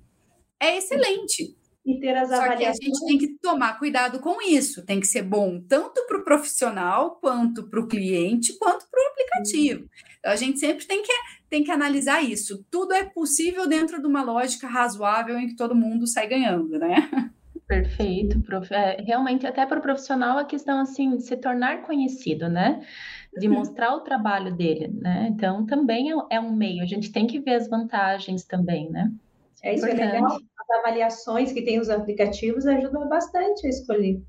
é 0.59 0.76
excelente 0.78 1.55
e 1.85 1.99
ter 1.99 2.16
as 2.16 2.28
Só 2.28 2.37
avaliações. 2.37 2.78
que 2.78 2.85
a 2.85 2.89
gente 2.89 3.07
tem 3.07 3.18
que 3.18 3.39
tomar 3.39 3.78
cuidado 3.78 4.20
com 4.20 4.41
isso. 4.41 4.85
Tem 4.85 5.01
que 5.01 5.07
ser 5.07 5.22
bom 5.22 5.61
tanto 5.61 6.07
para 6.07 6.18
o 6.18 6.24
profissional, 6.24 7.18
quanto 7.20 7.68
para 7.68 7.80
o 7.80 7.89
cliente, 7.89 8.57
quanto 8.59 8.87
para 8.89 9.03
o 9.03 9.11
aplicativo. 9.11 9.89
Então, 10.18 10.33
a 10.33 10.37
gente 10.37 10.61
sempre 10.61 10.87
tem 10.87 11.03
que, 11.03 11.12
tem 11.51 11.64
que 11.64 11.70
analisar 11.70 12.22
isso. 12.22 12.64
Tudo 12.70 12.93
é 12.93 13.05
possível 13.05 13.66
dentro 13.66 14.01
de 14.01 14.07
uma 14.07 14.22
lógica 14.22 14.68
razoável 14.68 15.39
em 15.39 15.49
que 15.49 15.57
todo 15.57 15.74
mundo 15.74 16.07
sai 16.07 16.28
ganhando, 16.28 16.78
né? 16.78 17.11
Perfeito, 17.66 18.41
prof. 18.43 18.72
É, 18.72 19.03
realmente, 19.03 19.47
até 19.47 19.64
para 19.64 19.78
o 19.78 19.83
profissional, 19.83 20.39
a 20.39 20.45
questão 20.45 20.78
assim 20.78 21.16
de 21.16 21.22
se 21.22 21.37
tornar 21.37 21.83
conhecido, 21.83 22.49
né? 22.49 22.85
De 23.37 23.49
uhum. 23.49 23.55
mostrar 23.55 23.95
o 23.95 24.01
trabalho 24.01 24.55
dele, 24.55 24.89
né? 24.89 25.28
Então, 25.30 25.64
também 25.64 26.12
é, 26.12 26.14
é, 26.30 26.41
um 26.41 26.55
meio, 26.55 26.83
a 26.83 26.87
gente 26.87 27.11
tem 27.11 27.26
que 27.26 27.41
ver 27.41 27.55
as 27.55 27.68
vantagens 27.68 28.45
também, 28.45 28.91
né? 28.91 29.11
É 29.62 29.74
isso, 29.74 29.87
é 29.87 29.95
legal. 29.95 30.39
Avaliações 30.78 31.52
que 31.52 31.62
tem 31.62 31.80
os 31.80 31.90
aplicativos 31.90 32.66
ajudam 32.66 33.08
bastante 33.08 33.66
a 33.66 33.70
escolher. 33.70 34.22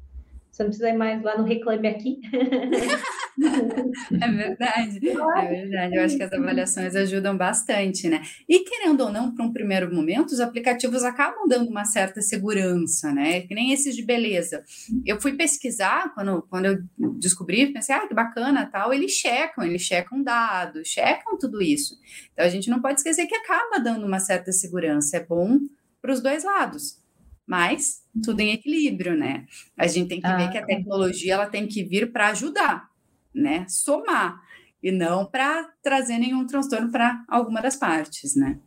Você 0.51 0.61
não 0.61 0.69
precisa 0.69 0.89
ir 0.89 0.97
mais 0.97 1.23
lá 1.23 1.35
no 1.35 1.45
Reclame 1.45 1.87
Aqui. 1.87 2.21
É 3.35 4.31
verdade, 4.31 5.09
é 5.09 5.47
verdade. 5.49 5.95
Eu 5.95 6.03
acho 6.03 6.15
que 6.15 6.23
as 6.23 6.31
avaliações 6.31 6.95
ajudam 6.95 7.35
bastante, 7.35 8.07
né? 8.07 8.21
E 8.47 8.59
querendo 8.59 9.01
ou 9.01 9.11
não, 9.11 9.33
para 9.33 9.43
um 9.43 9.51
primeiro 9.51 9.93
momento, 9.93 10.31
os 10.31 10.39
aplicativos 10.39 11.03
acabam 11.03 11.47
dando 11.47 11.67
uma 11.69 11.83
certa 11.83 12.21
segurança, 12.21 13.11
né? 13.11 13.41
Que 13.41 13.55
nem 13.55 13.73
esses 13.73 13.95
de 13.95 14.05
beleza. 14.05 14.63
Eu 15.05 15.19
fui 15.19 15.33
pesquisar 15.33 16.13
quando, 16.13 16.43
quando 16.43 16.65
eu 16.65 16.77
descobri, 17.19 17.73
pensei, 17.73 17.95
ah, 17.95 18.07
que 18.07 18.13
bacana 18.13 18.69
tal. 18.71 18.93
Eles 18.93 19.11
checam, 19.13 19.63
eles 19.63 19.81
checam 19.81 20.21
dados, 20.21 20.87
checam 20.87 21.37
tudo 21.37 21.61
isso. 21.61 21.97
Então 22.33 22.45
a 22.45 22.49
gente 22.49 22.69
não 22.69 22.81
pode 22.81 22.99
esquecer 22.99 23.25
que 23.25 23.35
acaba 23.35 23.79
dando 23.79 24.05
uma 24.05 24.19
certa 24.19 24.51
segurança. 24.51 25.17
É 25.17 25.25
bom 25.25 25.59
para 26.04 26.14
os 26.14 26.22
dois 26.22 26.43
lados 26.43 27.01
mas 27.45 28.04
tudo 28.24 28.39
em 28.39 28.54
equilíbrio, 28.54 29.16
né? 29.16 29.45
A 29.78 29.88
gente 29.88 30.10
tem 30.10 30.22
que 30.22 30.28
ah, 30.28 30.38
ver 30.38 30.51
que 30.51 30.58
a 30.58 30.66
tecnologia 30.66 31.34
ela 31.34 31.45
tem 31.45 31.68
que 31.68 31.84
vir 31.84 32.12
para 32.12 32.30
ajudar, 32.30 32.89
né? 33.34 33.66
Somar 33.68 34.41
e 34.82 34.91
não 34.91 35.26
para 35.26 35.70
trazer 35.82 36.18
nenhum 36.18 36.45
transtorno 36.45 36.91
para 36.91 37.24
alguma 37.28 37.62
das 37.62 37.76
partes, 37.76 38.36
né? 38.36 38.60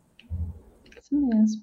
Isso 1.01 1.15
mesmo. 1.15 1.61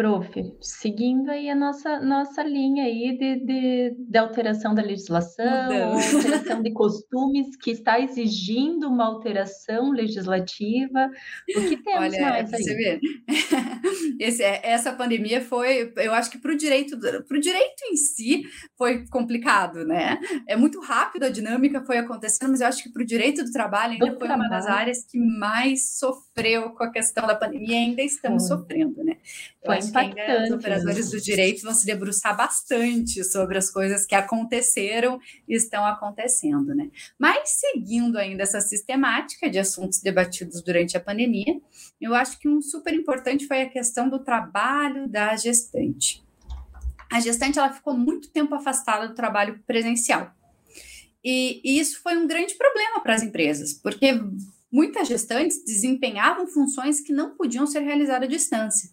Prof, 0.00 0.32
seguindo 0.62 1.28
aí 1.28 1.50
a 1.50 1.54
nossa, 1.54 2.00
nossa 2.00 2.42
linha 2.42 2.84
aí 2.84 3.18
de, 3.18 3.44
de, 3.44 3.94
de 3.98 4.18
alteração 4.18 4.74
da 4.74 4.80
legislação, 4.80 5.92
alteração 5.92 6.62
de 6.62 6.72
costumes, 6.72 7.54
que 7.56 7.72
está 7.72 8.00
exigindo 8.00 8.88
uma 8.88 9.04
alteração 9.04 9.90
legislativa. 9.90 11.10
O 11.54 11.68
que 11.68 11.76
temos 11.76 12.14
Olha, 12.14 12.30
mais 12.30 12.54
aí? 12.54 12.62
Você 12.62 12.74
vê. 12.74 13.00
Esse, 14.18 14.42
é, 14.42 14.60
essa 14.70 14.90
pandemia 14.92 15.42
foi, 15.42 15.92
eu 15.96 16.14
acho 16.14 16.30
que 16.30 16.38
para 16.38 16.52
o 16.52 16.56
direito, 16.56 16.98
para 16.98 17.36
o 17.36 17.40
direito 17.40 17.82
em 17.90 17.96
si 17.96 18.42
foi 18.78 19.06
complicado, 19.08 19.84
né? 19.84 20.18
É 20.46 20.56
muito 20.56 20.80
rápido 20.80 21.24
a 21.24 21.28
dinâmica 21.28 21.84
foi 21.84 21.98
acontecendo, 21.98 22.50
mas 22.50 22.60
eu 22.60 22.66
acho 22.66 22.82
que 22.82 22.90
para 22.90 23.02
o 23.02 23.06
direito 23.06 23.44
do 23.44 23.50
trabalho 23.50 23.94
ainda 23.94 24.06
do 24.06 24.18
foi 24.18 24.28
trabalho. 24.28 24.48
uma 24.48 24.56
das 24.56 24.66
áreas 24.66 25.04
que 25.04 25.18
mais 25.18 25.98
sofreu 25.98 26.70
com 26.70 26.84
a 26.84 26.90
questão 26.90 27.26
da 27.26 27.34
pandemia 27.34 27.74
e 27.74 27.74
ainda 27.74 28.02
estamos 28.02 28.48
foi. 28.48 28.56
sofrendo, 28.56 29.02
né? 29.04 29.16
Foi 29.64 29.89
impactante. 29.90 30.44
Os 30.44 30.50
operadores 30.50 31.10
do 31.10 31.20
direito 31.20 31.62
vão 31.62 31.74
se 31.74 31.84
debruçar 31.84 32.36
bastante 32.36 33.22
sobre 33.24 33.58
as 33.58 33.70
coisas 33.70 34.06
que 34.06 34.14
aconteceram 34.14 35.20
e 35.48 35.54
estão 35.54 35.84
acontecendo, 35.84 36.74
né? 36.74 36.90
Mas 37.18 37.50
seguindo 37.60 38.16
ainda 38.16 38.42
essa 38.42 38.60
sistemática 38.60 39.50
de 39.50 39.58
assuntos 39.58 40.00
debatidos 40.00 40.62
durante 40.62 40.96
a 40.96 41.00
pandemia, 41.00 41.60
eu 42.00 42.14
acho 42.14 42.38
que 42.38 42.48
um 42.48 42.62
super 42.62 42.94
importante 42.94 43.46
foi 43.46 43.62
a 43.62 43.68
questão 43.68 44.08
do 44.08 44.18
trabalho 44.20 45.08
da 45.08 45.36
gestante. 45.36 46.22
A 47.12 47.20
gestante 47.20 47.58
ela 47.58 47.72
ficou 47.72 47.96
muito 47.96 48.30
tempo 48.30 48.54
afastada 48.54 49.08
do 49.08 49.14
trabalho 49.14 49.60
presencial. 49.66 50.32
E, 51.24 51.60
e 51.64 51.78
isso 51.78 52.00
foi 52.02 52.16
um 52.16 52.26
grande 52.26 52.54
problema 52.54 53.00
para 53.02 53.14
as 53.14 53.22
empresas, 53.22 53.74
porque 53.74 54.12
muitas 54.70 55.08
gestantes 55.08 55.62
desempenhavam 55.64 56.46
funções 56.46 57.00
que 57.00 57.12
não 57.12 57.34
podiam 57.34 57.66
ser 57.66 57.80
realizadas 57.80 58.28
à 58.28 58.30
distância. 58.30 58.90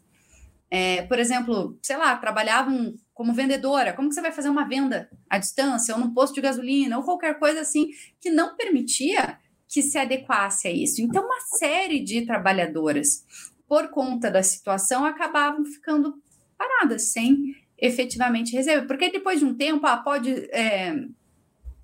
É, 0.70 1.04
por 1.04 1.18
exemplo, 1.18 1.78
sei 1.82 1.96
lá, 1.98 2.16
trabalhavam 2.18 2.94
como 3.14 3.34
vendedora, 3.34 3.94
como 3.94 4.10
que 4.10 4.16
você 4.16 4.22
vai 4.22 4.32
fazer 4.32 4.50
uma 4.50 4.68
venda 4.68 5.10
à 5.30 5.38
distância, 5.38 5.96
ou 5.96 6.00
num 6.00 6.14
posto 6.14 6.36
de 6.36 6.42
gasolina, 6.42 6.98
ou 6.98 7.04
qualquer 7.04 7.40
coisa 7.40 7.62
assim, 7.62 7.90
que 8.20 8.30
não 8.30 8.56
permitia 8.56 9.40
que 9.68 9.82
se 9.82 9.98
adequasse 9.98 10.68
a 10.68 10.72
isso. 10.72 11.02
Então, 11.02 11.26
uma 11.26 11.40
série 11.58 12.00
de 12.00 12.26
trabalhadoras, 12.26 13.26
por 13.68 13.90
conta 13.90 14.32
da 14.32 14.44
situação, 14.44 15.04
acabavam 15.04 15.66
ficando 15.66 16.22
paradas, 16.58 17.12
sem 17.12 17.56
efetivamente 17.78 18.56
receber. 18.56 18.88
Porque 18.88 19.12
depois 19.12 19.40
de 19.40 19.46
um 19.46 19.54
tempo, 19.54 19.86
ah, 19.86 19.98
pode. 19.98 20.32
É, 20.52 20.96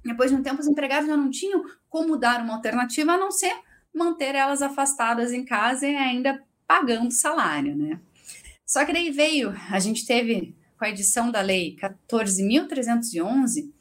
depois 0.03 0.31
de 0.31 0.37
um 0.37 0.43
tempo, 0.43 0.61
os 0.61 0.67
empregados 0.67 1.07
já 1.07 1.15
não 1.15 1.29
tinham 1.29 1.63
como 1.89 2.17
dar 2.17 2.41
uma 2.41 2.55
alternativa 2.55 3.13
a 3.13 3.17
não 3.17 3.31
ser 3.31 3.53
manter 3.93 4.35
elas 4.35 4.61
afastadas 4.61 5.31
em 5.31 5.45
casa 5.45 5.87
e 5.87 5.95
ainda 5.95 6.41
pagando 6.67 7.11
salário, 7.11 7.75
né? 7.75 7.99
Só 8.65 8.85
que 8.85 8.93
daí 8.93 9.11
veio, 9.11 9.53
a 9.69 9.79
gente 9.79 10.05
teve 10.05 10.55
com 10.77 10.85
a 10.85 10.89
edição 10.89 11.31
da 11.31 11.41
lei 11.41 11.75
14.311, 11.77 13.71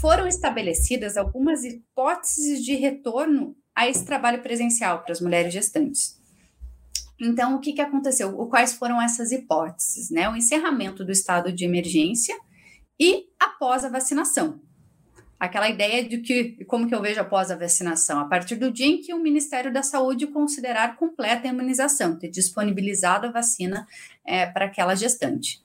foram 0.00 0.26
estabelecidas 0.26 1.16
algumas 1.16 1.64
hipóteses 1.64 2.64
de 2.64 2.74
retorno 2.74 3.56
a 3.74 3.88
esse 3.88 4.04
trabalho 4.04 4.42
presencial 4.42 5.02
para 5.02 5.12
as 5.12 5.20
mulheres 5.20 5.52
gestantes. 5.52 6.16
Então, 7.20 7.56
o 7.56 7.60
que, 7.60 7.72
que 7.72 7.80
aconteceu? 7.80 8.32
Quais 8.46 8.72
foram 8.74 9.02
essas 9.02 9.32
hipóteses? 9.32 10.08
Né? 10.10 10.28
O 10.28 10.36
encerramento 10.36 11.04
do 11.04 11.10
estado 11.10 11.52
de 11.52 11.64
emergência 11.64 12.36
e 12.98 13.26
após 13.38 13.84
a 13.84 13.88
vacinação. 13.88 14.60
Aquela 15.38 15.68
ideia 15.68 16.02
de 16.02 16.18
que, 16.18 16.64
como 16.64 16.88
que 16.88 16.94
eu 16.94 17.00
vejo 17.00 17.20
após 17.20 17.50
a 17.50 17.56
vacinação? 17.56 18.18
A 18.18 18.24
partir 18.24 18.56
do 18.56 18.72
dia 18.72 18.86
em 18.86 19.00
que 19.00 19.14
o 19.14 19.22
Ministério 19.22 19.72
da 19.72 19.82
Saúde 19.82 20.26
considerar 20.26 20.96
completa 20.96 21.46
a 21.46 21.52
imunização, 21.52 22.18
ter 22.18 22.28
disponibilizado 22.28 23.28
a 23.28 23.30
vacina 23.30 23.86
é, 24.24 24.46
para 24.46 24.64
aquela 24.64 24.96
gestante. 24.96 25.60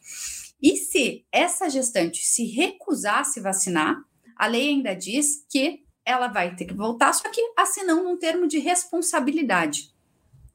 E 0.61 0.77
se 0.77 1.25
essa 1.31 1.69
gestante 1.69 2.23
se 2.23 2.45
recusar 2.45 3.19
a 3.19 3.23
se 3.23 3.41
vacinar, 3.41 3.97
a 4.37 4.45
lei 4.45 4.69
ainda 4.69 4.95
diz 4.95 5.45
que 5.49 5.83
ela 6.05 6.27
vai 6.27 6.55
ter 6.55 6.65
que 6.65 6.73
voltar, 6.73 7.11
só 7.13 7.29
que 7.29 7.41
assinando 7.57 8.07
um 8.07 8.17
termo 8.17 8.47
de 8.47 8.59
responsabilidade, 8.59 9.91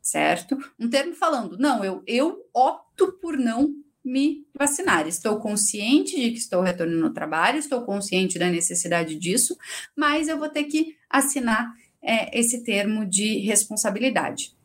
certo? 0.01 0.57
Um 0.79 0.89
termo 0.89 1.15
falando, 1.15 1.59
não, 1.59 1.85
eu, 1.85 2.03
eu 2.07 2.45
opto 2.55 3.13
por 3.21 3.37
não 3.37 3.75
me 4.09 4.47
vacinar. 4.55 5.07
Estou 5.07 5.39
consciente 5.39 6.17
de 6.17 6.31
que 6.31 6.39
estou 6.39 6.63
retornando 6.63 7.07
ao 7.07 7.13
trabalho, 7.13 7.59
estou 7.59 7.83
consciente 7.83 8.39
da 8.39 8.49
necessidade 8.49 9.17
disso, 9.17 9.57
mas 9.95 10.29
eu 10.29 10.39
vou 10.39 10.49
ter 10.49 10.65
que 10.65 10.97
assinar 11.11 11.73
é, 12.01 12.39
esse 12.39 12.65
termo 12.65 13.05
de 13.05 13.39
responsabilidade. 13.41 14.57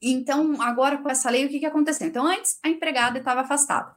Então, 0.00 0.60
agora 0.62 0.98
com 0.98 1.08
essa 1.08 1.28
lei, 1.28 1.44
o 1.44 1.48
que, 1.48 1.58
que 1.58 1.66
aconteceu? 1.66 2.06
Então, 2.06 2.26
antes 2.26 2.58
a 2.62 2.68
empregada 2.68 3.18
estava 3.18 3.40
afastada. 3.40 3.94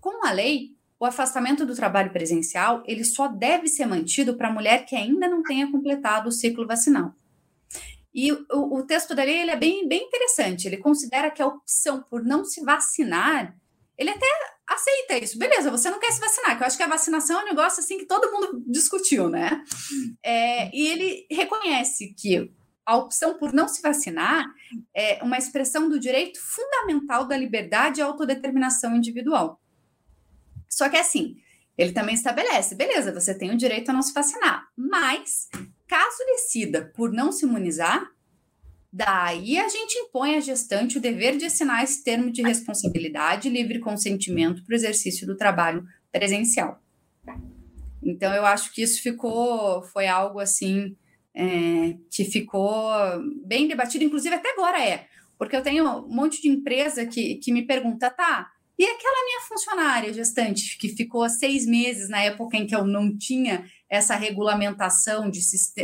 Com 0.00 0.26
a 0.26 0.32
lei, 0.32 0.74
o 0.98 1.04
afastamento 1.04 1.66
do 1.66 1.74
trabalho 1.74 2.12
presencial 2.12 2.82
ele 2.86 3.04
só 3.04 3.28
deve 3.28 3.68
ser 3.68 3.86
mantido 3.86 4.36
para 4.36 4.48
a 4.48 4.52
mulher 4.52 4.86
que 4.86 4.96
ainda 4.96 5.28
não 5.28 5.42
tenha 5.42 5.70
completado 5.70 6.28
o 6.28 6.32
ciclo 6.32 6.66
vacinal. 6.66 7.14
E 8.14 8.30
o, 8.32 8.78
o 8.78 8.82
texto 8.84 9.14
da 9.14 9.24
lei 9.24 9.40
ele 9.40 9.50
é 9.50 9.56
bem, 9.56 9.86
bem 9.86 10.04
interessante. 10.04 10.66
Ele 10.66 10.76
considera 10.76 11.30
que 11.30 11.42
a 11.42 11.46
opção 11.46 12.02
por 12.02 12.22
não 12.22 12.44
se 12.44 12.62
vacinar 12.62 13.56
ele 14.02 14.10
até 14.10 14.26
aceita 14.68 15.18
isso. 15.18 15.38
Beleza, 15.38 15.70
você 15.70 15.90
não 15.90 15.98
quer 15.98 16.12
se 16.12 16.20
vacinar, 16.20 16.56
que 16.56 16.62
eu 16.62 16.66
acho 16.66 16.76
que 16.76 16.82
a 16.82 16.88
vacinação 16.88 17.40
é 17.40 17.42
um 17.42 17.48
negócio 17.48 17.80
assim 17.80 17.98
que 17.98 18.06
todo 18.06 18.30
mundo 18.30 18.62
discutiu, 18.66 19.28
né? 19.28 19.62
É, 20.22 20.74
e 20.76 20.86
ele 20.88 21.26
reconhece 21.30 22.14
que 22.14 22.52
a 22.84 22.96
opção 22.96 23.38
por 23.38 23.52
não 23.52 23.68
se 23.68 23.80
vacinar 23.80 24.44
é 24.94 25.22
uma 25.22 25.38
expressão 25.38 25.88
do 25.88 26.00
direito 26.00 26.40
fundamental 26.40 27.26
da 27.26 27.36
liberdade 27.36 28.00
e 28.00 28.02
autodeterminação 28.02 28.96
individual. 28.96 29.60
Só 30.68 30.88
que 30.88 30.96
assim, 30.96 31.36
ele 31.78 31.92
também 31.92 32.14
estabelece, 32.14 32.74
beleza, 32.74 33.12
você 33.12 33.36
tem 33.36 33.50
o 33.50 33.56
direito 33.56 33.90
a 33.90 33.92
não 33.92 34.02
se 34.02 34.12
vacinar, 34.12 34.66
mas 34.76 35.48
caso 35.86 36.18
decida 36.26 36.92
por 36.96 37.12
não 37.12 37.30
se 37.30 37.44
imunizar, 37.44 38.10
Daí 38.92 39.58
a 39.58 39.68
gente 39.68 39.96
impõe 39.98 40.36
à 40.36 40.40
gestante 40.40 40.98
o 40.98 41.00
dever 41.00 41.38
de 41.38 41.46
assinar 41.46 41.82
esse 41.82 42.04
termo 42.04 42.30
de 42.30 42.42
responsabilidade 42.42 43.48
e 43.48 43.50
livre 43.50 43.78
consentimento 43.78 44.62
para 44.64 44.74
o 44.74 44.76
exercício 44.76 45.26
do 45.26 45.36
trabalho 45.36 45.82
presencial. 46.10 46.78
Então 48.02 48.34
eu 48.34 48.44
acho 48.44 48.70
que 48.72 48.82
isso 48.82 49.00
ficou, 49.00 49.82
foi 49.84 50.06
algo 50.06 50.40
assim 50.40 50.94
é, 51.34 51.96
que 52.10 52.24
ficou 52.24 52.92
bem 53.46 53.66
debatido, 53.66 54.04
inclusive 54.04 54.34
até 54.34 54.52
agora 54.52 54.84
é, 54.84 55.06
porque 55.38 55.56
eu 55.56 55.62
tenho 55.62 55.84
um 55.84 56.08
monte 56.08 56.42
de 56.42 56.48
empresa 56.48 57.06
que, 57.06 57.36
que 57.36 57.50
me 57.50 57.66
pergunta, 57.66 58.10
tá, 58.10 58.50
e 58.78 58.84
aquela 58.84 59.24
minha 59.24 59.40
funcionária 59.48 60.12
gestante 60.12 60.76
que 60.76 60.88
ficou 60.88 61.28
seis 61.30 61.64
meses 61.64 62.08
na 62.08 62.22
época 62.22 62.56
em 62.56 62.66
que 62.66 62.74
eu 62.74 62.84
não 62.84 63.16
tinha 63.16 63.64
essa 63.92 64.16
regulamentação 64.16 65.28
de, 65.28 65.38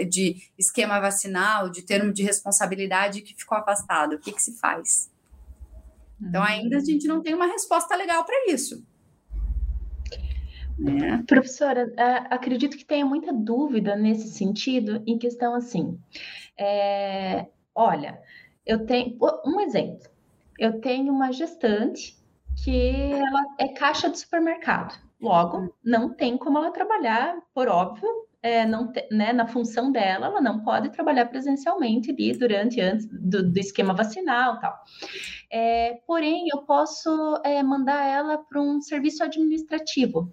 de 0.08 0.50
esquema 0.56 0.98
vacinal, 0.98 1.68
de 1.68 1.82
termo 1.82 2.10
de 2.10 2.22
responsabilidade 2.22 3.20
que 3.20 3.34
ficou 3.34 3.58
afastado? 3.58 4.14
O 4.14 4.18
que, 4.18 4.32
que 4.32 4.42
se 4.42 4.58
faz? 4.58 5.12
Então, 6.18 6.42
ainda 6.42 6.78
a 6.78 6.80
gente 6.80 7.06
não 7.06 7.20
tem 7.20 7.34
uma 7.34 7.46
resposta 7.46 7.94
legal 7.94 8.24
para 8.24 8.50
isso. 8.50 8.82
Né? 10.78 11.22
Professora, 11.26 11.92
acredito 12.30 12.78
que 12.78 12.84
tenha 12.84 13.04
muita 13.04 13.30
dúvida 13.30 13.94
nesse 13.94 14.28
sentido, 14.28 15.02
em 15.06 15.18
questão 15.18 15.54
assim. 15.54 16.00
É, 16.58 17.46
olha, 17.74 18.18
eu 18.64 18.86
tenho 18.86 19.18
um 19.44 19.60
exemplo. 19.60 20.08
Eu 20.58 20.80
tenho 20.80 21.12
uma 21.12 21.30
gestante 21.30 22.16
que 22.64 23.12
ela 23.12 23.44
é 23.58 23.68
caixa 23.68 24.08
de 24.08 24.18
supermercado. 24.18 24.98
Logo, 25.20 25.74
não 25.84 26.14
tem 26.14 26.36
como 26.36 26.58
ela 26.58 26.70
trabalhar, 26.70 27.36
por 27.52 27.68
óbvio, 27.68 28.08
é, 28.40 28.64
não 28.64 28.92
te, 28.92 29.06
né, 29.10 29.32
na 29.32 29.48
função 29.48 29.90
dela, 29.90 30.26
ela 30.26 30.40
não 30.40 30.62
pode 30.62 30.90
trabalhar 30.90 31.26
presencialmente 31.26 32.10
ali 32.10 32.32
durante 32.36 32.80
antes 32.80 33.06
do, 33.06 33.50
do 33.50 33.58
esquema 33.58 33.92
vacinal 33.94 34.60
tal. 34.60 34.78
É, 35.50 36.00
porém, 36.06 36.46
eu 36.52 36.62
posso 36.62 37.10
é, 37.44 37.62
mandar 37.62 38.06
ela 38.06 38.38
para 38.38 38.60
um 38.60 38.80
serviço 38.80 39.24
administrativo. 39.24 40.32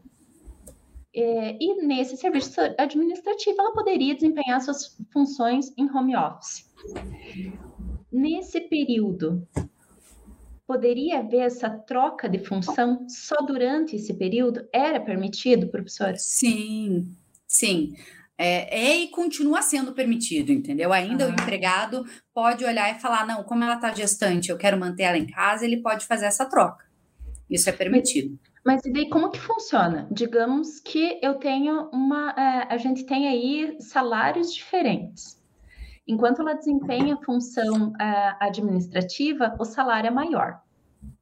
É, 1.16 1.58
e 1.60 1.86
nesse 1.86 2.18
serviço 2.18 2.60
administrativo, 2.78 3.56
ela 3.60 3.74
poderia 3.74 4.14
desempenhar 4.14 4.62
suas 4.62 4.98
funções 5.12 5.74
em 5.78 5.90
home 5.90 6.16
office. 6.16 6.72
Nesse 8.12 8.62
período, 8.62 9.48
poderia 10.68 11.20
haver 11.20 11.42
essa 11.42 11.70
troca 11.70 12.28
de 12.28 12.40
função 12.40 13.06
só 13.08 13.38
durante 13.38 13.96
esse 13.96 14.14
período? 14.14 14.68
Era 14.74 15.00
permitido, 15.00 15.68
professora? 15.68 16.16
Sim, 16.18 17.12
sim. 17.48 17.94
É, 18.38 18.88
é, 18.88 18.98
e 18.98 19.08
continua 19.08 19.62
sendo 19.62 19.94
permitido, 19.94 20.52
entendeu? 20.52 20.92
Ainda 20.92 21.28
o 21.28 21.32
empregado 21.32 22.04
pode 22.34 22.66
olhar 22.66 22.94
e 22.94 23.00
falar: 23.00 23.26
não, 23.26 23.44
como 23.44 23.64
ela 23.64 23.76
está 23.76 23.94
gestante, 23.94 24.50
eu 24.50 24.58
quero 24.58 24.78
manter 24.78 25.04
ela 25.04 25.18
em 25.18 25.28
casa, 25.28 25.66
ele 25.66 25.82
pode 25.82 26.06
fazer 26.06 26.26
essa 26.26 26.46
troca. 26.46 26.86
Isso 27.50 27.70
é 27.70 27.72
permitido. 27.72 28.38
Mas, 28.66 28.82
mas 28.82 28.86
e 28.86 28.92
daí 28.92 29.10
como 29.10 29.32
que 29.32 29.40
funciona? 29.40 30.08
Digamos 30.12 30.82
que 30.82 31.18
eu 31.22 31.36
tenho 31.36 31.90
uma. 31.92 32.32
É, 32.32 32.74
a 32.74 32.78
gente 32.78 33.06
tem 33.06 33.28
aí 33.28 33.78
salários 33.80 34.54
diferentes. 34.54 35.42
Enquanto 36.08 36.42
ela 36.42 36.54
desempenha 36.54 37.16
a 37.16 37.24
função 37.24 37.90
uh, 37.90 38.36
administrativa, 38.40 39.56
o 39.60 39.66
salário 39.66 40.08
é 40.08 40.12
maior. 40.12 40.62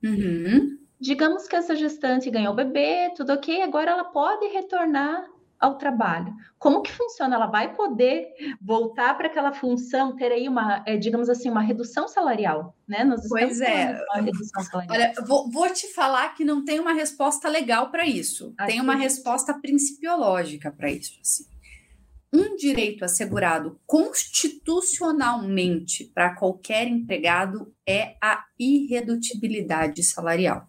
Uhum. 0.03 0.77
Digamos 0.99 1.47
que 1.47 1.55
essa 1.55 1.75
gestante 1.75 2.29
ganhou 2.29 2.53
o 2.53 2.55
bebê, 2.55 3.11
tudo 3.15 3.33
ok, 3.33 3.61
agora 3.61 3.91
ela 3.91 4.05
pode 4.05 4.45
retornar 4.47 5.25
ao 5.59 5.77
trabalho. 5.77 6.33
Como 6.59 6.81
que 6.81 6.91
funciona? 6.91 7.35
Ela 7.35 7.47
vai 7.47 7.73
poder 7.73 8.27
voltar 8.61 9.15
para 9.15 9.27
aquela 9.27 9.53
função, 9.53 10.13
ter 10.15 10.29
aí 10.29 10.47
uma, 10.49 10.83
é, 10.85 10.97
digamos 10.97 11.29
assim, 11.29 11.49
uma 11.49 11.61
redução 11.61 12.05
salarial, 12.07 12.75
né? 12.85 13.05
Nós 13.05 13.27
pois 13.29 13.61
é. 13.61 13.97
Olha, 14.89 15.13
vou, 15.25 15.49
vou, 15.49 15.69
te 15.69 15.87
falar 15.93 16.35
que 16.35 16.43
não 16.43 16.65
tem 16.65 16.81
uma 16.81 16.91
resposta 16.91 17.47
legal 17.47 17.89
para 17.89 18.05
isso. 18.05 18.53
tem 18.65 18.81
uma 18.81 18.95
resposta 18.95 19.53
principiológica 19.53 20.69
para 20.69 20.91
isso. 20.91 21.17
Assim 21.21 21.52
um 22.33 22.55
direito 22.55 23.05
assegurado 23.05 23.79
constitucionalmente 23.85 26.05
para 26.05 26.33
qualquer 26.33 26.87
empregado 26.87 27.71
é 27.87 28.15
a 28.19 28.43
irredutibilidade 28.57 30.01
salarial. 30.03 30.67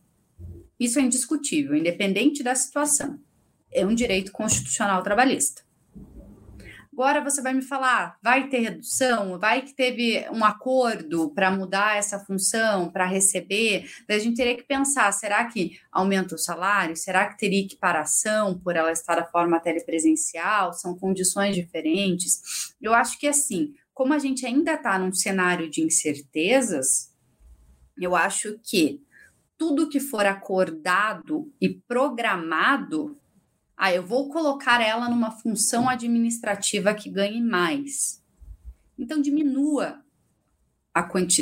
Isso 0.79 0.99
é 0.99 1.03
indiscutível, 1.03 1.75
independente 1.75 2.43
da 2.43 2.55
situação. 2.55 3.19
É 3.73 3.87
um 3.87 3.95
direito 3.95 4.31
constitucional 4.31 5.03
trabalhista. 5.03 5.65
Agora 6.95 7.21
você 7.21 7.43
vai 7.43 7.53
me 7.53 7.61
falar, 7.61 8.17
vai 8.23 8.49
ter 8.49 8.61
redução, 8.61 9.37
vai 9.37 9.63
que 9.63 9.75
teve 9.75 10.25
um 10.31 10.45
acordo 10.45 11.29
para 11.35 11.51
mudar 11.51 11.97
essa 11.97 12.21
função, 12.21 12.89
para 12.89 13.05
receber. 13.05 13.91
Daí 14.07 14.19
a 14.19 14.21
gente 14.21 14.37
teria 14.37 14.57
que 14.57 14.63
pensar, 14.63 15.11
será 15.11 15.45
que 15.45 15.77
aumenta 15.91 16.37
o 16.37 16.39
salário? 16.39 16.97
Será 16.97 17.27
que 17.27 17.37
teria 17.37 17.65
equiparação 17.65 18.57
por 18.61 18.77
ela 18.77 18.93
estar 18.93 19.17
da 19.17 19.27
forma 19.27 19.59
telepresencial? 19.59 20.73
São 20.73 20.97
condições 20.97 21.57
diferentes? 21.57 22.77
Eu 22.81 22.95
acho 22.95 23.19
que 23.19 23.27
assim, 23.27 23.75
como 23.93 24.15
a 24.15 24.19
gente 24.21 24.47
ainda 24.47 24.75
está 24.75 24.97
num 24.97 25.13
cenário 25.13 25.69
de 25.69 25.83
incertezas, 25.83 27.13
eu 27.99 28.15
acho 28.15 28.57
que 28.63 29.03
tudo 29.59 29.89
que 29.89 29.99
for 29.99 30.27
acordado 30.27 31.53
e 31.61 31.69
programado 31.69 33.17
ah, 33.85 33.93
eu 33.93 34.03
vou 34.03 34.31
colocar 34.31 34.81
ela 34.81 35.11
numa 35.11 35.31
função 35.31 35.87
administrativa 35.91 36.95
que 36.95 37.11
ganhe 37.11 37.39
mais. 37.39 38.25
Então, 38.99 39.21
diminua 39.21 40.03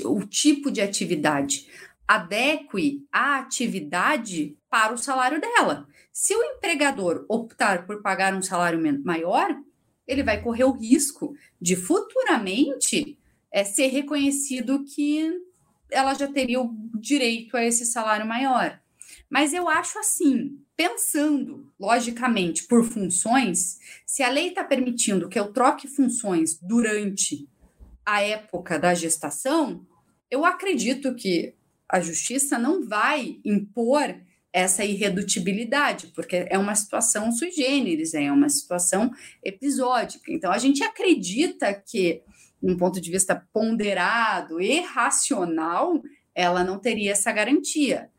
o 0.05 0.27
tipo 0.27 0.69
de 0.69 0.81
atividade. 0.81 1.69
Adeque 2.05 3.07
a 3.13 3.39
atividade 3.39 4.59
para 4.69 4.93
o 4.93 4.99
salário 4.99 5.41
dela. 5.41 5.87
Se 6.13 6.35
o 6.35 6.43
empregador 6.43 7.25
optar 7.29 7.87
por 7.87 8.03
pagar 8.03 8.35
um 8.35 8.43
salário 8.43 8.83
maior, 9.05 9.57
ele 10.05 10.25
vai 10.25 10.43
correr 10.43 10.65
o 10.65 10.73
risco 10.73 11.37
de 11.61 11.77
futuramente 11.77 13.17
é, 13.53 13.63
ser 13.63 13.87
reconhecido 13.87 14.83
que 14.83 15.31
ela 15.89 16.13
já 16.15 16.27
teria 16.27 16.61
o 16.61 16.75
direito 16.97 17.57
a 17.57 17.65
esse 17.65 17.87
salário 17.87 18.27
maior. 18.27 18.82
Mas 19.33 19.55
eu 19.55 19.67
acho 19.67 19.99
assim, 19.99 20.59
pensando 20.77 21.73
logicamente 21.81 22.65
por 22.65 22.85
funções, 22.85 23.79
se 24.05 24.23
a 24.23 24.29
lei 24.29 24.49
está 24.49 24.63
permitindo 24.63 25.27
que 25.27 25.41
eu 25.41 25.55
troque 25.55 25.89
funções 25.89 26.59
durante 26.61 27.49
a 28.05 28.21
época 28.21 28.79
da 28.79 28.93
gestação, 28.93 29.87
eu 30.31 30.45
acredito 30.45 31.15
que 31.15 31.55
a 31.89 31.99
justiça 31.99 32.59
não 32.59 32.87
vai 32.87 33.41
impor 33.43 34.15
essa 34.53 34.85
irredutibilidade, 34.85 36.09
porque 36.09 36.47
é 36.51 36.59
uma 36.59 36.75
situação 36.75 37.33
sui 37.33 37.51
generis, 37.51 38.13
é 38.13 38.31
uma 38.31 38.51
situação 38.51 39.11
episódica. 39.43 40.31
Então, 40.31 40.53
a 40.53 40.59
gente 40.59 40.85
acredita 40.85 41.73
que, 41.73 42.23
num 42.61 42.77
ponto 42.77 43.01
de 43.01 43.11
vista 43.11 43.49
ponderado 43.51 44.61
e 44.61 44.81
racional, 44.81 46.03
ela 46.35 46.63
não 46.63 46.79
teria 46.79 47.13
essa 47.13 47.33
garantia 47.33 48.11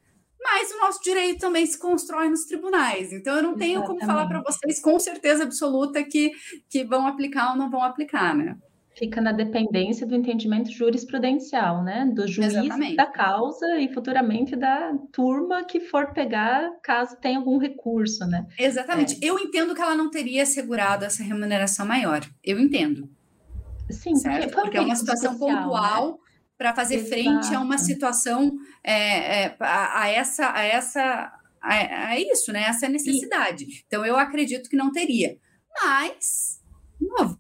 mas 0.44 0.72
o 0.72 0.80
nosso 0.80 1.02
direito 1.02 1.40
também 1.40 1.66
se 1.66 1.80
constrói 1.80 2.30
nos 2.30 2.46
tribunais. 2.46 3.14
Então, 3.14 3.38
eu 3.38 3.44
não 3.44 3.56
tenho 3.56 3.80
Exatamente. 3.80 4.00
como 4.00 4.12
falar 4.12 4.28
para 4.28 4.42
vocês 4.42 4.82
com 4.82 5.00
certeza 5.00 5.44
absoluta 5.44 6.04
que, 6.04 6.32
que 6.70 6.84
vão 6.84 7.08
aplicar 7.08 7.52
ou 7.52 7.58
não 7.58 7.70
vão 7.70 7.82
aplicar, 7.82 8.36
né? 8.36 8.58
Fica 8.96 9.20
na 9.20 9.32
dependência 9.32 10.06
do 10.06 10.16
entendimento 10.16 10.70
jurisprudencial, 10.72 11.84
né? 11.84 12.06
Do 12.14 12.28
juiz 12.28 12.54
Exatamente. 12.54 12.96
da 12.96 13.08
causa 13.08 13.80
e 13.80 13.92
futuramente 13.92 14.56
da 14.56 14.94
turma 15.12 15.64
que 15.64 15.80
for 15.80 16.14
pegar, 16.14 16.70
caso 16.84 17.18
tenha 17.20 17.40
algum 17.40 17.58
recurso, 17.58 18.26
né? 18.28 18.46
Exatamente. 18.58 19.16
É. 19.16 19.28
Eu 19.28 19.40
entendo 19.40 19.74
que 19.74 19.82
ela 19.82 19.96
não 19.96 20.12
teria 20.12 20.44
assegurado 20.44 21.06
essa 21.06 21.24
remuneração 21.24 21.88
maior. 21.88 22.22
Eu 22.44 22.60
entendo. 22.60 23.10
Sim, 23.90 24.16
certo? 24.16 24.52
porque, 24.52 24.62
porque 24.62 24.78
é 24.78 24.82
uma 24.82 24.96
situação 24.96 25.34
né? 25.34 25.40
pontual. 25.40 26.12
Né? 26.12 26.23
Para 26.64 26.74
fazer 26.74 26.96
Exato. 26.96 27.10
frente 27.10 27.54
a 27.54 27.60
uma 27.60 27.78
situação 27.78 28.54
é, 28.82 29.44
é, 29.44 29.58
a, 29.60 30.04
a, 30.04 30.08
essa 30.08 30.54
a 30.54 30.64
essa 30.64 31.34
a, 31.62 32.08
a, 32.08 32.20
isso, 32.22 32.54
né? 32.54 32.64
Essa 32.64 32.88
necessidade. 32.88 33.66
E... 33.66 33.84
Então 33.86 34.06
eu 34.06 34.16
acredito 34.16 34.70
que 34.70 34.78
não 34.78 34.90
teria, 34.90 35.38
mas 35.84 36.62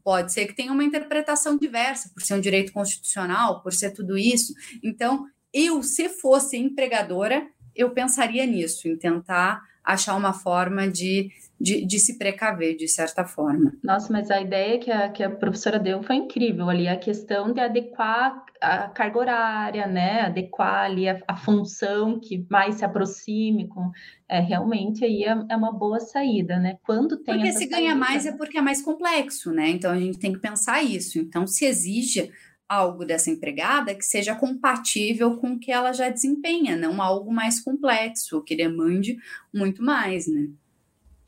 pode 0.03 0.33
ser 0.33 0.45
que 0.45 0.53
tenha 0.53 0.73
uma 0.73 0.83
interpretação 0.83 1.57
diversa 1.57 2.11
por 2.13 2.21
ser 2.21 2.33
um 2.33 2.41
direito 2.41 2.73
constitucional, 2.73 3.63
por 3.63 3.71
ser 3.71 3.91
tudo 3.91 4.17
isso. 4.17 4.53
Então 4.83 5.25
eu, 5.53 5.81
se 5.81 6.09
fosse 6.09 6.57
empregadora, 6.57 7.47
eu 7.73 7.91
pensaria 7.91 8.45
nisso, 8.45 8.89
em 8.89 8.97
tentar 8.97 9.61
achar 9.83 10.15
uma 10.15 10.33
forma 10.33 10.87
de 10.87 11.29
de, 11.63 11.85
de, 11.85 11.97
se 11.97 12.17
precaver, 12.17 12.75
de 12.75 12.89
certa 12.89 13.23
forma. 13.23 13.73
Nossa, 13.81 14.11
mas 14.11 14.29
a 14.29 14.41
ideia 14.41 14.77
que 14.77 14.91
a, 14.91 15.07
que 15.07 15.23
a 15.23 15.29
professora 15.29 15.79
deu 15.79 16.03
foi 16.03 16.17
incrível 16.17 16.69
ali, 16.69 16.89
a 16.89 16.97
questão 16.97 17.53
de 17.53 17.61
adequar 17.61 18.43
a 18.59 18.89
carga 18.89 19.19
horária, 19.19 19.87
né, 19.87 20.21
adequar 20.21 20.85
ali 20.85 21.07
a, 21.07 21.21
a 21.25 21.37
função 21.37 22.19
que 22.19 22.45
mais 22.49 22.75
se 22.75 22.85
aproxime 22.85 23.67
com, 23.69 23.91
é, 24.27 24.41
realmente 24.41 25.05
aí 25.05 25.23
é, 25.23 25.37
é 25.49 25.55
uma 25.55 25.71
boa 25.71 26.01
saída, 26.01 26.59
né, 26.59 26.77
quando 26.85 27.17
tem 27.17 27.35
Porque 27.35 27.53
se 27.53 27.65
ganha 27.67 27.95
mais 27.95 28.25
é 28.25 28.33
porque 28.33 28.57
é 28.57 28.61
mais 28.61 28.81
complexo, 28.81 29.51
né, 29.51 29.69
então 29.69 29.91
a 29.91 29.99
gente 29.99 30.19
tem 30.19 30.33
que 30.33 30.39
pensar 30.39 30.83
isso, 30.83 31.17
então 31.17 31.47
se 31.47 31.65
exige 31.65 32.29
algo 32.67 33.05
dessa 33.05 33.29
empregada 33.29 33.93
que 33.93 34.05
seja 34.05 34.35
compatível 34.35 35.37
com 35.37 35.53
o 35.53 35.59
que 35.59 35.71
ela 35.71 35.93
já 35.93 36.09
desempenha, 36.09 36.75
não 36.75 37.01
algo 37.01 37.31
mais 37.31 37.59
complexo, 37.59 38.43
que 38.43 38.55
demande 38.55 39.17
muito 39.53 39.83
mais, 39.83 40.27
né. 40.27 40.49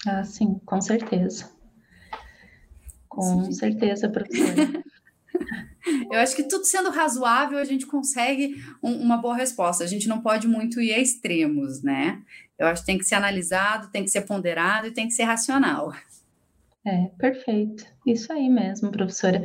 Ah, 0.08 0.24
sim, 0.24 0.60
com 0.66 0.82
certeza. 0.82 1.52
Com 3.08 3.46
sim. 3.46 3.52
certeza, 3.52 4.10
professora. 4.10 4.84
Eu 6.12 6.20
acho 6.20 6.36
que 6.36 6.44
tudo 6.44 6.66
sendo 6.66 6.90
razoável, 6.90 7.60
a 7.60 7.64
gente 7.64 7.86
consegue 7.86 8.56
um, 8.82 8.94
uma 8.94 9.18
boa 9.18 9.36
resposta. 9.36 9.84
A 9.84 9.88
gente 9.88 10.08
não 10.08 10.22
pode 10.22 10.48
muito 10.48 10.82
ir 10.82 10.94
a 10.94 11.00
extremos, 11.00 11.84
né? 11.84 12.22
Eu 12.58 12.68
acho 12.68 12.82
que 12.82 12.88
tem 12.88 12.98
que 12.98 13.04
ser 13.04 13.16
analisado, 13.16 13.92
tem 13.92 14.04
que 14.04 14.10
ser 14.10 14.22
ponderado 14.22 14.88
e 14.88 14.92
tem 14.92 15.08
que 15.08 15.14
ser 15.14 15.24
racional. 15.24 15.94
É, 16.86 17.10
perfeito. 17.18 17.86
Isso 18.06 18.32
aí 18.32 18.50
mesmo, 18.50 18.92
professora. 18.92 19.44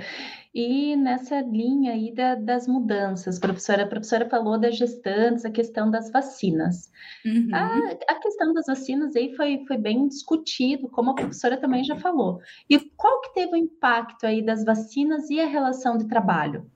E 0.53 0.97
nessa 0.97 1.41
linha 1.41 1.93
aí 1.93 2.13
da, 2.13 2.35
das 2.35 2.67
mudanças, 2.67 3.39
professora, 3.39 3.85
a 3.85 3.87
professora 3.87 4.29
falou 4.29 4.59
das 4.59 4.77
gestantes, 4.77 5.45
a 5.45 5.51
questão 5.51 5.89
das 5.89 6.11
vacinas. 6.11 6.91
Uhum. 7.25 7.55
A, 7.55 7.77
a, 8.09 8.21
questão 8.21 8.53
das 8.53 8.67
vacinas 8.67 9.15
aí 9.15 9.33
foi, 9.37 9.65
foi 9.69 9.77
bem 9.79 10.09
discutido, 10.09 10.89
como 10.89 11.11
a 11.11 11.15
professora 11.15 11.57
também 11.57 11.85
já 11.85 11.97
falou. 11.97 12.41
E 12.69 12.81
qual 12.97 13.21
que 13.21 13.35
teve 13.35 13.53
o 13.53 13.57
impacto 13.57 14.27
aí 14.27 14.45
das 14.45 14.65
vacinas 14.65 15.31
e 15.31 15.39
a 15.39 15.47
relação 15.47 15.97
de 15.97 16.09
trabalho? 16.09 16.69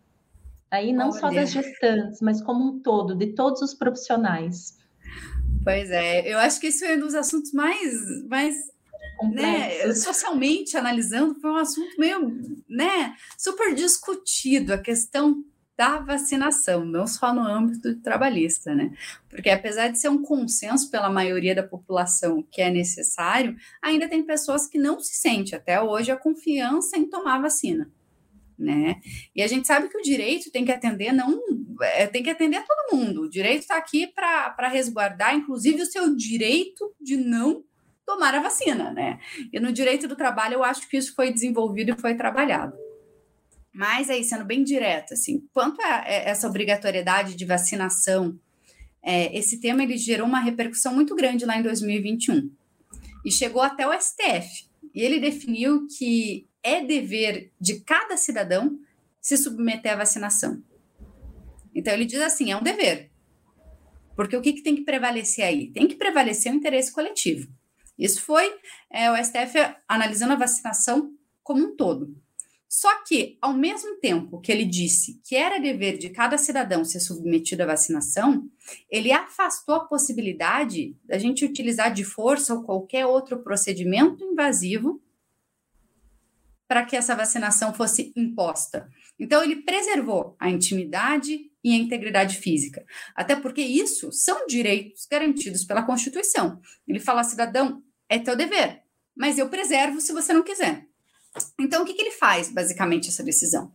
Aí 0.71 0.93
não 0.93 1.11
Olha. 1.11 1.21
só 1.21 1.31
das 1.31 1.51
gestantes, 1.51 2.21
mas 2.21 2.41
como 2.41 2.65
um 2.65 2.81
todo, 2.81 3.17
de 3.17 3.35
todos 3.35 3.61
os 3.61 3.75
profissionais. 3.75 4.79
Pois 5.65 5.91
é, 5.91 6.33
eu 6.33 6.39
acho 6.39 6.61
que 6.61 6.69
esse 6.69 6.85
é 6.85 6.95
um 6.97 7.01
dos 7.01 7.15
assuntos 7.15 7.53
mais, 7.53 8.25
mais 8.29 8.55
né, 9.31 9.93
socialmente 9.95 10.77
analisando, 10.77 11.39
foi 11.41 11.51
um 11.51 11.57
assunto 11.57 11.99
meio, 11.99 12.41
né, 12.69 13.15
super 13.39 13.75
discutido 13.75 14.73
a 14.73 14.79
questão 14.79 15.45
da 15.77 15.99
vacinação, 15.99 16.85
não 16.85 17.07
só 17.07 17.35
no 17.35 17.43
âmbito 17.43 18.01
trabalhista, 18.01 18.75
né? 18.75 18.93
Porque 19.29 19.51
apesar 19.51 19.89
de 19.89 19.99
ser 19.99 20.09
um 20.09 20.23
consenso 20.23 20.89
pela 20.91 21.11
maioria 21.11 21.55
da 21.55 21.65
população 21.65 22.45
que 22.49 22.63
é 22.63 22.71
necessário, 22.71 23.57
ainda 23.83 24.09
tem 24.09 24.23
pessoas 24.23 24.69
que 24.69 24.79
não 24.79 25.01
se 25.01 25.15
sente 25.17 25.55
até 25.55 25.81
hoje 25.81 26.13
a 26.13 26.17
confiança 26.17 26.97
em 26.97 27.11
tomar 27.11 27.41
vacina, 27.41 27.91
né? 28.57 29.01
E 29.35 29.43
a 29.43 29.49
gente 29.49 29.67
sabe 29.67 29.89
que 29.89 29.99
o 29.99 30.03
direito 30.03 30.51
tem 30.51 30.65
que 30.65 30.71
atender 30.71 31.13
não 31.13 31.41
é, 31.83 32.07
tem 32.07 32.23
que 32.23 32.31
atender 32.31 32.59
a 32.59 32.63
todo 32.63 32.97
mundo. 32.97 33.23
O 33.23 33.31
direito 33.31 33.63
está 33.63 33.77
aqui 33.77 34.07
para 34.07 34.69
resguardar, 34.69 35.35
inclusive, 35.35 35.83
o 35.83 35.87
seu 35.87 36.15
direito 36.15 36.95
de 37.01 37.17
não 37.17 37.65
tomar 38.07 38.35
a 38.35 38.43
vacina, 38.43 38.93
né? 38.93 39.19
E 39.53 39.59
no 39.59 39.73
direito 39.73 40.07
do 40.07 40.17
trabalho, 40.17 40.55
eu 40.55 40.65
acho 40.65 40.89
que 40.89 40.97
isso 40.97 41.15
foi 41.15 41.33
desenvolvido 41.33 41.93
e 41.93 42.01
foi 42.01 42.15
trabalhado. 42.15 42.77
Mas 43.73 44.09
aí, 44.09 44.23
sendo 44.23 44.45
bem 44.45 44.63
direto, 44.63 45.15
assim, 45.15 45.47
quanto 45.53 45.81
a 45.83 46.05
essa 46.07 46.47
obrigatoriedade 46.47 47.35
de 47.35 47.45
vacinação, 47.45 48.39
é, 49.03 49.37
esse 49.37 49.61
tema 49.61 49.83
ele 49.83 49.97
gerou 49.97 50.27
uma 50.27 50.41
repercussão 50.41 50.95
muito 50.95 51.15
grande 51.15 51.45
lá 51.45 51.59
em 51.59 51.63
2021 51.63 52.51
e 53.25 53.33
chegou 53.33 53.63
até 53.63 53.87
o 53.87 53.93
STF. 53.93 54.67
E 54.95 55.03
ele 55.03 55.19
definiu 55.19 55.87
que 55.89 56.47
é 56.63 56.85
dever 56.85 57.51
de 57.61 57.81
cada 57.81 58.17
cidadão 58.17 58.79
se 59.21 59.37
submeter 59.37 59.93
à 59.93 59.97
vacinação. 59.97 60.63
Então 61.75 61.93
ele 61.93 62.05
diz 62.05 62.21
assim, 62.21 62.53
é 62.53 62.57
um 62.57 62.63
dever. 62.63 63.11
Porque 64.15 64.37
o 64.37 64.41
que, 64.41 64.53
que 64.53 64.63
tem 64.63 64.77
que 64.77 64.85
prevalecer 64.85 65.45
aí? 65.45 65.71
Tem 65.73 65.89
que 65.89 65.97
prevalecer 65.97 66.53
o 66.53 66.55
interesse 66.55 66.93
coletivo. 66.93 67.49
Isso 67.99 68.23
foi 68.23 68.55
é, 68.91 69.11
o 69.11 69.17
STF 69.17 69.59
analisando 69.89 70.33
a 70.33 70.37
vacinação 70.37 71.13
como 71.43 71.65
um 71.65 71.77
todo. 71.77 72.15
Só 72.69 73.05
que, 73.05 73.39
ao 73.41 73.53
mesmo 73.53 74.01
tempo 74.01 74.41
que 74.41 74.51
ele 74.51 74.65
disse 74.65 75.21
que 75.25 75.37
era 75.37 75.61
dever 75.61 75.97
de 75.97 76.11
cada 76.11 76.37
cidadão 76.37 76.85
ser 76.85 76.99
submetido 76.99 77.63
à 77.63 77.67
vacinação, 77.67 78.51
ele 78.91 79.13
afastou 79.13 79.77
a 79.77 79.85
possibilidade 79.85 80.97
da 81.05 81.17
gente 81.17 81.45
utilizar 81.45 81.95
de 81.95 82.03
força 82.03 82.53
ou 82.53 82.65
qualquer 82.65 83.07
outro 83.07 83.45
procedimento 83.45 84.25
invasivo 84.25 85.01
para 86.67 86.85
que 86.85 86.97
essa 86.97 87.15
vacinação 87.15 87.73
fosse 87.73 88.13
imposta. 88.17 88.91
Então, 89.21 89.45
ele 89.45 89.63
preservou 89.63 90.35
a 90.41 90.51
intimidade 90.51 91.53
e 91.65 91.73
a 91.73 91.77
integridade 91.77 92.37
física. 92.37 92.85
Até 93.17 93.35
porque 93.35 93.63
isso 93.63 94.13
são 94.13 94.47
direitos 94.47 95.07
garantidos 95.11 95.65
pela 95.65 95.83
Constituição. 95.83 96.61
Ele 96.87 97.01
fala, 97.01 97.25
cidadão, 97.25 97.83
é 98.09 98.19
teu 98.19 98.37
dever, 98.37 98.83
mas 99.17 99.39
eu 99.39 99.49
preservo 99.49 100.01
se 100.01 100.13
você 100.13 100.35
não 100.35 100.43
quiser. 100.43 100.87
Então, 101.59 101.83
o 101.83 101.87
que, 101.87 101.95
que 101.95 102.03
ele 102.03 102.11
faz, 102.11 102.51
basicamente, 102.51 103.09
essa 103.09 103.25
decisão? 103.25 103.73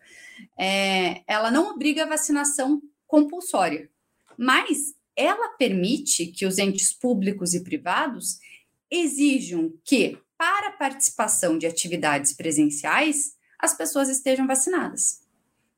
É, 0.58 1.24
ela 1.28 1.50
não 1.50 1.72
obriga 1.72 2.04
a 2.04 2.08
vacinação 2.08 2.82
compulsória, 3.08 3.90
mas 4.38 4.94
ela 5.16 5.50
permite 5.58 6.28
que 6.28 6.46
os 6.46 6.58
entes 6.58 6.94
públicos 6.94 7.54
e 7.54 7.64
privados 7.64 8.40
exijam 8.90 9.74
que, 9.84 10.18
para 10.38 10.72
participação 10.72 11.58
de 11.58 11.66
atividades 11.66 12.34
presenciais, 12.34 13.36
as 13.60 13.76
pessoas 13.76 14.08
estejam 14.08 14.48
vacinadas. 14.48 15.22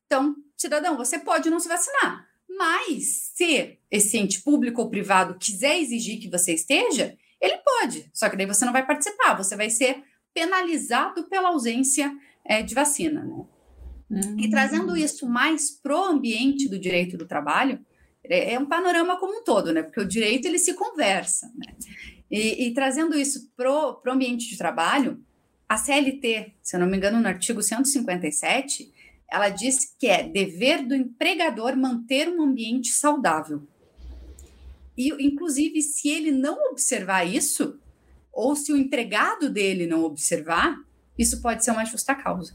Então, 0.06 0.36
cidadão, 0.62 0.96
você 0.96 1.18
pode 1.18 1.50
não 1.50 1.60
se 1.60 1.68
vacinar, 1.68 2.26
mas 2.48 3.32
se 3.34 3.78
esse 3.90 4.18
ente 4.18 4.40
público 4.42 4.80
ou 4.80 4.90
privado 4.90 5.38
quiser 5.38 5.78
exigir 5.78 6.20
que 6.20 6.30
você 6.30 6.54
esteja, 6.54 7.16
ele 7.40 7.58
pode, 7.58 8.08
só 8.12 8.28
que 8.28 8.36
daí 8.36 8.46
você 8.46 8.64
não 8.64 8.72
vai 8.72 8.86
participar, 8.86 9.34
você 9.34 9.56
vai 9.56 9.68
ser 9.68 10.02
penalizado 10.32 11.24
pela 11.24 11.48
ausência 11.48 12.12
é, 12.44 12.62
de 12.62 12.74
vacina. 12.74 13.22
Né? 13.22 13.44
Uhum. 14.10 14.38
E 14.38 14.50
trazendo 14.50 14.96
isso 14.96 15.26
mais 15.26 15.70
pro 15.70 16.04
ambiente 16.04 16.68
do 16.68 16.78
direito 16.78 17.16
do 17.16 17.26
trabalho, 17.26 17.84
é, 18.24 18.54
é, 18.54 18.58
um 18.58 18.66
panorama 18.66 19.18
como 19.18 19.40
um 19.40 19.44
todo, 19.44 19.72
né? 19.72 19.82
Porque 19.82 20.00
o 20.00 20.06
direito 20.06 20.46
ele 20.46 20.58
se 20.58 20.74
conversa, 20.74 21.50
né? 21.56 21.74
E, 22.30 22.66
e 22.66 22.74
trazendo 22.74 23.18
isso 23.18 23.50
pro, 23.56 23.94
pro 23.94 24.12
ambiente 24.12 24.48
de 24.48 24.56
trabalho, 24.56 25.22
a 25.68 25.76
CLT, 25.76 26.52
se 26.62 26.76
eu 26.76 26.80
não 26.80 26.86
me 26.86 26.96
engano, 26.96 27.20
no 27.20 27.26
artigo 27.26 27.62
157, 27.62 28.92
ela 29.32 29.48
diz 29.48 29.94
que 29.98 30.06
é 30.06 30.28
dever 30.28 30.86
do 30.86 30.94
empregador 30.94 31.74
manter 31.74 32.28
um 32.28 32.42
ambiente 32.42 32.90
saudável. 32.92 33.66
E, 34.94 35.08
inclusive, 35.24 35.80
se 35.80 36.10
ele 36.10 36.30
não 36.30 36.70
observar 36.70 37.24
isso, 37.24 37.80
ou 38.30 38.54
se 38.54 38.70
o 38.70 38.76
empregado 38.76 39.48
dele 39.48 39.86
não 39.86 40.04
observar, 40.04 40.76
isso 41.18 41.40
pode 41.40 41.64
ser 41.64 41.70
uma 41.70 41.86
justa 41.86 42.14
causa. 42.14 42.54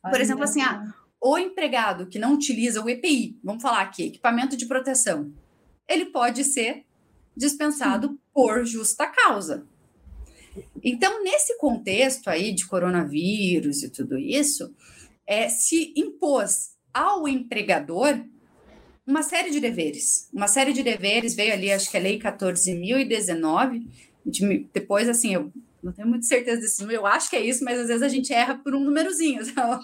Por 0.00 0.20
exemplo, 0.20 0.44
assim, 0.44 0.62
ah, 0.62 0.94
o 1.20 1.36
empregado 1.36 2.06
que 2.06 2.18
não 2.18 2.34
utiliza 2.34 2.80
o 2.80 2.88
EPI, 2.88 3.36
vamos 3.42 3.60
falar 3.60 3.82
aqui, 3.82 4.04
equipamento 4.04 4.56
de 4.56 4.66
proteção, 4.66 5.32
ele 5.88 6.06
pode 6.06 6.44
ser 6.44 6.84
dispensado 7.36 8.06
Sim. 8.06 8.18
por 8.32 8.64
justa 8.64 9.04
causa. 9.08 9.66
Então, 10.82 11.24
nesse 11.24 11.58
contexto 11.58 12.28
aí 12.28 12.52
de 12.52 12.66
coronavírus 12.66 13.82
e 13.82 13.90
tudo 13.90 14.16
isso, 14.16 14.72
é, 15.30 15.48
se 15.48 15.94
impôs 15.96 16.72
ao 16.92 17.28
empregador 17.28 18.20
uma 19.06 19.22
série 19.22 19.50
de 19.50 19.60
deveres. 19.60 20.28
Uma 20.32 20.48
série 20.48 20.72
de 20.72 20.82
deveres 20.82 21.36
veio 21.36 21.52
ali, 21.52 21.70
acho 21.70 21.88
que 21.88 21.96
a 21.96 22.00
Lei 22.00 22.18
14.019. 22.18 23.86
Depois, 24.72 25.08
assim, 25.08 25.34
eu 25.34 25.52
não 25.80 25.92
tenho 25.92 26.08
muita 26.08 26.26
certeza 26.26 26.60
desse 26.60 26.80
número, 26.80 27.00
eu 27.00 27.06
acho 27.06 27.30
que 27.30 27.36
é 27.36 27.40
isso, 27.40 27.64
mas 27.64 27.78
às 27.78 27.86
vezes 27.86 28.02
a 28.02 28.08
gente 28.08 28.32
erra 28.32 28.56
por 28.56 28.74
um 28.74 28.80
númerozinho. 28.80 29.40
Então, 29.50 29.80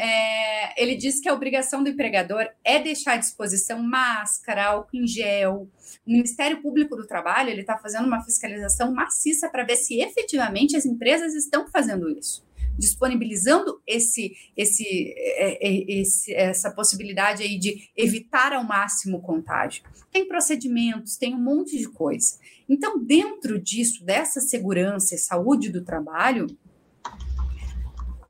é, 0.00 0.04
é, 0.04 0.82
ele 0.82 0.96
diz 0.96 1.20
que 1.20 1.28
a 1.28 1.34
obrigação 1.34 1.82
do 1.82 1.88
empregador 1.88 2.48
é 2.64 2.80
deixar 2.80 3.12
à 3.12 3.16
disposição 3.16 3.80
máscara, 3.80 4.66
álcool 4.66 4.96
em 4.96 5.06
gel. 5.06 5.68
O 6.04 6.10
Ministério 6.10 6.60
Público 6.60 6.96
do 6.96 7.06
Trabalho 7.06 7.50
ele 7.50 7.60
está 7.60 7.78
fazendo 7.78 8.06
uma 8.06 8.24
fiscalização 8.24 8.92
maciça 8.92 9.48
para 9.48 9.64
ver 9.64 9.76
se 9.76 10.00
efetivamente 10.00 10.76
as 10.76 10.84
empresas 10.84 11.34
estão 11.34 11.68
fazendo 11.68 12.08
isso 12.10 12.47
disponibilizando 12.78 13.82
esse, 13.86 14.36
esse, 14.56 15.12
é, 15.16 15.68
é, 15.68 16.00
esse, 16.00 16.32
essa 16.32 16.70
possibilidade 16.70 17.42
aí 17.42 17.58
de 17.58 17.90
evitar 17.96 18.52
ao 18.52 18.64
máximo 18.64 19.18
o 19.18 19.22
contágio. 19.22 19.82
Tem 20.12 20.28
procedimentos, 20.28 21.16
tem 21.16 21.34
um 21.34 21.42
monte 21.42 21.76
de 21.76 21.88
coisa. 21.88 22.38
Então, 22.68 23.02
dentro 23.02 23.60
disso, 23.60 24.04
dessa 24.04 24.40
segurança 24.40 25.14
e 25.14 25.18
saúde 25.18 25.70
do 25.70 25.84
trabalho, 25.84 26.46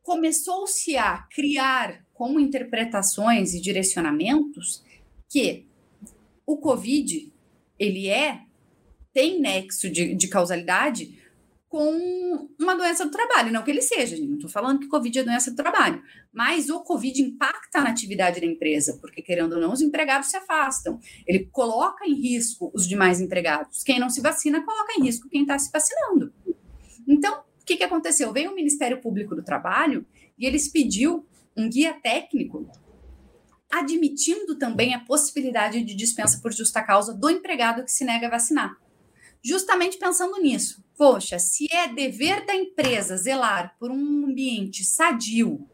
começou-se 0.02 0.96
a 0.96 1.18
criar 1.30 2.02
como 2.14 2.40
interpretações 2.40 3.52
e 3.52 3.60
direcionamentos 3.60 4.82
que 5.28 5.66
o 6.46 6.56
COVID 6.56 7.30
ele 7.78 8.08
é 8.08 8.40
tem 9.12 9.40
nexo 9.40 9.90
de, 9.90 10.14
de 10.14 10.28
causalidade 10.28 11.17
com 11.68 12.48
uma 12.58 12.74
doença 12.74 13.04
do 13.04 13.10
trabalho, 13.10 13.52
não 13.52 13.62
que 13.62 13.70
ele 13.70 13.82
seja, 13.82 14.16
não 14.16 14.36
estou 14.36 14.48
falando 14.48 14.80
que 14.80 14.88
Covid 14.88 15.18
é 15.18 15.22
doença 15.22 15.50
do 15.50 15.56
trabalho, 15.56 16.02
mas 16.32 16.70
o 16.70 16.80
Covid 16.82 17.20
impacta 17.20 17.80
na 17.80 17.90
atividade 17.90 18.40
da 18.40 18.46
empresa, 18.46 18.96
porque 19.00 19.20
querendo 19.20 19.52
ou 19.52 19.60
não, 19.60 19.72
os 19.72 19.82
empregados 19.82 20.30
se 20.30 20.36
afastam, 20.36 20.98
ele 21.26 21.46
coloca 21.52 22.06
em 22.06 22.14
risco 22.14 22.70
os 22.74 22.88
demais 22.88 23.20
empregados, 23.20 23.82
quem 23.82 24.00
não 24.00 24.08
se 24.08 24.22
vacina 24.22 24.64
coloca 24.64 24.94
em 24.98 25.02
risco 25.04 25.28
quem 25.28 25.42
está 25.42 25.58
se 25.58 25.70
vacinando. 25.70 26.32
Então, 27.06 27.42
o 27.60 27.64
que, 27.64 27.76
que 27.76 27.84
aconteceu? 27.84 28.32
Veio 28.32 28.50
o 28.50 28.54
Ministério 28.54 29.00
Público 29.00 29.34
do 29.34 29.42
Trabalho 29.42 30.06
e 30.38 30.46
eles 30.46 30.68
pediu 30.68 31.26
um 31.54 31.68
guia 31.68 31.92
técnico 31.92 32.66
admitindo 33.70 34.56
também 34.56 34.94
a 34.94 35.00
possibilidade 35.00 35.82
de 35.82 35.94
dispensa 35.94 36.40
por 36.40 36.50
justa 36.50 36.82
causa 36.82 37.12
do 37.12 37.28
empregado 37.28 37.84
que 37.84 37.92
se 37.92 38.04
nega 38.04 38.26
a 38.26 38.30
vacinar 38.30 38.74
justamente 39.42 39.98
pensando 39.98 40.40
nisso. 40.40 40.82
Poxa, 40.98 41.38
se 41.38 41.68
é 41.72 41.86
dever 41.86 42.44
da 42.44 42.56
empresa 42.56 43.16
zelar 43.16 43.76
por 43.78 43.88
um 43.88 44.26
ambiente 44.26 44.84
sadio, 44.84 45.64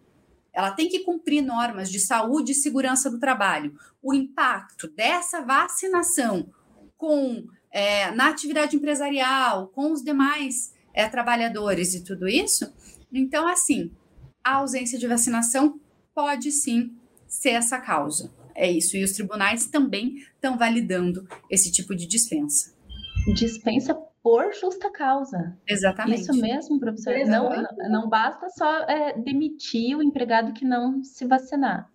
ela 0.53 0.71
tem 0.71 0.87
que 0.87 1.01
cumprir 1.01 1.41
normas 1.41 1.91
de 1.91 1.99
saúde 1.99 2.53
e 2.53 2.55
segurança 2.55 3.11
do 3.11 3.19
trabalho. 3.19 3.75
O 4.03 4.13
impacto 4.13 4.87
dessa 4.87 5.41
vacinação 5.41 6.53
com 6.99 7.47
é, 7.71 8.11
na 8.11 8.29
atividade 8.29 8.77
empresarial, 8.77 9.69
com 9.69 9.93
os 9.93 10.05
demais 10.05 10.75
é, 10.93 11.09
trabalhadores 11.09 11.95
e 11.95 12.05
tudo 12.05 12.29
isso. 12.29 12.71
Então, 13.11 13.49
assim, 13.49 13.91
a 14.45 14.57
ausência 14.57 14.99
de 14.99 15.07
vacinação 15.07 15.81
pode 16.15 16.53
sim 16.53 16.95
ser 17.27 17.51
essa 17.51 17.81
causa. 17.81 18.31
É 18.55 18.71
isso. 18.71 18.95
E 18.95 19.03
os 19.03 19.13
tribunais 19.13 19.67
também 19.67 20.17
estão 20.35 20.59
validando 20.59 21.27
esse 21.51 21.73
tipo 21.73 21.97
de 21.97 22.07
dispensa. 22.07 22.75
Dispensa 23.35 23.99
por 24.25 24.55
justa 24.55 24.91
causa. 24.91 25.55
Exatamente. 25.69 26.23
Isso 26.23 26.33
mesmo, 26.33 26.81
professor. 26.81 27.15
Não, 27.27 27.51
não, 27.51 27.91
não, 27.91 28.09
basta 28.09 28.49
só 28.49 28.85
é, 28.85 29.13
demitir 29.19 29.99
o 29.99 30.03
empregado 30.03 30.55
que 30.55 30.65
não 30.65 31.05
se 31.05 31.27
vacinar. 31.27 31.91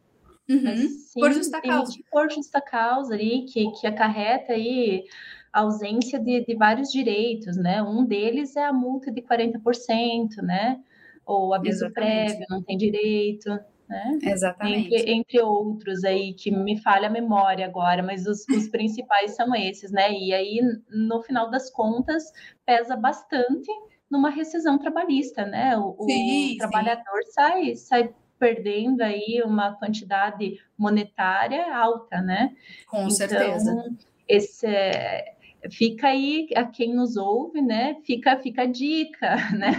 Uhum. 0.48 0.78
Sim, 0.78 1.20
por 1.20 1.32
justa 1.32 1.60
causa. 1.60 1.98
Por 2.12 2.32
justa 2.32 2.62
causa 2.62 3.16
ali, 3.16 3.46
que, 3.46 3.72
que 3.72 3.88
acarreta 3.88 4.54
aí 4.54 5.06
a 5.52 5.62
ausência 5.62 6.20
de, 6.20 6.46
de 6.46 6.56
vários 6.56 6.92
direitos, 6.92 7.58
né? 7.58 7.82
Um 7.82 8.06
deles 8.06 8.56
é 8.56 8.64
a 8.64 8.72
multa 8.72 9.12
de 9.12 9.24
40%, 9.24 10.44
né? 10.44 10.80
Ou 11.26 11.52
aviso 11.52 11.86
Exatamente. 11.86 12.28
prévio, 12.28 12.46
não 12.48 12.62
tem 12.62 12.78
direito 12.78 13.50
né? 13.90 14.20
Exatamente. 14.22 14.96
Entre, 14.96 15.12
entre, 15.12 15.42
outros 15.42 16.04
aí, 16.04 16.34
que 16.34 16.52
me 16.52 16.80
falha 16.80 17.08
a 17.08 17.12
memória 17.12 17.66
agora, 17.66 18.04
mas 18.04 18.28
os, 18.28 18.48
os 18.48 18.68
principais 18.70 19.36
são 19.36 19.56
esses, 19.56 19.92
né? 19.92 20.14
E 20.14 20.32
aí, 20.32 20.62
no 20.90 21.22
final 21.24 21.50
das 21.50 21.72
contas, 21.72 22.24
pesa 22.66 22.96
bastante 22.96 23.70
numa 24.10 24.30
rescisão 24.30 24.78
trabalhista, 24.78 25.46
né? 25.46 25.76
O, 25.78 25.96
sim, 26.06 26.54
o 26.54 26.58
trabalhador 26.58 27.24
sim. 27.26 27.32
sai, 27.32 27.76
sai 27.76 28.14
perdendo 28.38 29.02
aí 29.02 29.42
uma 29.44 29.74
quantidade 29.74 30.60
monetária 30.78 31.76
alta, 31.76 32.22
né? 32.22 32.56
Com 32.88 33.00
então, 33.00 33.10
certeza. 33.10 33.96
Esse, 34.28 34.68
é, 34.68 35.36
fica 35.72 36.08
aí 36.08 36.48
a 36.56 36.64
quem 36.64 36.94
nos 36.94 37.18
ouve, 37.18 37.62
né? 37.62 37.96
Fica, 38.06 38.38
fica 38.38 38.62
a 38.62 38.66
dica, 38.66 39.36
né? 39.58 39.72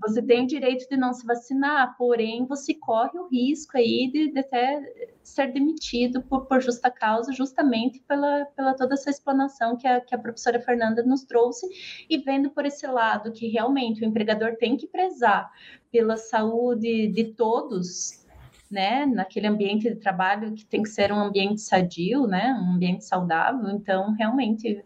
Você 0.00 0.22
tem 0.22 0.44
o 0.44 0.46
direito 0.46 0.88
de 0.88 0.96
não 0.96 1.12
se 1.12 1.26
vacinar, 1.26 1.96
porém 1.96 2.46
você 2.46 2.74
corre 2.74 3.18
o 3.18 3.28
risco 3.28 3.76
aí 3.76 4.10
de, 4.12 4.32
de 4.32 4.38
até 4.38 4.80
ser 5.22 5.52
demitido 5.52 6.22
por, 6.22 6.46
por, 6.46 6.60
justa 6.60 6.90
causa, 6.90 7.32
justamente 7.32 8.00
pela, 8.06 8.46
pela 8.56 8.74
toda 8.74 8.94
essa 8.94 9.10
explanação 9.10 9.76
que 9.76 9.86
a, 9.86 10.00
que 10.00 10.14
a 10.14 10.18
professora 10.18 10.60
Fernanda 10.60 11.02
nos 11.02 11.24
trouxe, 11.24 11.66
e 12.08 12.18
vendo 12.18 12.50
por 12.50 12.64
esse 12.64 12.86
lado 12.86 13.32
que 13.32 13.48
realmente 13.48 14.02
o 14.02 14.04
empregador 14.06 14.56
tem 14.56 14.76
que 14.76 14.86
prezar 14.86 15.50
pela 15.90 16.16
saúde 16.16 17.08
de 17.08 17.24
todos, 17.34 18.20
né, 18.70 19.04
naquele 19.04 19.48
ambiente 19.48 19.90
de 19.90 19.96
trabalho 19.96 20.54
que 20.54 20.64
tem 20.64 20.82
que 20.82 20.88
ser 20.88 21.12
um 21.12 21.18
ambiente 21.18 21.60
sadio, 21.60 22.26
né, 22.26 22.54
um 22.54 22.74
ambiente 22.74 23.04
saudável. 23.04 23.68
Então, 23.70 24.12
realmente 24.12 24.84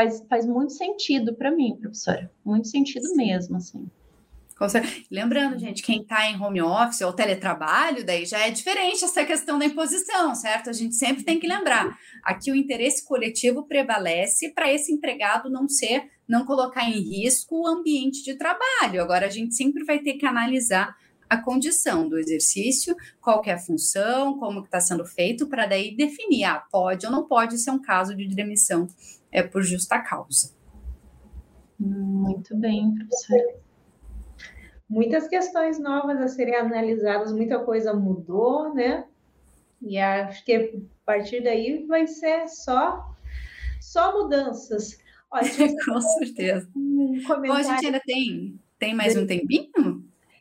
faz, 0.00 0.24
faz 0.28 0.46
muito 0.46 0.72
sentido 0.72 1.34
para 1.34 1.50
mim, 1.50 1.76
professora, 1.78 2.30
muito 2.44 2.68
sentido 2.68 3.06
Sim. 3.06 3.16
mesmo, 3.16 3.56
assim. 3.56 3.86
Lembrando, 5.10 5.58
gente, 5.58 5.82
quem 5.82 6.02
está 6.02 6.30
em 6.30 6.38
home 6.38 6.60
office 6.60 7.00
ou 7.00 7.14
teletrabalho, 7.14 8.04
daí 8.04 8.26
já 8.26 8.46
é 8.46 8.50
diferente 8.50 9.02
essa 9.02 9.24
questão 9.24 9.58
da 9.58 9.64
imposição, 9.64 10.34
certo? 10.34 10.68
A 10.68 10.72
gente 10.74 10.94
sempre 10.94 11.22
tem 11.22 11.40
que 11.40 11.46
lembrar. 11.46 11.98
Aqui 12.22 12.52
o 12.52 12.54
interesse 12.54 13.06
coletivo 13.06 13.66
prevalece 13.66 14.50
para 14.50 14.70
esse 14.70 14.92
empregado 14.92 15.48
não 15.48 15.66
ser, 15.66 16.10
não 16.28 16.44
colocar 16.44 16.84
em 16.84 17.00
risco 17.00 17.62
o 17.62 17.66
ambiente 17.66 18.22
de 18.22 18.34
trabalho. 18.34 19.02
Agora, 19.02 19.24
a 19.26 19.30
gente 19.30 19.54
sempre 19.54 19.82
vai 19.82 20.00
ter 20.00 20.14
que 20.14 20.26
analisar 20.26 20.94
a 21.30 21.38
condição 21.38 22.08
do 22.08 22.18
exercício, 22.18 22.96
qual 23.20 23.40
é 23.46 23.52
a 23.52 23.58
função, 23.58 24.36
como 24.36 24.64
está 24.64 24.80
sendo 24.80 25.06
feito, 25.06 25.46
para 25.46 25.64
daí 25.64 25.96
definir, 25.96 26.42
ah, 26.42 26.58
pode 26.70 27.06
ou 27.06 27.12
não 27.12 27.24
pode 27.24 27.56
ser 27.56 27.70
um 27.70 27.80
caso 27.80 28.16
de 28.16 28.26
demissão 28.34 28.88
é 29.30 29.40
por 29.40 29.62
justa 29.62 30.00
causa. 30.00 30.52
Muito 31.78 32.56
bem, 32.56 32.92
professora. 32.96 33.60
Muitas 34.88 35.28
questões 35.28 35.78
novas 35.78 36.20
a 36.20 36.26
serem 36.26 36.56
analisadas, 36.56 37.32
muita 37.32 37.60
coisa 37.60 37.94
mudou, 37.94 38.74
né? 38.74 39.04
E 39.80 39.96
acho 39.96 40.44
que 40.44 40.52
a 40.52 40.68
partir 41.06 41.42
daí 41.44 41.86
vai 41.86 42.08
ser 42.08 42.48
só 42.48 43.14
só 43.80 44.20
mudanças. 44.20 44.98
Olha, 45.30 45.48
Com 45.84 46.00
certeza. 46.00 46.68
Um 46.74 47.22
Bom, 47.22 47.52
a 47.52 47.62
gente 47.62 47.86
ainda 47.86 48.00
tem, 48.04 48.60
tem 48.78 48.94
mais 48.94 49.16
um 49.16 49.26
tempinho? 49.26 49.99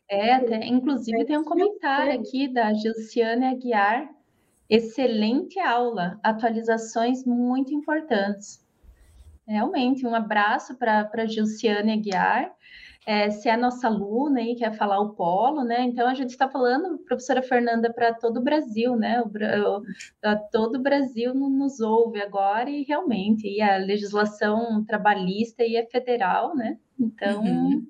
É, 0.10 0.40
tem, 0.40 0.74
inclusive 0.74 1.24
tem 1.24 1.38
um 1.38 1.44
comentário 1.44 2.20
aqui 2.20 2.48
da 2.48 2.74
Gilciane 2.74 3.46
Aguiar. 3.46 4.10
Excelente 4.68 5.60
aula, 5.60 6.20
atualizações 6.24 7.24
muito 7.26 7.74
importantes. 7.74 8.66
Realmente, 9.48 10.06
um 10.06 10.16
abraço 10.16 10.76
para 10.78 11.10
a 11.14 11.26
Gilciane 11.26 11.94
Aguiar. 11.94 12.52
É, 13.06 13.30
se 13.30 13.50
é 13.50 13.58
nossa 13.58 13.88
aluna 13.88 14.40
aí, 14.40 14.56
quer 14.56 14.72
falar 14.74 15.00
o 15.00 15.14
polo, 15.14 15.64
né? 15.64 15.82
Então 15.84 16.08
a 16.08 16.14
gente 16.14 16.32
está 16.32 16.48
falando, 16.48 17.00
professora 17.00 17.42
Fernanda, 17.42 17.92
para 17.92 18.14
todo 18.14 18.38
o 18.38 18.44
Brasil, 18.44 18.96
né? 18.96 19.22
O, 19.22 19.28
o, 19.28 19.84
todo 20.52 20.76
o 20.76 20.82
Brasil 20.82 21.34
nos 21.34 21.80
ouve 21.80 22.22
agora 22.22 22.70
e 22.70 22.84
realmente, 22.84 23.48
e 23.48 23.62
a 23.62 23.78
legislação 23.78 24.84
trabalhista 24.86 25.64
e 25.64 25.76
é 25.76 25.86
federal, 25.86 26.56
né? 26.56 26.80
Então. 27.00 27.44
Uhum 27.44 27.88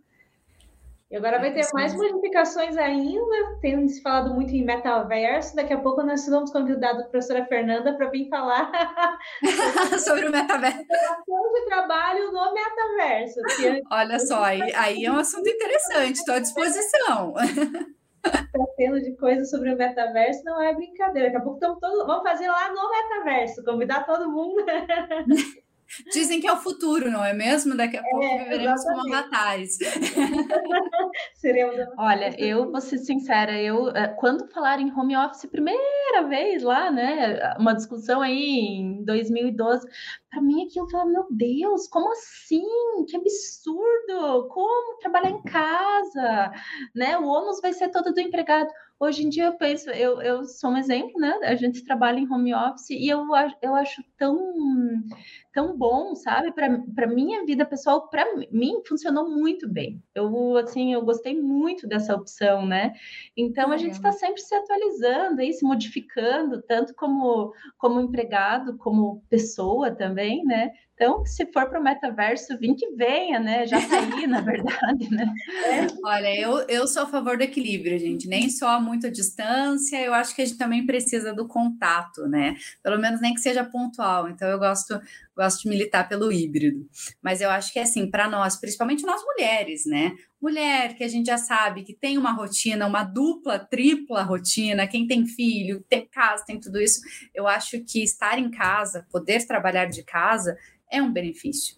e 1.11 1.17
agora 1.17 1.39
vai 1.39 1.51
ter 1.51 1.65
mais 1.73 1.95
modificações 1.95 2.77
ainda. 2.77 3.57
Tem 3.61 3.87
se 3.87 3.99
falado 3.99 4.31
muito 4.31 4.53
em 4.53 4.63
metaverso. 4.63 5.55
Daqui 5.55 5.73
a 5.73 5.79
pouco 5.79 6.03
nós 6.03 6.23
vamos 6.27 6.51
convidar 6.51 6.91
a 6.91 7.03
professora 7.03 7.45
Fernanda 7.47 7.95
para 7.95 8.09
vir 8.11 8.29
falar 8.29 8.71
sobre 9.97 10.27
o 10.27 10.31
metaverso. 10.31 10.77
de 10.77 11.65
trabalho 11.65 12.31
no 12.31 12.53
metaverso. 12.53 13.39
Olha 13.91 14.19
só, 14.19 14.43
aí, 14.43 14.61
aí 14.77 15.03
é 15.03 15.11
um 15.11 15.17
assunto 15.17 15.49
interessante. 15.49 16.17
Estou 16.17 16.35
à 16.35 16.39
disposição. 16.39 17.33
Está 18.23 18.65
tendo 18.77 19.01
de 19.01 19.15
coisas 19.17 19.49
sobre 19.49 19.73
o 19.73 19.77
metaverso, 19.77 20.43
não 20.45 20.61
é 20.61 20.75
brincadeira. 20.75 21.29
Daqui 21.29 21.37
a 21.37 21.41
pouco 21.41 21.55
estamos 21.55 21.79
todos. 21.79 22.05
Vamos 22.05 22.21
fazer 22.21 22.47
lá 22.47 22.71
no 22.71 22.87
metaverso, 22.87 23.63
convidar 23.63 24.05
todo 24.05 24.31
mundo. 24.31 24.63
Dizem 26.11 26.39
que 26.39 26.47
é 26.47 26.53
o 26.53 26.57
futuro, 26.57 27.09
não 27.09 27.23
é 27.23 27.33
mesmo? 27.33 27.75
Daqui 27.75 27.97
a 27.97 28.03
pouco 28.03 28.23
é, 28.23 28.43
viveremos 28.43 28.83
como 28.83 29.13
avatares. 29.13 29.77
Seremos 31.35 31.75
Olha, 31.97 32.35
eu 32.39 32.71
vou 32.71 32.79
ser 32.79 32.99
sincera, 32.99 33.59
eu 33.59 33.89
eh, 33.89 34.07
quando 34.19 34.47
falar 34.51 34.79
em 34.79 34.91
home 34.91 35.17
office 35.17 35.45
primeira 35.45 36.23
vez 36.27 36.63
lá, 36.63 36.91
né, 36.91 37.55
uma 37.57 37.73
discussão 37.73 38.21
aí 38.21 38.79
em 38.79 39.03
2012, 39.03 39.87
para 40.29 40.41
mim 40.41 40.65
aqui 40.65 40.79
eu 40.79 40.87
falo, 40.89 41.11
meu 41.11 41.25
Deus, 41.31 41.87
como 41.87 42.11
assim? 42.11 42.63
Que 43.07 43.17
absurdo! 43.17 44.47
Como 44.49 44.97
trabalhar 44.99 45.31
em 45.31 45.41
casa, 45.41 46.51
né? 46.93 47.17
O 47.17 47.25
ônus 47.25 47.59
vai 47.61 47.73
ser 47.73 47.89
todo 47.89 48.13
do 48.13 48.19
empregado. 48.19 48.69
Hoje 49.01 49.25
em 49.25 49.29
dia 49.29 49.45
eu 49.45 49.53
penso, 49.57 49.89
eu, 49.91 50.21
eu 50.21 50.43
sou 50.43 50.71
um 50.71 50.77
exemplo, 50.77 51.13
né? 51.17 51.31
A 51.43 51.55
gente 51.55 51.85
trabalha 51.85 52.19
em 52.19 52.29
home 52.29 52.53
office 52.53 52.89
e 52.89 53.07
eu, 53.07 53.25
eu 53.61 53.73
acho 53.73 54.03
tão, 54.17 54.37
tão 55.53 55.77
bom, 55.77 56.13
sabe? 56.15 56.51
Para 56.51 57.07
minha 57.07 57.45
vida 57.45 57.65
pessoal, 57.65 58.09
para 58.09 58.25
mim 58.51 58.81
funcionou 58.85 59.29
muito 59.29 59.69
bem. 59.69 60.03
Eu 60.13 60.57
assim, 60.57 60.93
eu 60.93 61.01
gostei 61.01 61.39
muito 61.39 61.87
dessa 61.87 62.13
opção, 62.13 62.65
né? 62.65 62.93
Então 63.37 63.71
a 63.71 63.77
gente 63.77 63.93
está 63.93 64.11
sempre 64.11 64.41
se 64.41 64.53
atualizando 64.53 65.41
e 65.41 65.53
se 65.53 65.63
modificando, 65.65 66.61
tanto 66.61 66.93
como 66.93 67.53
como 67.77 68.01
empregado, 68.01 68.77
como 68.77 69.23
pessoa 69.29 69.95
também, 69.95 70.43
né? 70.43 70.71
Então, 70.99 71.25
se 71.25 71.45
for 71.45 71.69
para 71.69 71.79
o 71.79 71.83
metaverso, 71.83 72.57
vim 72.59 72.75
que 72.75 72.91
venha, 72.91 73.39
né? 73.39 73.65
Já 73.65 73.79
tá 73.79 73.99
aí, 74.01 74.27
na 74.27 74.41
verdade, 74.43 75.09
né? 75.09 75.33
É. 75.63 75.87
Olha, 76.03 76.37
eu, 76.37 76.59
eu 76.67 76.85
sou 76.89 77.03
a 77.03 77.07
favor 77.07 77.37
do 77.37 77.43
equilíbrio, 77.43 77.97
gente. 77.97 78.27
Nem 78.27 78.49
só 78.49 78.81
muita 78.81 79.09
distância, 79.09 79.95
eu 80.01 80.13
acho 80.13 80.35
que 80.35 80.41
a 80.41 80.45
gente 80.45 80.57
também 80.57 80.85
precisa 80.85 81.33
do 81.33 81.47
contato, 81.47 82.27
né? 82.27 82.57
Pelo 82.83 82.99
menos 82.99 83.21
nem 83.21 83.33
que 83.33 83.39
seja 83.39 83.63
pontual. 83.63 84.27
Então, 84.27 84.49
eu 84.49 84.59
gosto, 84.59 84.99
gosto 85.39 85.61
de 85.63 85.69
militar 85.69 86.09
pelo 86.09 86.31
híbrido. 86.31 86.85
Mas 87.21 87.39
eu 87.39 87.49
acho 87.49 87.71
que, 87.71 87.79
assim, 87.79 88.09
para 88.09 88.29
nós, 88.29 88.57
principalmente 88.57 89.05
nós 89.05 89.21
mulheres, 89.23 89.85
né? 89.85 90.13
Mulher 90.41 90.95
que 90.95 91.03
a 91.03 91.07
gente 91.07 91.27
já 91.27 91.37
sabe 91.37 91.83
que 91.83 91.93
tem 91.93 92.17
uma 92.17 92.33
rotina, 92.33 92.85
uma 92.85 93.03
dupla, 93.03 93.57
tripla 93.57 94.21
rotina, 94.23 94.87
quem 94.87 95.07
tem 95.07 95.25
filho, 95.25 95.83
tem 95.87 96.05
casa, 96.07 96.43
tem 96.45 96.59
tudo 96.59 96.81
isso. 96.81 96.99
Eu 97.33 97.47
acho 97.47 97.79
que 97.85 98.03
estar 98.03 98.37
em 98.37 98.51
casa, 98.51 99.07
poder 99.09 99.45
trabalhar 99.47 99.85
de 99.85 100.03
casa, 100.03 100.57
é 100.91 101.01
um 101.01 101.11
benefício. 101.11 101.77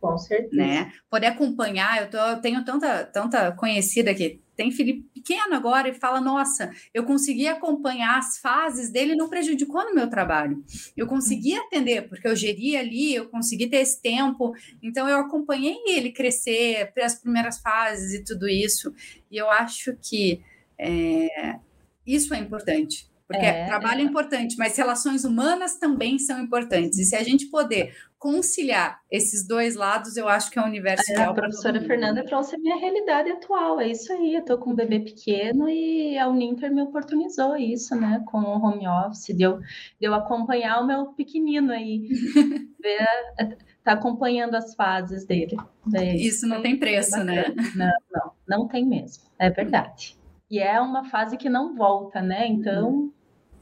Com 0.00 0.16
certeza. 0.16 0.56
Né? 0.56 0.92
Poder 1.10 1.26
acompanhar, 1.26 2.00
eu, 2.00 2.10
tô, 2.10 2.16
eu 2.16 2.40
tenho 2.40 2.64
tanta, 2.64 3.04
tanta 3.04 3.52
conhecida 3.52 4.14
que 4.14 4.40
tem 4.60 4.70
filho 4.70 5.02
pequeno 5.14 5.54
agora 5.54 5.88
e 5.88 5.94
fala: 5.94 6.20
Nossa, 6.20 6.70
eu 6.92 7.04
consegui 7.04 7.48
acompanhar 7.48 8.18
as 8.18 8.36
fases 8.36 8.90
dele, 8.90 9.16
não 9.16 9.30
prejudicou 9.30 9.82
no 9.86 9.94
meu 9.94 10.10
trabalho. 10.10 10.62
Eu 10.94 11.06
consegui 11.06 11.56
atender, 11.56 12.06
porque 12.06 12.28
eu 12.28 12.36
geri 12.36 12.76
ali, 12.76 13.14
eu 13.14 13.26
consegui 13.30 13.68
ter 13.68 13.78
esse 13.78 14.02
tempo, 14.02 14.54
então 14.82 15.08
eu 15.08 15.16
acompanhei 15.16 15.78
ele 15.86 16.12
crescer, 16.12 16.92
as 17.02 17.14
primeiras 17.14 17.58
fases 17.58 18.12
e 18.12 18.22
tudo 18.22 18.46
isso. 18.46 18.92
E 19.30 19.38
eu 19.38 19.48
acho 19.50 19.96
que 20.02 20.42
é, 20.78 21.58
isso 22.06 22.34
é 22.34 22.38
importante 22.38 23.09
Porque 23.30 23.46
é, 23.46 23.64
trabalho 23.66 24.00
é 24.00 24.02
importante, 24.02 24.56
mas 24.58 24.76
relações 24.76 25.24
humanas 25.24 25.76
também 25.76 26.18
são 26.18 26.42
importantes. 26.42 26.98
E 26.98 27.04
se 27.04 27.14
a 27.14 27.22
gente 27.22 27.46
poder 27.46 27.94
conciliar 28.18 29.00
esses 29.08 29.46
dois 29.46 29.76
lados, 29.76 30.16
eu 30.16 30.28
acho 30.28 30.50
que 30.50 30.58
é 30.58 30.62
o 30.62 30.64
universo 30.66 31.08
é, 31.08 31.14
ideal. 31.14 31.30
A 31.30 31.34
professora 31.34 31.80
Fernanda 31.80 32.24
trouxe 32.24 32.56
a 32.56 32.58
minha 32.58 32.76
realidade 32.76 33.30
atual, 33.30 33.80
é 33.80 33.88
isso 33.88 34.12
aí. 34.12 34.34
Eu 34.34 34.44
tô 34.44 34.58
com 34.58 34.70
um 34.70 34.74
bebê 34.74 34.98
pequeno 34.98 35.68
e 35.68 36.18
a 36.18 36.28
Uninter 36.28 36.74
me 36.74 36.82
oportunizou 36.82 37.56
isso, 37.56 37.94
né? 37.94 38.20
Com 38.26 38.38
o 38.38 38.60
home 38.60 38.88
office, 38.88 39.28
deu 39.36 39.60
de, 39.60 39.66
de 40.00 40.08
eu 40.08 40.12
acompanhar 40.12 40.80
o 40.80 40.86
meu 40.88 41.06
pequenino 41.12 41.70
aí, 41.70 42.08
ver, 42.82 43.56
tá 43.84 43.92
acompanhando 43.92 44.56
as 44.56 44.74
fases 44.74 45.24
dele. 45.24 45.56
É 45.94 46.16
isso 46.16 46.48
não 46.48 46.60
tem 46.60 46.76
preço, 46.76 47.22
né? 47.22 47.44
Não, 47.76 47.92
não, 48.12 48.32
não 48.48 48.68
tem 48.68 48.84
mesmo, 48.84 49.22
é 49.38 49.48
verdade. 49.50 50.18
E 50.50 50.58
é 50.58 50.80
uma 50.80 51.04
fase 51.04 51.36
que 51.36 51.48
não 51.48 51.76
volta, 51.76 52.20
né? 52.20 52.44
Então, 52.48 53.12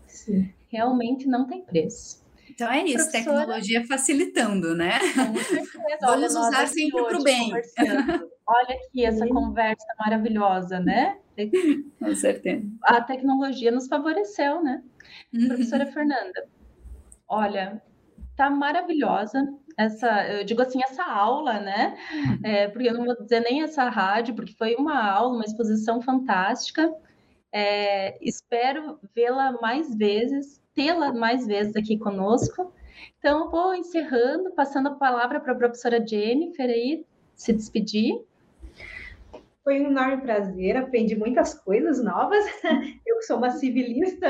Sim. 0.08 0.52
realmente 0.68 1.26
não 1.26 1.46
tem 1.46 1.62
preço. 1.62 2.26
Então 2.50 2.70
é 2.72 2.82
isso, 2.84 3.08
Professora... 3.08 3.38
tecnologia 3.38 3.86
facilitando, 3.86 4.74
né? 4.74 4.98
Com 5.14 5.36
certeza. 5.36 5.98
Vamos 6.00 6.34
Olha, 6.34 6.48
usar 6.48 6.66
sempre 6.66 7.04
para 7.04 7.18
o 7.18 7.22
bem. 7.22 7.52
Olha 7.52 8.74
aqui 8.74 9.04
essa 9.04 9.24
Sim. 9.24 9.32
conversa 9.32 9.86
maravilhosa, 10.00 10.80
né? 10.80 11.18
Com 12.00 12.14
certeza. 12.16 12.66
A 12.82 13.00
tecnologia 13.00 13.70
nos 13.70 13.86
favoreceu, 13.86 14.62
né? 14.62 14.82
Uhum. 15.32 15.48
Professora 15.48 15.86
Fernanda, 15.86 16.48
olha, 17.28 17.80
tá 18.34 18.50
maravilhosa 18.50 19.46
essa, 19.78 20.26
eu 20.28 20.44
digo 20.44 20.60
assim, 20.60 20.80
essa 20.82 21.04
aula, 21.04 21.60
né? 21.60 21.96
É, 22.42 22.66
porque 22.66 22.88
eu 22.88 22.94
não 22.94 23.04
vou 23.04 23.16
dizer 23.22 23.40
nem 23.40 23.62
essa 23.62 23.88
rádio, 23.88 24.34
porque 24.34 24.52
foi 24.54 24.74
uma 24.74 25.00
aula, 25.08 25.36
uma 25.36 25.44
exposição 25.44 26.02
fantástica. 26.02 26.92
É, 27.52 28.18
espero 28.22 28.98
vê-la 29.14 29.52
mais 29.60 29.94
vezes, 29.94 30.62
tê-la 30.74 31.12
mais 31.12 31.46
vezes 31.46 31.74
aqui 31.76 31.98
conosco. 31.98 32.72
Então, 33.18 33.50
vou 33.50 33.74
encerrando, 33.74 34.50
passando 34.52 34.88
a 34.88 34.94
palavra 34.94 35.40
para 35.40 35.52
a 35.52 35.56
professora 35.56 36.04
Jennifer 36.04 36.68
aí 36.68 37.04
se 37.34 37.52
despedir. 37.52 38.20
Foi 39.68 39.82
um 39.82 39.88
enorme 39.88 40.22
prazer, 40.22 40.78
aprendi 40.78 41.14
muitas 41.14 41.52
coisas 41.52 42.02
novas. 42.02 42.42
Eu 43.06 43.20
sou 43.20 43.36
uma 43.36 43.50
civilista 43.50 44.26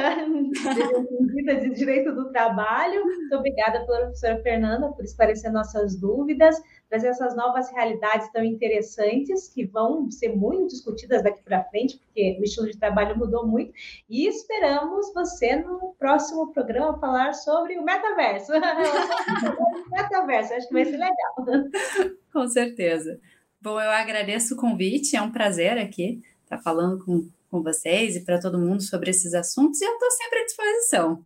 de 1.60 1.70
direito 1.70 2.12
do 2.12 2.32
trabalho. 2.32 3.04
Muito 3.04 3.36
obrigada 3.36 3.86
professora 3.86 4.42
Fernanda 4.42 4.90
por 4.90 5.04
esclarecer 5.04 5.52
nossas 5.52 5.94
dúvidas, 5.94 6.60
trazer 6.88 7.06
essas 7.06 7.36
novas 7.36 7.70
realidades 7.70 8.28
tão 8.32 8.42
interessantes 8.42 9.46
que 9.46 9.64
vão 9.64 10.10
ser 10.10 10.34
muito 10.34 10.70
discutidas 10.72 11.22
daqui 11.22 11.40
para 11.44 11.62
frente, 11.66 11.98
porque 11.98 12.36
o 12.40 12.42
estilo 12.42 12.66
de 12.66 12.76
trabalho 12.76 13.16
mudou 13.16 13.46
muito. 13.46 13.72
E 14.10 14.26
esperamos 14.26 15.14
você 15.14 15.54
no 15.54 15.94
próximo 16.00 16.52
programa 16.52 16.98
falar 16.98 17.32
sobre 17.32 17.78
o 17.78 17.84
metaverso. 17.84 18.50
o 18.58 19.90
metaverso, 19.96 20.54
acho 20.54 20.66
que 20.66 20.74
vai 20.74 20.84
ser 20.84 20.96
legal. 20.96 22.16
Com 22.32 22.48
certeza. 22.48 23.20
Bom, 23.60 23.80
eu 23.80 23.90
agradeço 23.90 24.54
o 24.54 24.56
convite, 24.56 25.16
é 25.16 25.22
um 25.22 25.32
prazer 25.32 25.78
aqui 25.78 26.22
estar 26.44 26.58
falando 26.58 27.04
com, 27.04 27.28
com 27.50 27.60
vocês 27.60 28.14
e 28.14 28.24
para 28.24 28.40
todo 28.40 28.58
mundo 28.58 28.80
sobre 28.82 29.10
esses 29.10 29.34
assuntos, 29.34 29.80
e 29.80 29.84
eu 29.84 29.94
estou 29.94 30.10
sempre 30.12 30.38
à 30.38 30.44
disposição. 30.44 31.24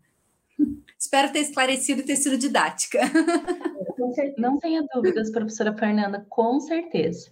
Espero 0.99 1.31
ter 1.31 1.41
esclarecido 1.41 2.01
e 2.01 2.05
ter 2.05 2.17
sido 2.17 2.39
didática. 2.39 3.01
Não 4.39 4.59
tenha 4.59 4.83
dúvidas, 4.95 5.31
professora 5.31 5.77
Fernanda, 5.77 6.25
com 6.29 6.59
certeza. 6.59 7.31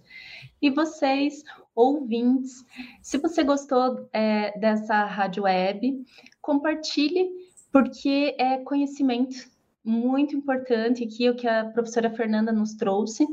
E 0.61 0.69
vocês, 0.69 1.43
ouvintes, 1.73 2.63
se 3.01 3.17
você 3.17 3.43
gostou 3.43 4.07
é, 4.13 4.57
dessa 4.59 5.03
rádio 5.05 5.43
web, 5.43 6.05
compartilhe, 6.41 7.27
porque 7.71 8.35
é 8.37 8.57
conhecimento 8.59 9.49
muito 9.83 10.35
importante 10.35 11.03
aqui, 11.03 11.27
o 11.27 11.35
que 11.35 11.47
a 11.47 11.65
professora 11.65 12.11
Fernanda 12.11 12.51
nos 12.51 12.75
trouxe. 12.75 13.25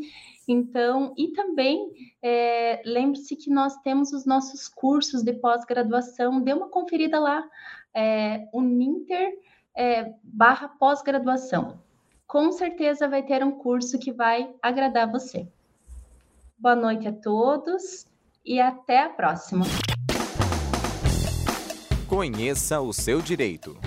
Então, 0.49 1.13
e 1.17 1.29
também 1.29 1.93
é, 2.23 2.81
lembre-se 2.87 3.37
que 3.37 3.51
nós 3.51 3.77
temos 3.83 4.15
os 4.15 4.25
nossos 4.25 4.67
cursos 4.67 5.23
de 5.23 5.35
pós-graduação, 5.35 6.41
dê 6.41 6.55
uma 6.55 6.69
conferida 6.69 7.21
lá, 7.21 7.47
é, 7.95 8.49
Uninter 8.53 9.39
é, 9.77 10.15
barra 10.23 10.69
pós-graduação. 10.69 11.79
Com 12.27 12.51
certeza 12.51 13.07
vai 13.07 13.23
ter 13.23 13.45
um 13.45 13.53
curso 13.53 13.99
que 13.99 14.11
vai 14.11 14.55
agradar 14.63 15.11
você. 15.11 15.47
Boa 16.59 16.75
noite 16.75 17.07
a 17.07 17.13
todos 17.13 18.07
e 18.45 18.59
até 18.59 19.05
a 19.05 19.11
próxima. 19.11 19.65
Conheça 22.09 22.81
o 22.81 22.93
seu 22.93 23.21
direito. 23.21 23.79